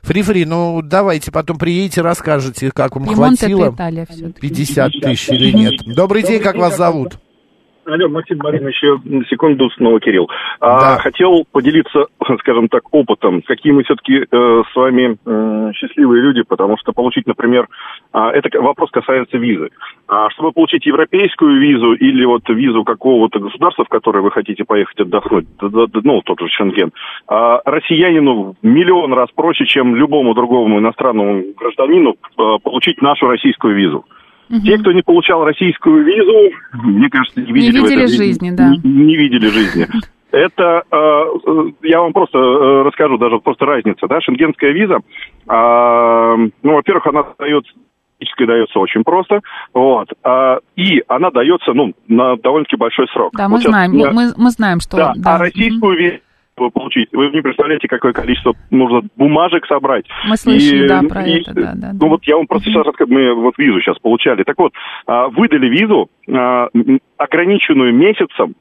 Фри-фри, 0.01 0.45
ну 0.45 0.81
давайте 0.81 1.31
потом 1.31 1.57
приедете, 1.57 2.01
расскажете, 2.01 2.71
как 2.71 2.95
вам 2.95 3.05
Пьемонт 3.05 3.39
хватило. 3.39 3.65
это 3.65 3.75
Италия 3.75 4.05
все-таки. 4.09 4.39
50 4.41 4.91
тысяч 5.01 5.29
или 5.29 5.51
нет. 5.51 5.73
Добрый 5.85 6.23
день, 6.23 6.41
как 6.41 6.55
вас 6.57 6.77
зовут? 6.77 7.19
Алло, 7.85 8.09
Максим 8.09 8.37
Маринович, 8.37 8.79
секунду 9.27 9.69
снова 9.71 9.99
Кирилл. 9.99 10.29
А, 10.59 10.97
хотел 10.97 11.45
поделиться, 11.51 12.05
скажем 12.39 12.69
так, 12.69 12.83
опытом, 12.93 13.41
какие 13.41 13.73
мы 13.73 13.83
все-таки 13.83 14.19
э, 14.19 14.63
с 14.71 14.75
вами 14.75 15.17
э, 15.25 15.71
счастливые 15.73 16.21
люди, 16.21 16.43
потому 16.43 16.77
что 16.77 16.93
получить, 16.93 17.25
например, 17.25 17.67
а, 18.11 18.31
это 18.31 18.61
вопрос 18.61 18.91
касается 18.91 19.37
визы. 19.37 19.69
А, 20.07 20.29
чтобы 20.29 20.51
получить 20.51 20.85
европейскую 20.85 21.59
визу 21.59 21.93
или 21.93 22.23
вот 22.25 22.47
визу 22.49 22.83
какого-то 22.83 23.39
государства, 23.39 23.83
в 23.85 23.89
которое 23.89 24.21
вы 24.21 24.29
хотите 24.29 24.63
поехать 24.63 24.99
отдохнуть, 24.99 25.47
ну, 25.59 26.21
тот 26.21 26.39
же 26.39 26.47
Шенген, 26.49 26.91
а, 27.27 27.61
россиянину 27.65 28.55
в 28.61 28.65
миллион 28.65 29.13
раз 29.13 29.29
проще, 29.33 29.65
чем 29.65 29.95
любому 29.95 30.35
другому 30.35 30.79
иностранному 30.79 31.43
гражданину 31.57 32.11
э, 32.11 32.43
получить 32.63 33.01
нашу 33.01 33.27
российскую 33.27 33.75
визу. 33.75 34.05
Те, 34.59 34.77
кто 34.77 34.91
не 34.91 35.01
получал 35.01 35.45
российскую 35.45 36.03
визу, 36.03 36.55
мне 36.83 37.09
кажется, 37.09 37.39
не 37.39 37.51
видели, 37.51 37.79
в 37.79 37.83
видели 37.83 38.03
этой 38.03 38.15
жизни, 38.15 38.51
да. 38.51 38.69
Не, 38.69 38.77
не 39.05 39.15
видели 39.15 39.47
жизни. 39.47 39.87
Это, 40.31 40.83
э, 40.89 40.95
э, 40.95 41.63
я 41.83 42.01
вам 42.01 42.13
просто 42.13 42.37
э, 42.37 42.81
расскажу, 42.83 43.17
даже 43.17 43.39
просто 43.39 43.65
разница, 43.65 44.07
да, 44.07 44.21
шенгенская 44.21 44.71
виза, 44.71 44.99
а, 45.47 46.37
ну, 46.37 46.73
во-первых, 46.73 47.05
она 47.07 47.25
дается 47.37 47.71
практически 48.21 48.45
дается 48.45 48.79
очень 48.79 49.03
просто, 49.03 49.41
вот, 49.73 50.07
а, 50.23 50.59
и 50.75 51.01
она 51.07 51.31
дается, 51.31 51.73
ну, 51.73 51.93
на 52.07 52.37
довольно-таки 52.37 52.77
большой 52.77 53.07
срок. 53.07 53.33
Да, 53.35 53.47
Вот 53.47 53.55
мы 53.55 53.61
знаем, 53.61 53.93
я- 53.93 54.11
мы, 54.11 54.31
мы 54.37 54.49
знаем, 54.51 54.79
что... 54.79 54.97
да, 54.97 55.13
да. 55.15 55.35
а 55.35 55.37
российскую 55.39 55.97
визу 55.97 56.19
получить, 56.69 57.09
вы 57.11 57.29
не 57.29 57.41
представляете, 57.41 57.87
какое 57.87 58.13
количество 58.13 58.53
нужно 58.69 59.01
бумажек 59.15 59.65
собрать. 59.65 60.05
Мы 60.27 60.37
слышали, 60.37 60.85
И- 60.85 60.87
да, 60.87 61.01
про 61.07 61.23
и- 61.23 61.41
это, 61.41 61.53
да, 61.53 61.73
да. 61.75 61.91
Ну 61.99 62.09
вот 62.09 62.23
я 62.25 62.37
вам 62.37 62.47
просто 62.47 62.69
сейчас 62.69 62.85
расскажу, 62.85 63.11
мы 63.11 63.33
вот 63.33 63.57
визу 63.57 63.79
сейчас 63.81 63.97
получали. 63.99 64.43
Так 64.43 64.57
вот, 64.57 64.73
а, 65.07 65.27
выдали 65.29 65.67
визу, 65.67 66.09
а, 66.29 66.67
ограниченную 67.17 67.93
месяцем, 67.93 68.55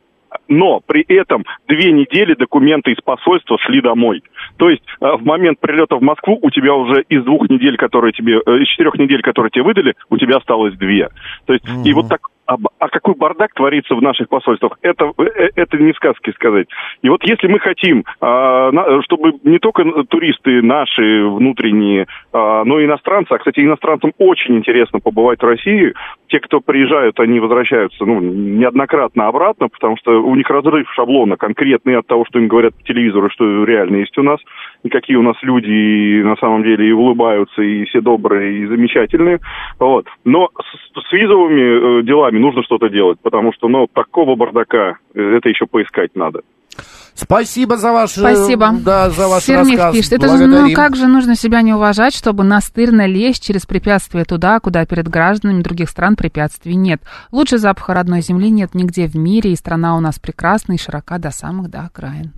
но 0.48 0.80
при 0.86 1.03
этом 1.03 1.44
две 1.68 1.92
недели 1.92 2.34
документы 2.34 2.92
из 2.92 2.98
посольства 3.03 3.59
шли 3.59 3.80
домой. 3.80 4.22
То 4.57 4.70
есть 4.70 4.82
а, 5.01 5.16
в 5.16 5.24
момент 5.24 5.61
прилета 5.61 5.96
в 5.96 6.03
Москву 6.03 6.38
у 6.40 6.51
тебя 6.51 6.74
уже 6.74 7.03
из 7.09 7.24
двух 7.24 7.48
недель, 7.48 7.76
которые 7.76 8.12
тебе, 8.12 8.40
э, 8.44 8.59
из 8.59 8.68
четырех 8.68 8.94
недель, 8.94 9.22
которые 9.22 9.51
тебе 9.51 9.64
выдали, 9.64 9.94
у 10.09 10.16
тебя 10.18 10.36
осталось 10.36 10.74
две. 10.74 11.09
То 11.46 11.55
есть 11.55 11.64
и 11.84 11.92
вот 11.92 12.09
так 12.09 12.20
а, 12.51 12.57
а 12.80 12.88
какой 12.88 13.14
бардак 13.14 13.55
творится 13.55 13.94
в 13.94 14.03
наших 14.03 14.28
посольствах, 14.28 14.76
это, 14.82 15.12
э, 15.18 15.51
это 15.55 15.78
не 15.78 15.92
в 15.92 15.96
сказке 15.96 16.32
сказать. 16.32 16.66
И 17.01 17.09
вот 17.09 17.22
если 17.22 17.46
мы 17.46 17.61
хотим, 17.61 18.05
а, 18.20 18.72
чтобы 19.03 19.34
не 19.44 19.61
только 19.61 19.84
туристы 20.09 20.61
наши 20.61 21.24
внутренние, 21.24 22.09
а, 22.32 22.64
но 22.64 22.80
и 22.80 22.86
иностранцы, 22.86 23.32
а, 23.32 23.38
кстати, 23.38 23.61
иностранцам 23.61 24.12
очень 24.18 24.57
интересно 24.57 24.98
побывать 24.98 25.40
в 25.40 25.46
России, 25.46 25.94
те, 26.26 26.40
кто 26.40 26.61
приезжают, 26.61 27.20
они 27.20 27.38
возвращаются 27.38 28.05
ну, 28.05 28.18
неоднократно 28.20 29.28
обратно, 29.28 29.68
потому 29.68 29.96
что 29.98 30.20
у 30.20 30.34
них 30.34 30.51
разрыв 30.51 30.90
шаблона 30.92 31.36
конкретный 31.36 31.96
от 31.98 32.07
того, 32.09 32.24
что 32.28 32.40
им 32.40 32.48
говорят 32.48 32.74
по 32.74 32.82
телевизору, 32.82 33.30
что 33.30 33.64
реально 33.64 33.98
есть 33.98 34.18
у 34.18 34.22
нас, 34.22 34.40
и 34.82 34.88
какие 34.88 35.16
у 35.16 35.22
нас 35.22 35.36
люди 35.42 35.70
и 35.70 36.22
на 36.24 36.34
самом 36.36 36.64
деле 36.64 36.88
и 36.88 36.92
улыбаются, 36.92 37.62
и 37.62 37.84
все 37.84 38.01
добрые, 38.01 38.59
и 38.59 38.66
замечательные. 38.66 39.38
Вот. 39.78 40.07
Но 40.24 40.51
с, 40.59 41.01
с 41.09 41.12
визовыми 41.12 42.01
э, 42.01 42.03
делами 42.03 42.39
нужно 42.41 42.62
что-то 42.62 42.88
делать, 42.88 43.18
потому 43.22 43.53
что 43.53 43.68
ну, 43.68 43.86
такого 43.93 44.36
бардака, 44.36 44.99
э, 45.14 45.20
это 45.20 45.49
еще 45.49 45.66
поискать 45.66 46.14
надо. 46.14 46.41
Спасибо 47.14 47.76
за 47.76 47.93
ваш, 47.93 48.16
э, 48.16 48.20
Спасибо. 48.20 48.70
да, 48.82 49.11
за 49.11 49.28
ваш 49.28 49.43
Сермих 49.45 49.78
рассказ. 49.78 49.95
пишет, 49.95 50.12
это 50.14 50.36
же, 50.36 50.47
ну 50.47 50.72
как 50.72 50.97
же 50.97 51.07
нужно 51.07 51.36
себя 51.36 51.61
не 51.62 51.74
уважать, 51.74 52.14
чтобы 52.14 52.45
настырно 52.45 53.07
лезть 53.07 53.45
через 53.45 53.66
препятствия 53.66 54.24
туда, 54.24 54.59
куда 54.61 54.86
перед 54.86 55.09
гражданами 55.09 55.62
других 55.62 55.91
стран 55.91 56.16
препятствий 56.16 56.76
нет. 56.76 57.03
Лучше 57.30 57.59
запаха 57.59 57.95
родной 57.95 58.22
земли 58.22 58.51
нет 58.51 58.74
нигде 58.74 59.07
в 59.07 59.16
мире, 59.16 59.53
и 59.53 59.57
страна 59.57 59.97
у 59.97 60.01
нас 60.01 60.18
прекрасна 60.18 60.74
и 60.74 60.78
широка 60.78 61.18
до 61.18 61.30
самых 61.30 61.70
до 61.70 61.80
окраин. 61.80 62.32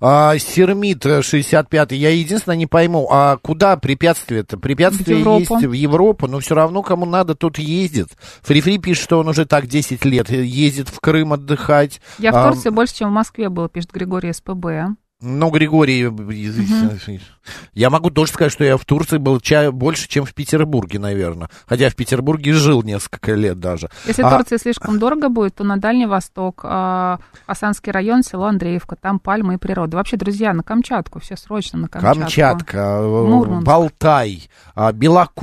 А, 0.00 0.36
Сермит 0.38 1.04
э, 1.06 1.22
65 1.22 1.92
я 1.92 2.10
единственное 2.10 2.56
не 2.56 2.66
пойму, 2.66 3.08
а 3.10 3.38
куда 3.38 3.76
препятствия-то? 3.76 4.58
Препятствия 4.58 5.16
В 5.16 5.18
Европу. 5.18 5.38
есть 5.54 5.66
в 5.66 5.72
Европу, 5.72 6.26
но 6.26 6.40
все 6.40 6.54
равно 6.54 6.82
кому 6.82 7.06
надо, 7.06 7.34
тот 7.34 7.58
ездит. 7.58 8.08
Фри-фри 8.42 8.78
пишет, 8.78 9.04
что 9.04 9.18
он 9.18 9.28
уже 9.28 9.46
так 9.46 9.66
10 9.66 10.04
лет 10.04 10.28
ездит 10.30 10.88
в 10.88 11.00
Крым 11.00 11.32
отдыхать. 11.32 12.00
Я 12.18 12.32
в 12.32 12.36
А, 12.36 12.50
Турции 12.50 12.70
больше, 12.70 12.96
чем 12.96 13.08
в 13.10 13.12
Москве 13.12 13.48
был, 13.48 13.68
пишет 13.68 13.92
Григорий 13.92 14.32
СПБ. 14.32 14.96
Ну, 15.22 15.50
Григорий, 15.50 16.08
я 17.74 17.90
могу 17.90 18.10
тоже 18.10 18.32
сказать, 18.32 18.52
что 18.52 18.64
я 18.64 18.76
в 18.76 18.84
Турции 18.84 19.18
был 19.18 19.40
ча- 19.40 19.70
больше, 19.72 20.08
чем 20.08 20.24
в 20.24 20.34
Петербурге, 20.34 20.98
наверное. 20.98 21.48
Хотя 21.66 21.88
в 21.90 21.94
Петербурге 21.96 22.52
жил 22.52 22.82
несколько 22.82 23.34
лет 23.34 23.58
даже. 23.60 23.88
Если 24.06 24.22
А, 24.22 24.36
Турция 24.36 24.58
слишком 24.58 24.98
дорого 24.98 25.28
будет, 25.28 25.54
то 25.56 25.64
на 25.64 25.76
Дальний 25.78 26.06
Восток, 26.06 26.60
а, 26.64 27.18
Асанский 27.46 27.92
район, 27.92 28.22
село 28.22 28.46
Андреевка, 28.46 28.96
там 28.96 29.18
пальмы 29.18 29.54
и 29.54 29.56
природа. 29.58 29.96
Вообще, 29.96 30.16
друзья, 30.16 30.52
на 30.52 30.62
Камчатку, 30.62 31.20
все 31.20 31.36
срочно 31.36 31.78
на 31.78 31.88
Камчатку. 31.88 32.20
Камчатка, 32.20 32.78
э, 32.78 33.06
Мурманск. 33.26 33.66
Балтай, 33.66 34.48
а, 34.74 34.92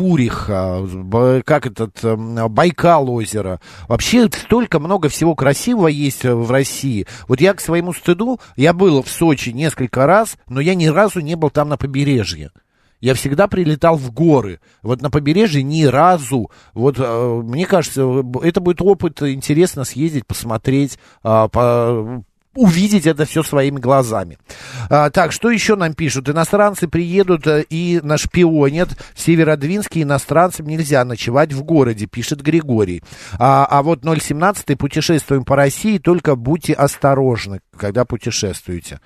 Белокуриха, 0.08 1.42
как 1.46 1.66
этот, 1.68 2.04
эм, 2.04 2.50
Байкал 2.50 3.10
озеро. 3.10 3.60
Вообще 3.88 4.28
столько 4.28 4.80
много 4.80 5.10
всего 5.10 5.36
красивого 5.36 5.88
есть 5.88 6.26
э, 6.26 6.34
в 6.34 6.52
России. 6.52 7.08
Вот 7.28 7.42
я 7.42 7.54
к 7.54 7.62
своему 7.62 7.94
стыду, 7.94 8.40
я 8.56 8.74
был 8.74 9.02
в 9.04 9.10
Сочи 9.10 9.50
несколько 9.50 10.06
раз, 10.06 10.38
но 10.48 10.60
я 10.60 10.76
ни 10.76 10.88
разу 10.88 11.20
не 11.20 11.36
был 11.36 11.50
там 11.50 11.70
на 11.70 11.78
побережье. 11.78 11.93
Я 13.04 13.16
всегда 13.16 13.48
прилетал 13.48 13.98
в 13.98 14.12
горы. 14.12 14.62
Вот 14.82 15.02
на 15.02 15.10
побережье 15.10 15.62
ни 15.62 15.84
разу. 15.84 16.50
Вот 16.74 16.96
э, 16.98 17.42
мне 17.44 17.66
кажется, 17.66 18.24
это 18.42 18.62
будет 18.62 18.82
опыт 18.82 19.22
интересно 19.22 19.84
съездить, 19.84 20.26
посмотреть, 20.26 20.98
а, 21.22 21.50
по- 21.50 22.24
увидеть 22.56 23.08
это 23.08 23.26
все 23.26 23.44
своими 23.44 23.80
глазами. 23.80 24.38
А, 24.90 25.10
так, 25.10 25.32
что 25.32 25.50
еще 25.50 25.76
нам 25.76 25.94
пишут? 25.94 26.30
Иностранцы 26.30 26.88
приедут 26.88 27.48
э, 27.48 27.66
и 27.70 28.00
нашпионят. 28.04 28.90
В 29.14 29.20
Северодвинске 29.20 30.04
иностранцам 30.04 30.68
нельзя 30.68 31.04
ночевать 31.04 31.52
в 31.52 31.64
городе, 31.64 32.06
пишет 32.06 32.42
Григорий. 32.42 33.04
А, 33.38 33.66
а 33.66 33.84
вот 33.84 34.04
017 34.04 34.78
путешествуем 34.78 35.44
по 35.44 35.56
России, 35.56 35.98
только 35.98 36.36
будьте 36.36 36.74
осторожны, 36.74 37.60
когда 37.76 38.06
путешествуете. 38.06 39.00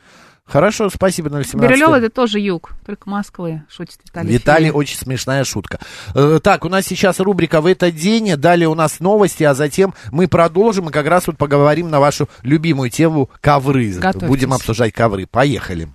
Хорошо, 0.48 0.90
спасибо, 0.90 1.30
017. 1.30 1.56
Бирюлево 1.56 1.96
это 1.96 2.10
тоже 2.10 2.40
юг, 2.40 2.72
только 2.86 3.10
Москвы, 3.10 3.64
шутит 3.70 4.00
Виталий. 4.06 4.34
Виталий, 4.34 4.72
очень 4.72 4.98
смешная 4.98 5.44
шутка. 5.44 5.80
Э, 6.16 6.40
Так, 6.42 6.64
у 6.64 6.70
нас 6.70 6.86
сейчас 6.86 7.20
рубрика 7.20 7.60
«В 7.60 7.66
этот 7.66 7.96
день», 7.96 8.36
далее 8.38 8.70
у 8.70 8.76
нас 8.76 9.00
новости, 9.00 9.44
а 9.44 9.54
затем 9.54 9.94
мы 10.12 10.28
продолжим 10.28 10.90
и 10.90 10.92
как 10.92 11.06
раз 11.08 11.28
вот 11.28 11.38
поговорим 11.38 11.90
на 11.90 12.00
вашу 12.00 12.30
любимую 12.44 12.90
тему 12.90 13.30
ковры. 13.42 13.92
Готовьтесь. 13.94 14.28
Будем 14.28 14.54
обсуждать 14.54 14.94
ковры. 14.94 15.28
Поехали. 15.28 15.90